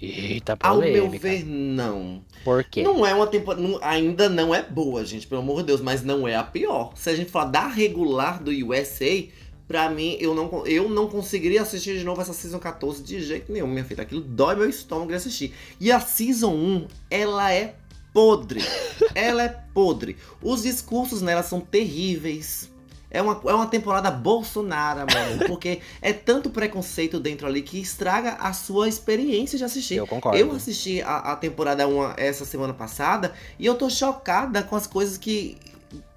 Eita, 0.00 0.56
Ao 0.60 0.78
meu 0.78 1.06
polêmica. 1.06 1.28
ver, 1.28 1.44
não. 1.44 2.22
Por 2.44 2.62
quê? 2.64 2.82
Não 2.82 3.04
é 3.04 3.14
uma 3.14 3.26
temporada. 3.26 3.62
não- 3.66 3.78
ainda 3.82 4.28
não 4.28 4.54
é 4.54 4.62
boa, 4.62 5.04
gente, 5.04 5.26
pelo 5.26 5.40
amor 5.40 5.58
de 5.60 5.66
Deus, 5.68 5.80
mas 5.80 6.02
não 6.02 6.26
é 6.28 6.36
a 6.36 6.44
pior. 6.44 6.92
Se 6.94 7.10
a 7.10 7.16
gente 7.16 7.30
falar 7.30 7.46
da 7.46 7.66
regular 7.66 8.42
do 8.42 8.50
USA, 8.50 9.24
pra 9.66 9.90
mim, 9.90 10.16
eu 10.20 10.34
não, 10.34 10.66
eu 10.66 10.88
não 10.88 11.08
conseguiria 11.08 11.62
assistir 11.62 11.98
de 11.98 12.04
novo 12.04 12.20
essa 12.20 12.32
Season 12.32 12.58
14 12.58 13.02
de 13.02 13.20
jeito 13.20 13.52
nenhum, 13.52 13.66
minha 13.66 13.84
filha. 13.84 14.02
Aquilo 14.02 14.20
dói 14.20 14.54
meu 14.54 14.68
estômago 14.68 15.10
de 15.10 15.16
assistir. 15.16 15.52
E 15.80 15.90
a 15.92 16.00
Season 16.00 16.52
1, 16.54 16.86
ela 17.10 17.52
é 17.52 17.74
podre. 18.14 18.60
ela 19.14 19.42
é 19.42 19.48
podre. 19.74 20.16
Os 20.42 20.62
discursos 20.62 21.20
nela 21.22 21.42
são 21.42 21.60
terríveis. 21.60 22.70
É 23.10 23.22
uma, 23.22 23.40
é 23.46 23.54
uma 23.54 23.66
temporada 23.66 24.10
Bolsonaro, 24.10 25.00
mano. 25.00 25.44
Porque 25.48 25.80
é 26.02 26.12
tanto 26.12 26.50
preconceito 26.50 27.18
dentro 27.18 27.46
ali 27.46 27.62
que 27.62 27.80
estraga 27.80 28.32
a 28.34 28.52
sua 28.52 28.88
experiência 28.88 29.56
de 29.56 29.64
assistir. 29.64 29.96
Eu 29.96 30.06
concordo. 30.06 30.38
Eu 30.38 30.52
assisti 30.52 31.00
a, 31.02 31.32
a 31.32 31.36
temporada 31.36 31.86
1 31.86 32.14
essa 32.16 32.44
semana 32.44 32.74
passada 32.74 33.32
e 33.58 33.64
eu 33.66 33.74
tô 33.74 33.88
chocada 33.88 34.62
com 34.62 34.76
as 34.76 34.86
coisas 34.86 35.16
que. 35.16 35.56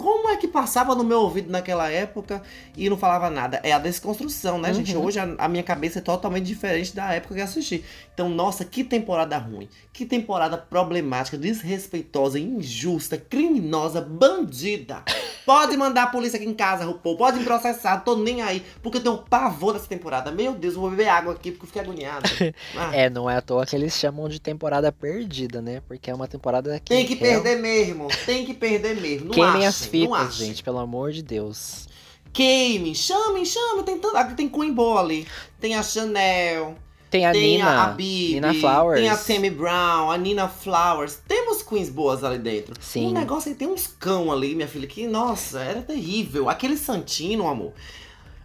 Como 0.01 0.29
é 0.29 0.37
que 0.37 0.47
passava 0.47 0.95
no 0.95 1.03
meu 1.03 1.19
ouvido 1.21 1.51
naquela 1.51 1.89
época 1.89 2.41
e 2.75 2.89
não 2.89 2.97
falava 2.97 3.29
nada? 3.29 3.59
É 3.63 3.71
a 3.71 3.79
desconstrução, 3.79 4.59
né, 4.59 4.73
gente? 4.73 4.95
Uhum. 4.95 5.05
Hoje 5.05 5.19
a, 5.19 5.35
a 5.37 5.47
minha 5.47 5.63
cabeça 5.63 5.99
é 5.99 6.01
totalmente 6.01 6.45
diferente 6.45 6.95
da 6.95 7.13
época 7.13 7.35
que 7.35 7.39
eu 7.39 7.45
assisti. 7.45 7.83
Então, 8.13 8.29
nossa, 8.29 8.65
que 8.65 8.83
temporada 8.83 9.37
ruim. 9.37 9.67
Que 9.93 10.05
temporada 10.05 10.57
problemática, 10.57 11.37
desrespeitosa, 11.37 12.39
injusta, 12.39 13.17
criminosa, 13.17 14.01
bandida. 14.01 15.03
Pode 15.45 15.75
mandar 15.75 16.03
a 16.03 16.07
polícia 16.07 16.37
aqui 16.37 16.47
em 16.47 16.53
casa, 16.53 16.85
RuPaul. 16.85 17.17
Pode 17.17 17.39
me 17.39 17.43
processar, 17.43 17.97
tô 18.01 18.15
nem 18.15 18.41
aí. 18.41 18.63
Porque 18.81 18.99
eu 18.99 19.03
tenho 19.03 19.17
pavor 19.17 19.73
dessa 19.73 19.87
temporada. 19.87 20.31
Meu 20.31 20.53
Deus, 20.53 20.75
eu 20.75 20.81
vou 20.81 20.89
beber 20.89 21.07
água 21.07 21.33
aqui 21.33 21.51
porque 21.51 21.63
eu 21.63 21.67
fiquei 21.67 21.81
agoniada. 21.81 22.29
Ah. 22.77 22.95
É, 22.95 23.09
não 23.09 23.29
é 23.29 23.35
à 23.37 23.41
toa 23.41 23.65
que 23.65 23.75
eles 23.75 23.93
chamam 23.93 24.29
de 24.29 24.39
temporada 24.39 24.91
perdida, 24.91 25.61
né? 25.61 25.81
Porque 25.87 26.09
é 26.09 26.13
uma 26.15 26.27
temporada 26.27 26.79
que. 26.79 26.93
Tem 26.93 27.05
que 27.05 27.15
real- 27.15 27.41
perder 27.41 27.61
mesmo, 27.61 28.07
tem 28.25 28.45
que 28.45 28.53
perder 28.53 28.95
mesmo. 28.99 29.25
Não 29.27 29.33
Queimem 29.33 29.51
achem, 29.51 29.67
as 29.67 29.81
não 29.81 29.90
fitas, 29.91 30.35
gente, 30.35 30.63
pelo 30.63 30.79
amor 30.79 31.11
de 31.11 31.21
Deus. 31.21 31.87
Queimem, 32.33 32.95
chamem, 32.95 33.43
chamem. 33.45 33.83
Tem, 33.83 33.97
tanto, 33.99 34.15
aqui 34.17 34.35
tem 34.35 34.47
Queen 34.49 34.73
boa 34.73 35.01
ali. 35.01 35.27
Tem 35.59 35.75
a 35.75 35.83
Chanel, 35.83 36.75
Tem 37.09 37.25
a 37.25 37.31
tem 37.33 37.57
Nina. 37.57 37.69
a, 37.69 37.83
a 37.83 37.87
Bibi, 37.89 38.33
Nina 38.35 38.53
Flowers. 38.53 38.99
tem 39.01 39.09
a 39.09 39.17
Tammy 39.17 39.49
Brown, 39.49 40.09
a 40.09 40.17
Nina 40.17 40.47
Flowers. 40.47 41.19
Temos 41.27 41.61
queens 41.61 41.89
boas 41.89 42.23
ali 42.23 42.37
dentro. 42.39 42.73
Sim. 42.79 43.07
O 43.09 43.11
negócio 43.11 43.49
aí 43.49 43.55
tem 43.55 43.67
uns 43.67 43.85
cão 43.87 44.31
ali, 44.31 44.55
minha 44.55 44.67
filha, 44.67 44.87
que, 44.87 45.05
nossa, 45.07 45.59
era 45.61 45.81
terrível. 45.81 46.49
Aquele 46.49 46.77
Santino, 46.77 47.47
amor. 47.49 47.73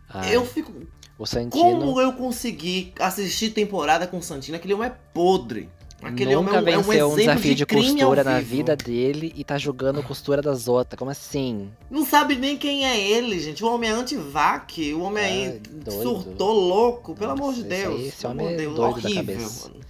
Ai, 0.08 0.34
Eu 0.34 0.44
fico. 0.44 0.72
o 1.16 1.24
Santino. 1.24 1.62
Como 1.62 2.00
eu 2.00 2.12
consegui 2.14 2.92
assistir 2.98 3.50
temporada 3.50 4.06
com 4.06 4.18
o 4.18 4.22
Santino? 4.22 4.56
Aquele 4.56 4.74
homem 4.74 4.88
é 4.88 4.96
podre. 5.14 5.68
Aquele 6.08 6.34
nunca 6.34 6.58
homem 6.58 6.74
é 6.74 6.76
um, 6.76 6.80
é 6.80 6.80
um 6.80 6.82
venceu 6.82 7.08
um 7.08 7.12
exemplo 7.18 7.18
desafio 7.42 7.54
de, 7.54 7.62
ao 7.62 7.68
costura 7.68 8.24
na 8.24 8.40
vida 8.40 8.76
dele 8.76 9.32
e 9.36 9.44
tá 9.44 9.58
julgando 9.58 10.02
costura 10.02 10.40
das 10.42 10.68
outras. 10.68 10.98
Como 10.98 11.10
assim? 11.10 11.70
Não 11.90 12.04
sabe 12.04 12.36
nem 12.36 12.56
quem 12.56 12.86
é 12.86 12.98
ele, 12.98 13.38
gente. 13.40 13.64
O 13.64 13.72
homem 13.72 13.90
é 13.90 13.92
anti-vac. 13.92 14.94
O 14.94 15.00
homem 15.02 15.60
doido. 15.72 16.02
surtou 16.02 16.52
louco, 16.52 17.14
pelo 17.14 17.32
amor 17.32 17.52
de 17.54 17.60
Nossa, 17.62 17.68
Deus. 17.68 18.00
aí- 18.00 18.08
esse 18.08 18.26
homem 18.26 18.46
de 18.48 18.54
é 18.54 18.56
Deus. 18.56 18.74
doido 18.76 19.00
da 19.00 19.08
Horrível, 19.08 19.24
cabeça. 19.36 19.68
mano. 19.68 19.80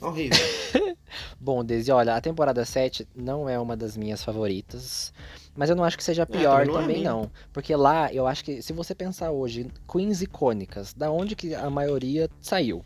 Horrível. 0.00 0.38
Bom, 1.40 1.64
Desi, 1.64 1.90
olha, 1.90 2.14
a 2.14 2.20
temporada 2.20 2.64
7 2.64 3.06
não 3.14 3.48
é 3.48 3.58
uma 3.58 3.76
das 3.76 3.96
minhas 3.96 4.22
favoritas. 4.22 5.12
Mas 5.56 5.70
eu 5.70 5.76
não 5.76 5.84
acho 5.84 5.96
que 5.96 6.02
seja 6.04 6.22
É, 6.22 6.26
pior 6.26 6.66
também 6.66 6.66
não 6.66 6.78
é 6.78 6.80
também, 6.82 6.98
minha. 6.98 7.10
não. 7.10 7.30
Porque 7.52 7.74
lá, 7.76 8.12
eu 8.12 8.26
acho 8.26 8.44
que, 8.44 8.60
se 8.60 8.72
você 8.72 8.94
pensar 8.94 9.30
hoje, 9.30 9.68
queens 9.90 10.20
icônicas, 10.20 10.92
da 10.92 11.10
onde 11.10 11.36
que 11.36 11.54
a 11.54 11.70
maioria 11.70 12.28
saiu? 12.42 12.84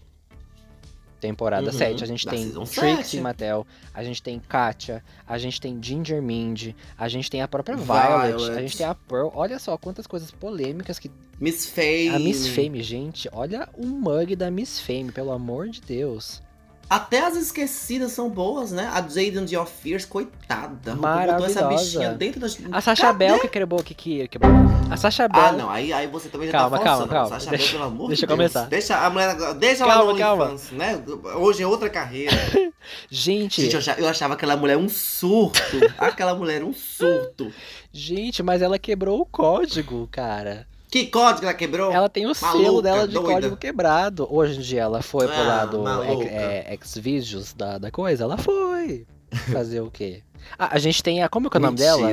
Temporada 1.21 1.66
Uhum, 1.66 1.73
7, 1.77 2.05
a 2.05 2.07
gente 2.07 2.27
tem 2.27 2.51
Trixie 2.51 3.03
7. 3.05 3.21
Mattel, 3.21 3.66
a 3.93 4.05
gente 4.05 4.23
tem 4.23 4.39
Katia, 4.39 5.03
a 5.27 5.37
gente 5.39 5.61
tem 5.61 5.79
Ginger 5.83 6.23
Mindy, 6.23 6.75
a 6.97 7.09
gente 7.09 7.29
tem 7.31 7.43
a 7.43 7.49
própria 7.49 7.77
Violet, 7.77 8.01
a 8.35 8.37
Violet. 8.37 8.61
gente 8.62 8.77
tem 8.77 8.87
a 8.87 8.95
Pearl. 8.95 9.29
Olha 9.35 9.59
só 9.59 9.77
quantas 9.77 10.07
coisas 10.07 10.31
polêmicas 10.31 10.99
que 10.99 11.11
Miss 11.41 11.66
Fame. 11.66 12.09
a 12.11 12.19
Miss 12.19 12.49
Fame, 12.49 12.83
gente, 12.83 13.29
olha 13.33 13.69
o 13.77 13.87
mug 13.87 14.35
da 14.37 14.51
Miss 14.51 14.81
Fame, 14.81 15.11
pelo 15.12 15.33
amor 15.33 15.69
de 15.69 15.81
Deus. 15.81 16.43
Até 16.91 17.20
as 17.20 17.36
esquecidas 17.36 18.12
são 18.12 18.30
boas, 18.30 18.72
né? 18.72 18.91
A 18.95 19.03
Jaden 19.03 19.45
Dior 19.45 19.66
Fierce, 19.66 20.07
coitada. 20.07 20.95
botou 20.95 21.45
essa 21.47 21.66
bichinha 21.68 22.14
dentro 22.14 22.41
das... 22.41 22.59
A 22.72 22.80
Sasha 22.80 23.09
Cadê? 23.09 23.26
Bell 23.26 23.39
que 23.41 23.49
quebrou, 23.49 23.82
que, 23.82 23.95
que, 23.95 24.26
quebrou. 24.28 24.51
A 24.91 24.97
Sasha 24.97 25.28
Bell. 25.28 25.43
Ah, 25.43 25.53
não. 25.53 25.68
Aí, 25.68 25.93
aí 25.93 26.07
você 26.07 26.30
também 26.30 26.49
já 26.49 26.53
Calma, 26.59 26.78
tá 26.78 26.84
calma, 26.84 26.99
forçando. 27.07 27.12
calma. 27.12 27.41
Sasha 27.41 27.51
Deixa- 27.51 27.72
Bell, 27.72 27.78
pelo 27.80 27.93
amor 27.93 28.09
deixa 28.09 28.26
de 28.26 28.32
eu 28.32 28.36
Deus. 28.36 28.53
começar. 28.53 28.68
Deixa 28.70 28.97
a 28.97 29.11
mulher... 29.11 29.36
Deixa 29.57 29.84
Calma, 29.86 30.03
ela 30.03 30.12
no 30.14 30.18
calma. 30.18 30.45
OnlyFans, 30.47 30.70
né? 30.72 31.03
Hoje 31.36 31.62
é 31.62 31.66
outra 31.66 31.91
carreira. 31.91 32.32
Gente, 33.11 33.61
Gente, 33.62 33.74
eu 33.74 33.78
achava, 33.80 34.01
eu 34.01 34.09
achava 34.09 34.34
aquela 34.34 34.57
mulher 34.57 34.78
um 34.78 34.89
surto. 34.89 35.61
Aquela 35.99 36.34
mulher 36.34 36.62
um 36.64 36.72
surto. 36.72 37.53
gente, 37.93 38.43
mas 38.43 38.62
ela 38.62 38.78
quebrou 38.78 39.20
o 39.20 39.26
código, 39.26 40.09
cara. 40.11 40.66
Que 40.91 41.07
código 41.07 41.45
ela 41.45 41.55
quebrou? 41.55 41.93
Ela 41.93 42.09
tem 42.09 42.26
o 42.26 42.34
selo 42.34 42.62
Maluca, 42.62 42.82
dela 42.82 43.07
de 43.09 43.14
doida. 43.14 43.28
código 43.32 43.57
quebrado. 43.57 44.26
Hoje 44.30 44.59
em 44.59 44.62
dia 44.62 44.82
ela 44.82 45.03
foi 45.03 45.26
pro 45.26 45.36
Ah, 45.36 45.43
lado 45.47 45.82
maluca. 45.82 46.24
ex- 46.24 46.32
é, 46.32 46.78
Xvideos 46.82 47.53
da, 47.53 47.76
da 47.78 47.91
coisa? 47.91 48.24
Ela 48.24 48.39
foi. 48.39 49.07
Fazer 49.53 49.80
o 49.82 49.91
quê? 49.91 50.22
Ah, 50.59 50.70
a 50.74 50.78
gente 50.78 51.03
tem 51.03 51.22
a. 51.22 51.28
Como 51.28 51.47
é 51.49 51.51
que 51.51 51.57
é 51.57 51.61
o 51.61 51.62
nome 51.62 51.76
dela? 51.76 52.11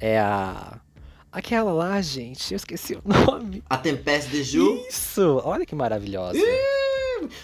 É 0.00 0.18
a. 0.20 0.78
Aquela 1.32 1.72
lá, 1.72 2.00
gente. 2.00 2.52
Eu 2.52 2.56
esqueci 2.56 2.94
o 2.94 3.02
nome. 3.26 3.62
A 3.68 3.76
Tempeste 3.76 4.30
de 4.30 4.42
Ju. 4.44 4.84
Isso! 4.88 5.40
Olha 5.44 5.66
que 5.66 5.74
maravilhosa. 5.74 6.38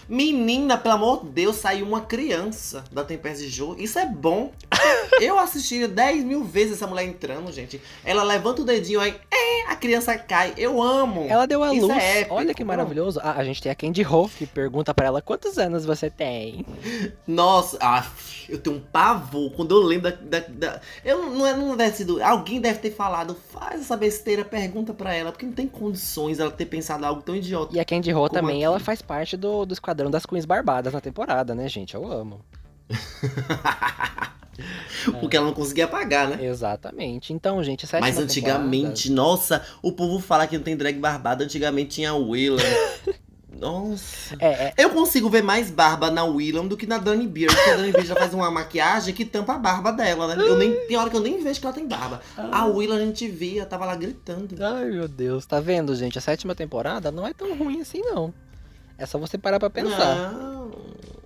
Menina, 0.08 0.76
pelo 0.78 0.94
amor 0.94 1.24
de 1.24 1.30
Deus, 1.30 1.56
saiu 1.56 1.86
uma 1.86 2.00
criança 2.00 2.84
da 2.90 3.04
Tempeste 3.04 3.44
de 3.44 3.50
Ju. 3.50 3.74
Isso 3.78 3.98
é 3.98 4.06
bom. 4.06 4.52
Eu 5.20 5.38
assistiria 5.38 5.88
10 5.88 6.24
mil 6.24 6.44
vezes 6.44 6.74
essa 6.74 6.86
mulher 6.86 7.04
entrando, 7.04 7.50
gente. 7.52 7.80
Ela 8.04 8.22
levanta 8.22 8.62
o 8.62 8.64
dedinho 8.64 9.00
aí, 9.00 9.14
é, 9.32 9.70
a 9.70 9.76
criança 9.76 10.16
cai. 10.18 10.52
Eu 10.56 10.82
amo. 10.82 11.26
Ela 11.28 11.46
deu 11.46 11.62
a 11.62 11.74
Isso 11.74 11.86
luz. 11.86 11.96
é 12.02 12.26
Olha 12.30 12.54
que 12.54 12.64
maravilhoso. 12.64 13.20
Ah, 13.22 13.32
a 13.36 13.44
gente 13.44 13.62
tem 13.62 13.70
a 13.72 13.74
Candy 13.74 14.04
Ho 14.06 14.28
que 14.28 14.46
pergunta 14.46 14.92
pra 14.94 15.06
ela 15.06 15.22
quantos 15.22 15.58
anos 15.58 15.84
você 15.84 16.08
tem. 16.10 16.64
Nossa, 17.26 17.78
ah, 17.80 18.06
eu 18.48 18.58
tenho 18.58 18.76
um 18.76 18.80
pavor 18.80 19.50
quando 19.52 19.74
eu 19.74 19.82
lembro 19.82 20.10
da. 20.10 20.38
da, 20.40 20.46
da- 20.48 20.80
eu 21.04 21.30
não, 21.30 21.46
é- 21.46 21.56
não 21.56 21.76
deve 21.76 21.90
ter 21.92 21.96
sido. 21.98 22.22
Alguém 22.22 22.60
deve 22.60 22.78
ter 22.78 22.90
falado, 22.92 23.36
faz 23.52 23.80
essa 23.80 23.96
besteira, 23.96 24.44
pergunta 24.44 24.94
pra 24.94 25.14
ela, 25.14 25.32
porque 25.32 25.46
não 25.46 25.52
tem 25.52 25.66
condições 25.66 26.38
ela 26.38 26.50
ter 26.50 26.66
pensado 26.66 27.04
algo 27.04 27.22
tão 27.22 27.34
idiota. 27.34 27.74
E 27.76 27.80
a 27.80 27.84
Candy 27.84 28.12
Ho 28.14 28.28
também, 28.28 28.56
assim? 28.56 28.64
ela 28.64 28.78
faz 28.80 29.02
parte 29.02 29.36
do, 29.36 29.64
do 29.66 29.74
esquadrão 29.74 30.10
das 30.10 30.24
Queens 30.24 30.44
Barbadas 30.44 30.92
na 30.92 31.00
temporada, 31.00 31.54
né, 31.54 31.68
gente? 31.68 31.94
Eu 31.94 32.10
amo. 32.10 32.40
Porque 35.20 35.36
ela 35.36 35.46
não 35.46 35.52
conseguia 35.52 35.86
pagar, 35.86 36.28
né? 36.28 36.44
Exatamente. 36.46 37.32
Então, 37.32 37.62
gente, 37.62 37.84
a 37.84 37.88
sétima 37.88 38.08
Mas 38.08 38.18
antigamente, 38.18 39.10
nossa, 39.12 39.62
o 39.82 39.92
povo 39.92 40.18
fala 40.18 40.46
que 40.46 40.56
não 40.56 40.64
tem 40.64 40.76
drag 40.76 40.98
barbada, 40.98 41.44
antigamente 41.44 41.96
tinha 41.96 42.10
a 42.10 42.14
Willam. 42.16 42.64
nossa. 43.60 44.34
temporada- 44.34 44.38
É, 44.40 44.68
é, 44.68 44.74
Eu 44.78 44.90
consigo 44.90 45.28
ver 45.28 45.42
mais 45.42 45.70
barba 45.70 46.10
na 46.10 46.24
Willam 46.24 46.66
do 46.66 46.76
que 46.76 46.86
na 46.86 46.96
Dani 46.96 47.26
Beard, 47.26 47.54
porque 47.54 47.70
a 47.70 47.76
Dani 47.76 47.92
Beard 47.92 48.06
já 48.08 48.16
faz 48.16 48.32
uma 48.32 48.50
maquiagem 48.50 49.12
que 49.14 49.26
tampa 49.26 49.54
a 49.54 49.58
barba 49.58 49.92
dela, 49.92 50.34
né? 50.34 50.42
Eu 50.42 50.56
nem, 50.56 50.72
tem 50.86 50.96
hora 50.96 51.10
que 51.10 51.16
eu 51.16 51.20
nem 51.20 51.42
vejo 51.42 51.60
que 51.60 51.66
ela 51.66 51.74
tem 51.74 51.86
barba. 51.86 52.22
A 52.36 52.64
Willam 52.64 52.96
a 52.96 53.00
gente 53.00 53.28
via, 53.28 53.66
tava 53.66 53.84
lá 53.84 53.94
gritando. 53.94 54.56
Ai, 54.62 54.86
meu 54.86 55.06
Deus. 55.06 55.44
Tá 55.44 55.60
vendo, 55.60 55.94
gente? 55.94 56.16
A 56.18 56.22
sétima 56.22 56.54
temporada 56.54 57.12
não 57.12 57.26
é 57.26 57.34
tão 57.34 57.54
ruim 57.56 57.82
assim, 57.82 58.00
não. 58.00 58.32
É 58.99 59.05
só 59.07 59.18
você 59.18 59.36
parar 59.36 59.59
pra 59.59 59.68
pensar. 59.70 60.32
Não, 60.32 60.70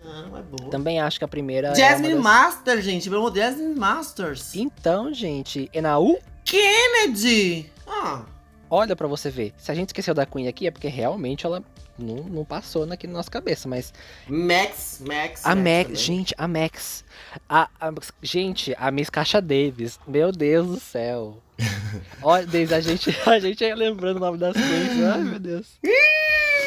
não, 0.04 0.36
é 0.38 0.42
boa. 0.42 0.70
Também 0.70 1.00
acho 1.00 1.18
que 1.18 1.24
a 1.24 1.28
primeira. 1.28 1.68
é 1.68 1.74
Jasmine 1.74 2.14
uma 2.14 2.22
das- 2.22 2.44
Master, 2.54 2.82
gente, 2.82 3.08
pelo 3.08 3.26
amor 3.26 3.36
Jasmine 3.36 3.74
Masters. 3.74 4.54
Então, 4.56 5.12
gente, 5.14 5.70
Enaú, 5.72 6.18
Kennedy! 6.44 7.70
Ah, 7.86 8.22
olha 8.68 8.96
pra 8.96 9.06
você 9.06 9.30
ver. 9.30 9.52
Se 9.56 9.70
a 9.70 9.74
gente 9.74 9.88
esqueceu 9.90 10.14
da 10.14 10.26
Queen 10.26 10.48
aqui, 10.48 10.66
é 10.66 10.70
porque 10.70 10.88
realmente 10.88 11.46
ela 11.46 11.62
não, 12.00 12.16
não 12.24 12.44
passou 12.44 12.82
aqui 12.90 13.06
na 13.06 13.14
nossa 13.14 13.30
cabeça, 13.30 13.68
mas 13.68 13.92
Max, 14.28 15.02
Max. 15.06 15.46
A 15.46 15.54
Max, 15.54 15.82
também. 15.84 15.94
gente, 15.96 16.34
a 16.36 16.48
Max. 16.48 17.04
A, 17.48 17.68
a- 17.80 17.92
gente, 18.22 18.74
a 18.78 18.90
Miss 18.90 19.10
Caixa 19.10 19.40
Davis. 19.40 19.98
Meu 20.06 20.32
Deus 20.32 20.66
do 20.66 20.80
céu. 20.80 21.38
Olha, 22.22 22.46
desde 22.46 22.74
a 22.74 22.80
gente, 22.80 23.10
a 23.28 23.38
gente 23.38 23.64
aí 23.64 23.74
lembrando 23.74 24.16
o 24.16 24.20
nome 24.20 24.38
das 24.38 24.54
coisas. 24.54 25.04
Ai, 25.04 25.20
meu 25.22 25.38
Deus. 25.38 25.78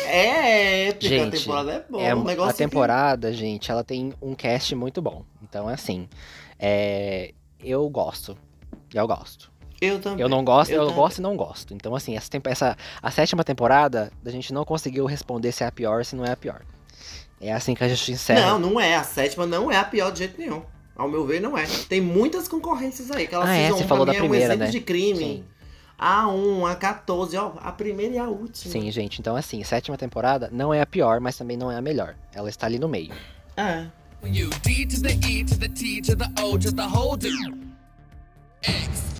É 0.05 0.89
épica, 0.89 1.07
Gente, 1.07 1.35
a 1.35 1.39
temporada 1.39 1.71
é 1.71 1.79
boa. 1.89 2.03
É, 2.03 2.15
um 2.15 2.43
a 2.43 2.53
temporada, 2.53 3.33
gente, 3.33 3.71
ela 3.71 3.83
tem 3.83 4.13
um 4.21 4.35
cast 4.35 4.75
muito 4.75 5.01
bom. 5.01 5.25
Então, 5.41 5.67
assim, 5.67 6.07
é, 6.59 7.33
eu 7.59 7.89
gosto. 7.89 8.37
Eu 8.93 9.07
gosto. 9.07 9.51
Eu 9.83 9.99
também. 9.99 10.21
Eu 10.21 10.29
não 10.29 10.43
gosto, 10.43 10.71
eu, 10.71 10.81
também. 10.81 10.95
gosto 10.95 11.17
e 11.17 11.21
não 11.21 11.35
gosto. 11.35 11.73
Então, 11.73 11.95
assim, 11.95 12.15
essa, 12.15 12.29
essa 12.45 12.77
a 13.01 13.11
sétima 13.11 13.43
temporada, 13.43 14.11
a 14.25 14.29
gente 14.29 14.53
não 14.53 14.63
conseguiu 14.63 15.05
responder 15.05 15.51
se 15.51 15.63
é 15.63 15.67
a 15.67 15.71
pior 15.71 15.99
ou 15.99 16.03
se 16.03 16.15
não 16.15 16.25
é 16.25 16.31
a 16.31 16.37
pior. 16.37 16.61
É 17.41 17.51
assim 17.51 17.75
que 17.75 17.83
a 17.83 17.87
gente 17.87 18.11
encerra. 18.11 18.51
Não, 18.51 18.59
não 18.59 18.79
é. 18.79 18.95
A 18.95 19.03
sétima 19.03 19.45
não 19.45 19.69
é 19.71 19.77
a 19.77 19.83
pior 19.83 20.11
de 20.11 20.19
jeito 20.19 20.39
nenhum. 20.39 20.61
Ao 20.95 21.09
meu 21.09 21.25
ver, 21.25 21.41
não 21.41 21.57
é. 21.57 21.65
Tem 21.89 21.99
muitas 21.99 22.47
concorrências 22.47 23.11
aí. 23.11 23.25
Aquela 23.25 23.45
Ah, 23.45 23.55
é? 23.55 23.69
Você 23.69 23.83
um, 23.83 23.87
falou 23.87 24.05
da 24.05 24.13
primeira, 24.13 24.45
é 24.45 24.47
um 24.47 24.51
exemplo 24.51 24.65
né? 24.65 24.71
de 24.71 24.79
crime. 24.79 25.17
Sim. 25.17 25.43
A 25.97 26.27
1, 26.27 26.65
a 26.67 26.75
14, 26.75 27.35
ó. 27.37 27.53
A 27.59 27.71
primeira 27.71 28.15
e 28.15 28.17
a 28.17 28.27
última. 28.27 28.71
Sim, 28.71 28.89
gente. 28.91 29.19
Então, 29.19 29.35
assim, 29.35 29.63
sétima 29.63 29.97
temporada 29.97 30.49
não 30.51 30.73
é 30.73 30.81
a 30.81 30.85
pior, 30.85 31.19
mas 31.19 31.37
também 31.37 31.57
não 31.57 31.71
é 31.71 31.77
a 31.77 31.81
melhor. 31.81 32.15
Ela 32.33 32.49
está 32.49 32.67
ali 32.67 32.79
no 32.79 32.87
meio. 32.87 33.13
É. 33.57 33.85
You 34.23 34.49
D 34.63 34.85
to 34.85 35.01
the 35.01 35.13
E 35.27 35.43
to 35.43 35.57
the 35.59 35.67
T 35.67 36.01
to 36.01 36.15
the 36.15 36.29
O 36.41 36.57
to 36.57 36.73
the 36.73 36.83
whole 36.83 37.17
do. 37.17 37.27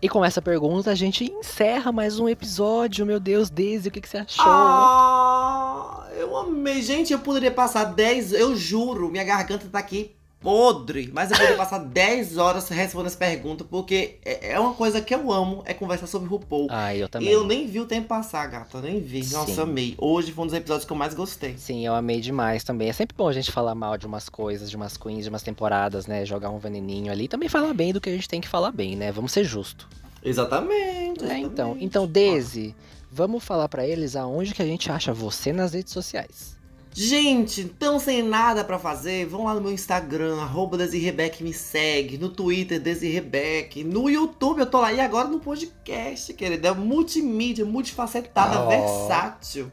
E 0.03 0.09
com 0.09 0.25
essa 0.25 0.41
pergunta, 0.41 0.91
a 0.91 0.95
gente 0.95 1.31
encerra 1.31 1.89
mais 1.89 2.19
um 2.19 2.27
episódio. 2.27 3.05
Meu 3.05 3.21
Deus, 3.21 3.49
Daisy, 3.49 3.87
o 3.87 3.91
que, 3.91 4.01
que 4.01 4.09
você 4.09 4.17
achou? 4.17 4.43
Ah, 4.45 6.09
eu 6.17 6.35
amei. 6.35 6.81
Gente, 6.81 7.13
eu 7.13 7.19
poderia 7.19 7.49
passar 7.49 7.85
10. 7.85 8.33
Eu 8.33 8.53
juro, 8.53 9.09
minha 9.09 9.23
garganta 9.23 9.65
tá 9.71 9.79
aqui 9.79 10.13
podre. 10.43 11.09
Mas 11.11 11.31
eu 11.31 11.37
poderia 11.37 11.57
passar 11.57 11.79
10 11.79 12.37
horas 12.37 12.69
respondendo 12.69 13.07
essa 13.07 13.17
pergunta, 13.17 13.63
porque 13.63 14.17
é 14.23 14.43
é 14.53 14.59
uma 14.59 14.73
coisa 14.73 15.01
que 15.01 15.15
eu 15.15 15.31
amo, 15.31 15.63
é 15.65 15.73
conversar 15.73 16.05
sobre 16.05 16.29
RuPaul. 16.29 16.67
Ah, 16.69 16.95
eu 16.95 17.09
também. 17.09 17.29
Eu 17.29 17.43
nem 17.43 17.65
vi 17.65 17.79
o 17.79 17.85
tempo 17.85 18.07
passar, 18.07 18.45
gata. 18.47 18.81
Nem 18.81 18.99
vi. 18.99 19.23
Sim. 19.23 19.35
Nossa, 19.35 19.63
amei. 19.63 19.95
Hoje 19.97 20.31
foi 20.31 20.43
um 20.43 20.47
dos 20.47 20.55
episódios 20.55 20.85
que 20.85 20.91
eu 20.91 20.97
mais 20.97 21.13
gostei. 21.13 21.57
Sim, 21.57 21.85
eu 21.85 21.95
amei 21.95 22.19
demais 22.19 22.63
também. 22.63 22.89
É 22.89 22.93
sempre 22.93 23.15
bom 23.17 23.27
a 23.27 23.33
gente 23.33 23.51
falar 23.51 23.73
mal 23.73 23.97
de 23.97 24.05
umas 24.05 24.29
coisas, 24.29 24.69
de 24.69 24.75
umas 24.75 24.95
queens, 24.95 25.23
de 25.23 25.29
umas 25.29 25.41
temporadas, 25.41 26.05
né? 26.05 26.25
Jogar 26.25 26.49
um 26.51 26.59
veneninho 26.59 27.11
ali. 27.11 27.23
E 27.23 27.27
também 27.27 27.49
falar 27.49 27.73
bem 27.73 27.93
do 27.93 27.99
que 27.99 28.09
a 28.09 28.13
gente 28.13 28.29
tem 28.29 28.41
que 28.41 28.47
falar 28.47 28.71
bem, 28.71 28.95
né? 28.95 29.11
Vamos 29.11 29.31
ser 29.31 29.43
justos. 29.43 29.87
Exatamente. 30.23 31.23
É, 31.25 31.37
então. 31.37 31.69
exatamente. 31.69 31.85
Então, 31.85 32.07
Daisy, 32.07 32.75
vamos 33.11 33.43
falar 33.43 33.67
pra 33.69 33.87
eles 33.87 34.15
aonde 34.15 34.53
que 34.53 34.61
a 34.61 34.65
gente 34.65 34.91
acha 34.91 35.13
você 35.13 35.51
nas 35.51 35.73
redes 35.73 35.93
sociais. 35.93 36.57
Gente, 36.95 37.61
então 37.61 37.99
sem 37.99 38.21
nada 38.21 38.63
pra 38.63 38.77
fazer, 38.77 39.25
vão 39.25 39.45
lá 39.45 39.55
no 39.55 39.61
meu 39.61 39.71
Instagram, 39.71 40.39
arroba 40.39 40.77
Desirrebeck, 40.77 41.43
me 41.43 41.51
segue, 41.51 42.17
no 42.19 42.29
Twitter, 42.29 42.79
Desirrebeck, 42.79 43.83
no 43.83 44.09
YouTube 44.09 44.59
eu 44.59 44.65
tô 44.67 44.79
lá 44.79 44.93
e 44.93 44.99
agora 44.99 45.27
no 45.27 45.39
podcast, 45.39 46.31
querida, 46.33 46.67
é 46.67 46.73
multimídia, 46.73 47.65
multifacetada, 47.65 48.63
Oh. 48.63 48.69
versátil. 48.69 49.71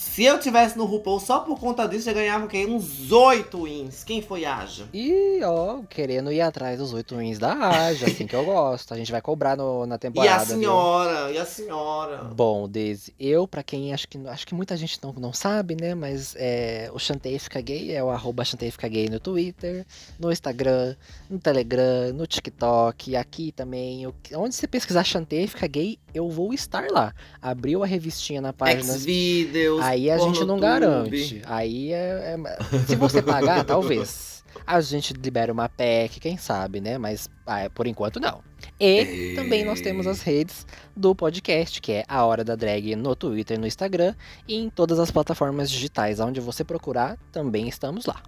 Se 0.00 0.22
eu 0.24 0.38
tivesse 0.38 0.78
no 0.78 0.84
RuPaul 0.84 1.18
só 1.18 1.40
por 1.40 1.58
conta 1.58 1.84
disso, 1.88 2.08
eu 2.08 2.14
ganhava 2.14 2.44
o 2.44 2.48
quê? 2.48 2.64
Uns 2.66 3.10
oito 3.10 3.64
wins. 3.64 4.04
Quem 4.04 4.22
foi 4.22 4.44
Aja? 4.44 4.84
E, 4.94 5.40
ó, 5.42 5.80
querendo 5.90 6.30
ir 6.32 6.40
atrás 6.40 6.78
dos 6.78 6.92
oito 6.92 7.16
wins 7.16 7.36
da 7.38 7.52
Aja, 7.52 8.06
assim 8.06 8.24
que 8.24 8.34
eu 8.36 8.44
gosto. 8.44 8.94
A 8.94 8.96
gente 8.96 9.10
vai 9.10 9.20
cobrar 9.20 9.56
no- 9.56 9.86
na 9.86 9.94
E 9.96 9.98
temporada. 9.98 10.42
a 10.42 10.44
viu? 10.44 10.56
senhora, 10.56 11.32
e 11.32 11.38
a 11.38 11.44
senhora. 11.44 12.18
Bom, 12.32 12.68
Daisy, 12.68 13.12
eu, 13.18 13.48
pra 13.48 13.64
quem 13.64 13.92
acho 13.92 14.06
que 14.08 14.16
acho 14.28 14.46
que 14.46 14.54
muita 14.54 14.76
gente 14.76 15.00
não, 15.02 15.12
não 15.14 15.32
sabe, 15.32 15.76
né? 15.80 15.96
Mas 15.96 16.32
é, 16.38 16.88
o 16.94 16.98
Chantei 17.00 17.36
Fica 17.40 17.60
Gay 17.60 17.92
é 17.92 18.02
o 18.02 18.08
arroba 18.08 18.44
Chantei 18.44 18.70
Fica 18.70 18.86
Gay 18.86 19.08
no 19.08 19.18
Twitter, 19.18 19.84
no 20.18 20.30
Instagram, 20.30 20.94
no 21.28 21.40
Telegram, 21.40 22.12
no 22.14 22.24
TikTok, 22.24 23.16
aqui 23.16 23.50
também. 23.50 24.04
Eu- 24.04 24.14
onde 24.36 24.54
você 24.54 24.68
pesquisar 24.68 25.02
Chantei 25.02 25.48
Fica 25.48 25.66
Gay, 25.66 25.98
eu 26.14 26.28
vou 26.28 26.54
estar 26.54 26.86
lá. 26.88 27.12
Abriu 27.42 27.82
a 27.82 27.86
revistinha 27.86 28.40
na 28.40 28.52
página. 28.52 28.94
Xvideos, 28.96 29.87
Aí 29.88 30.10
a 30.10 30.18
gente 30.18 30.44
não 30.44 30.58
garante. 30.58 31.42
Aí 31.46 31.92
é, 31.92 32.36
é- 32.36 32.78
Se 32.86 32.96
você 32.96 33.22
pagar, 33.22 33.64
talvez. 33.66 34.38
A 34.66 34.80
gente 34.80 35.14
libera 35.14 35.52
uma 35.52 35.68
PEC, 35.68 36.20
quem 36.20 36.36
sabe, 36.36 36.80
né? 36.80 36.98
Mas 36.98 37.28
ah, 37.46 37.70
por 37.74 37.86
enquanto 37.86 38.20
não. 38.20 38.42
E 38.78 39.32
também 39.34 39.64
nós 39.64 39.80
temos 39.80 40.06
as 40.06 40.20
redes 40.20 40.66
do 40.96 41.14
podcast, 41.14 41.80
que 41.80 41.92
é 41.92 42.04
a 42.08 42.24
Hora 42.24 42.44
da 42.44 42.54
Drag 42.54 42.94
no 42.96 43.14
Twitter 43.16 43.56
e 43.56 43.60
no 43.60 43.66
Instagram. 43.66 44.14
E 44.46 44.56
em 44.56 44.68
todas 44.68 44.98
as 44.98 45.10
plataformas 45.10 45.70
digitais. 45.70 46.20
Onde 46.20 46.40
você 46.40 46.64
procurar, 46.64 47.16
também 47.32 47.68
estamos 47.68 48.04
lá. 48.04 48.22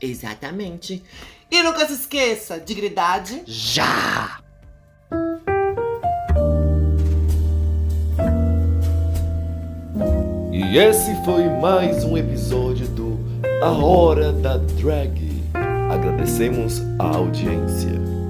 Exatamente. 0.00 1.02
E 1.50 1.62
nunca 1.62 1.86
se 1.86 1.94
esqueça, 1.94 2.58
dignidade. 2.58 3.42
Já! 3.46 4.41
E 10.70 10.78
esse 10.78 11.14
foi 11.24 11.48
mais 11.60 12.04
um 12.04 12.16
episódio 12.16 12.86
do 12.86 13.18
A 13.60 13.70
Hora 13.70 14.32
da 14.32 14.56
Drag. 14.56 15.42
Agradecemos 15.90 16.80
a 16.98 17.16
audiência. 17.16 18.21